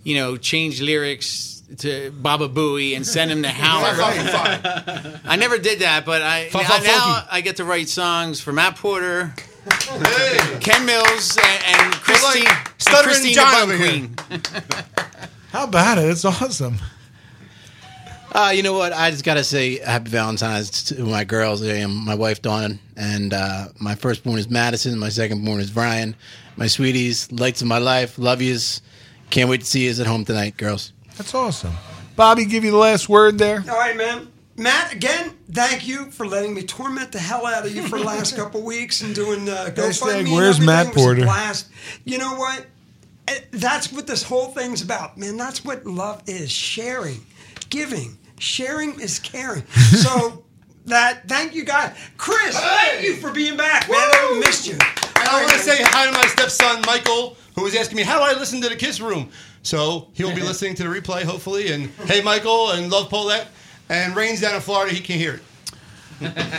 [0.04, 3.98] you know, change lyrics to Baba Booey and send him to Howard.
[5.24, 7.24] I never did that, but I Fa- now, fa- now.
[7.30, 9.34] I get to write songs for Matt Porter,
[10.60, 13.78] Ken Mills, and, and Christine, and Stuttering Christina John Bun.
[13.78, 14.16] Queen.
[15.52, 16.04] How about it?
[16.10, 16.76] It's awesome.
[18.32, 18.92] Uh, you know what?
[18.92, 21.66] I just gotta say happy Valentine's to my girls.
[21.66, 24.98] I my wife Dawn, and uh, my firstborn is Madison.
[24.98, 26.14] My secondborn is Brian.
[26.56, 28.82] My sweeties, lights of my life, love yous.
[29.30, 30.92] Can't wait to see yous at home tonight, girls.
[31.16, 31.72] That's awesome.
[32.16, 33.64] Bobby, give you the last word there.
[33.68, 34.28] All right, man.
[34.56, 38.04] Matt, again, thank you for letting me torment the hell out of you for the
[38.14, 40.18] last couple weeks and doing uh, Hashtag GoFundMe.
[40.20, 40.66] and where's everything.
[40.66, 41.22] Matt It was a Porter?
[41.22, 41.68] blast.
[42.04, 42.66] You know what?
[43.28, 45.36] Eh, That's what this whole thing's about, man.
[45.38, 47.24] That's what love is: sharing,
[47.70, 48.18] giving.
[48.40, 49.62] Sharing is caring.
[49.74, 50.44] So
[50.86, 52.58] that thank you guys, Chris.
[52.58, 53.98] Thank you for being back, man.
[53.98, 54.72] I missed you.
[54.72, 58.16] And I want to say hi to my stepson Michael, who was asking me how
[58.18, 59.30] do I listen to the Kiss Room.
[59.62, 61.70] So he'll be listening to the replay hopefully.
[61.70, 63.48] And hey, Michael, and love Paulette,
[63.90, 64.92] and Rain's down in Florida.
[64.94, 65.42] He can't hear it.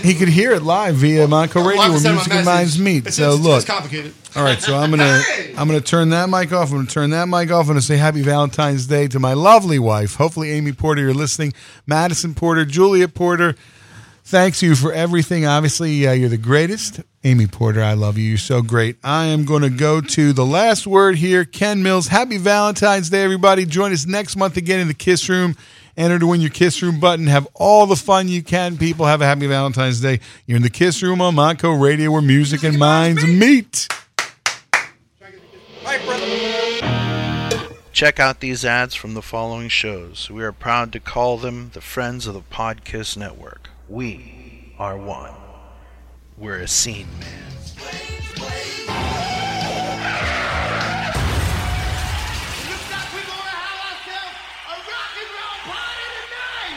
[0.06, 2.34] he could hear it live via Montco I'll Radio have to where send him music
[2.34, 2.98] and minds meet.
[3.00, 4.14] It's- so it's- look, it's complicated.
[4.36, 5.22] All right, so I'm gonna
[5.58, 6.70] I'm gonna turn that mic off.
[6.72, 7.64] I'm gonna turn that mic off.
[7.64, 10.16] I'm gonna say Happy Valentine's Day to my lovely wife.
[10.16, 11.54] Hopefully, Amy Porter, you're listening.
[11.86, 13.56] Madison Porter, Julia Porter.
[14.24, 15.46] Thanks you for everything.
[15.46, 17.02] Obviously, uh, you're the greatest.
[17.24, 18.24] Amy Porter, I love you.
[18.24, 18.96] You're so great.
[19.04, 21.44] I am going to go to the last word here.
[21.44, 23.66] Ken Mills, happy Valentine's Day, everybody.
[23.66, 25.56] Join us next month again in the Kiss Room.
[25.98, 27.28] Enter to win your Kiss Room button.
[27.28, 29.06] Have all the fun you can, people.
[29.06, 30.20] Have a happy Valentine's Day.
[30.46, 33.88] You're in the Kiss Room on Montco Radio where music and minds meet.
[37.92, 40.30] Check out these ads from the following shows.
[40.30, 43.70] We are proud to call them the Friends of the Podkiss Network.
[43.90, 45.34] We are one.
[46.38, 47.52] We're a scene man.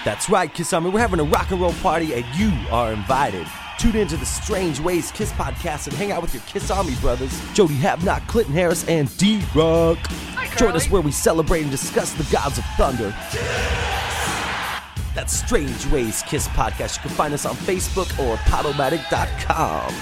[0.05, 0.91] That's right, Kiss Army.
[0.91, 3.47] We're having a rock and roll party, and you are invited.
[3.79, 7.39] Tune into the Strange Ways Kiss podcast and hang out with your Kiss Army brothers,
[7.53, 9.99] Jody Havnock, Clinton Harris, and D Rock.
[10.57, 13.11] Join us where we celebrate and discuss the gods of thunder.
[15.15, 16.97] That's Strange Ways Kiss podcast.
[16.97, 19.95] You can find us on Facebook or Podomatic.com.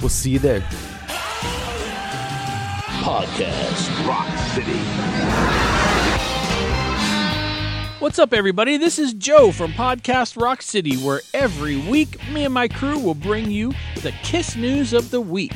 [0.00, 0.60] We'll see you there.
[3.02, 5.75] Podcast Rock City.
[7.98, 8.76] What's up, everybody?
[8.76, 13.14] This is Joe from Podcast Rock City, where every week me and my crew will
[13.14, 15.54] bring you the Kiss news of the week.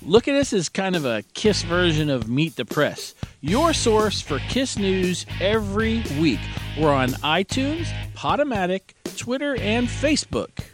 [0.00, 4.22] Look at us as kind of a Kiss version of Meet the Press, your source
[4.22, 6.40] for Kiss news every week.
[6.80, 10.64] We're on iTunes, Podomatic, Twitter, and Facebook.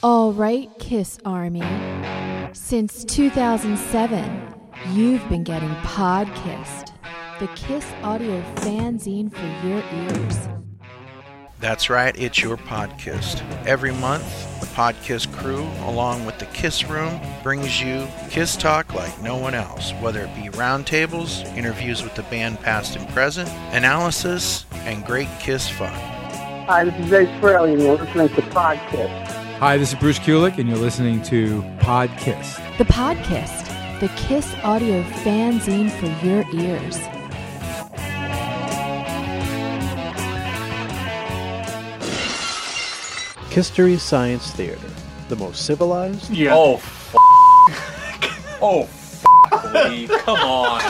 [0.00, 1.64] All right, Kiss Army.
[2.52, 4.54] Since 2007,
[4.92, 6.92] you've been getting Podkissed,
[7.38, 10.48] the Kiss audio fanzine for your ears.
[11.60, 13.40] That's right, it's your podcast.
[13.66, 19.22] Every month, the Podkiss crew, along with the Kiss Room, brings you Kiss Talk like
[19.22, 24.66] no one else, whether it be roundtables, interviews with the band past and present, analysis,
[24.72, 25.92] and great Kiss fun.
[26.66, 29.26] Hi, this is Ace Frehley, and you're listening to Podkiss.
[29.58, 32.76] Hi, this is Bruce Kulick, and you're listening to Podkiss.
[32.76, 33.63] The Podkissed,
[34.00, 36.98] the Kiss audio fanzine for your ears.
[43.50, 44.88] History Science Theater,
[45.28, 46.28] the most civilized.
[46.30, 46.54] Yeah.
[46.54, 47.14] Oh, f-
[48.60, 49.24] oh, f-
[49.74, 50.82] Lee, come on.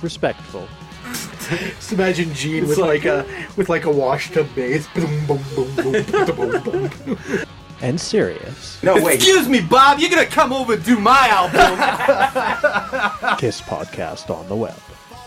[0.00, 0.66] respectful.
[1.50, 4.86] Just imagine Gene with like- like, a with like a wash tub bass.
[7.82, 8.82] And serious.
[8.82, 9.16] No, wait.
[9.16, 9.98] Excuse me, Bob.
[9.98, 11.78] You're gonna come over and do my album.
[13.38, 14.74] Kiss podcast on the web.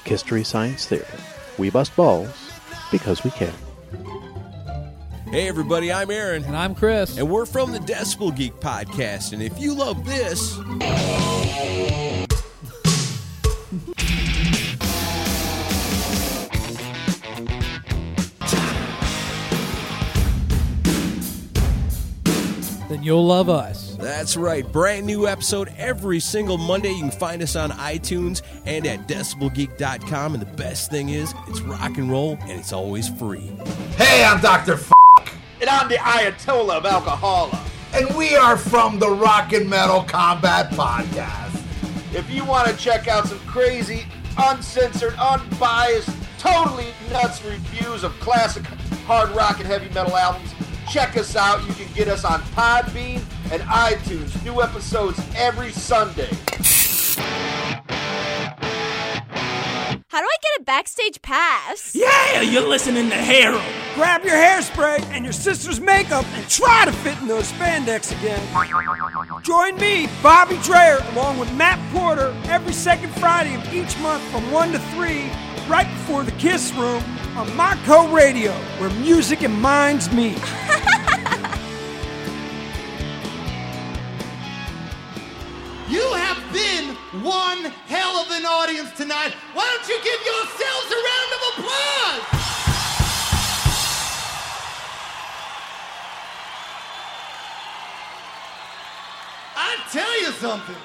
[0.05, 1.05] History Science Theater.
[1.57, 2.51] We bust balls
[2.91, 3.53] because we can.
[5.29, 6.43] Hey everybody, I'm Aaron.
[6.45, 7.19] And I'm Chris.
[7.19, 9.31] And we're from the Decibel Geek Podcast.
[9.33, 10.57] And if you love this.
[22.99, 23.95] Then you'll love us.
[23.97, 24.69] That's right.
[24.69, 26.91] Brand new episode every single Monday.
[26.91, 30.33] You can find us on iTunes and at decibelgeek.com.
[30.33, 33.53] And the best thing is, it's rock and roll and it's always free.
[33.95, 34.73] Hey, I'm Dr.
[34.73, 34.91] F.
[35.61, 37.57] And I'm the Ayatollah of Alcohola.
[37.93, 41.55] And we are from the Rock and Metal Combat Podcast.
[42.13, 44.03] If you want to check out some crazy,
[44.37, 48.65] uncensored, unbiased, totally nuts reviews of classic
[49.07, 50.53] hard rock and heavy metal albums,
[50.89, 51.65] check us out.
[51.67, 53.21] You can get us on Podbean
[53.51, 54.43] and iTunes.
[54.43, 56.29] New episodes every Sunday.
[60.07, 61.93] How do I get a backstage pass?
[61.93, 63.61] Yeah, you're listening to Harold.
[63.93, 68.41] Grab your hairspray and your sister's makeup and try to fit in those spandex again.
[69.43, 74.51] Join me, Bobby Dreyer, along with Matt Porter, every second Friday of each month from
[74.51, 75.29] 1 to 3,
[75.67, 77.03] right before the Kiss Room
[77.39, 80.37] on Montco Radio, where music and minds meet.
[85.89, 86.93] You have been
[87.23, 89.33] one hell of an audience tonight.
[89.55, 92.21] Why don't you give yourselves a round of applause?
[99.55, 100.75] I tell you something.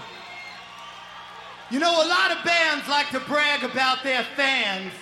[1.71, 4.93] You know, a lot of bands like to brag about their fans.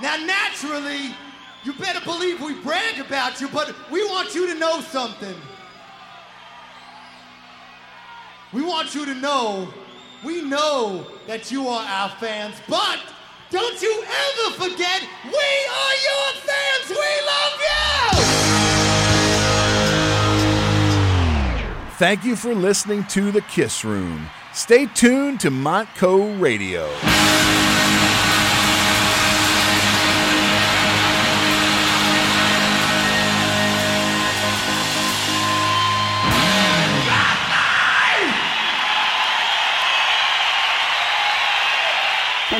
[0.00, 1.14] Now, naturally,
[1.62, 5.34] you better believe we brag about you, but we want you to know something.
[8.52, 9.72] We want you to know,
[10.24, 13.00] we know that you are our fans, but
[13.50, 16.90] Don't you ever forget, we are your fans.
[16.90, 16.96] We
[17.30, 17.84] love you.
[21.98, 24.26] Thank you for listening to The Kiss Room.
[24.52, 26.88] Stay tuned to Montco Radio.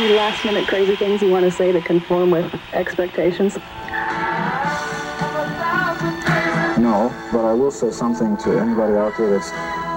[0.05, 3.57] Any last minute crazy things you want to say to conform with expectations?
[6.77, 9.51] No, but I will say something to anybody out there that's,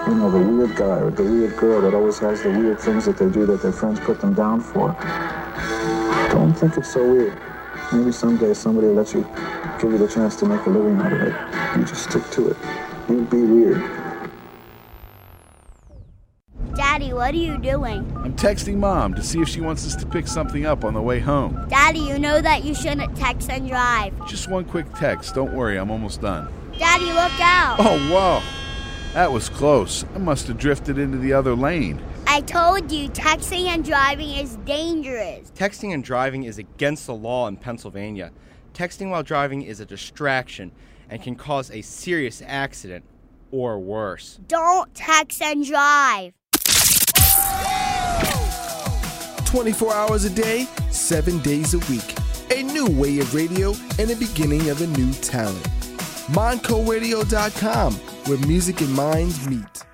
[0.08, 3.04] you know, the weird guy or the weird girl that always has the weird things
[3.04, 4.96] that they do that their friends put them down for.
[6.32, 7.38] Don't think it's so weird.
[7.92, 9.28] Maybe someday somebody will let you
[9.82, 11.78] give you the chance to make a living out of it.
[11.78, 12.58] You just stick to it.
[13.10, 14.07] You be weird.
[16.78, 18.00] Daddy, what are you doing?
[18.24, 21.02] I'm texting mom to see if she wants us to pick something up on the
[21.02, 21.68] way home.
[21.70, 24.14] Daddy, you know that you shouldn't text and drive.
[24.28, 25.34] Just one quick text.
[25.34, 26.48] Don't worry, I'm almost done.
[26.78, 27.78] Daddy, look out.
[27.80, 28.44] Oh, whoa.
[29.16, 30.06] That was close.
[30.14, 32.00] I must have drifted into the other lane.
[32.28, 35.52] I told you, texting and driving is dangerous.
[35.56, 38.32] Texting and driving is against the law in Pennsylvania.
[38.76, 40.72] Texting while driving is a distraction
[41.10, 43.04] and can cause a serious accident
[43.50, 44.40] or worse.
[44.48, 46.34] Don't text and drive.
[49.48, 52.14] 24 hours a day, 7 days a week.
[52.52, 55.64] A new way of radio and the beginning of a new talent.
[56.28, 59.87] MontcoRadio.com, where music and minds meet.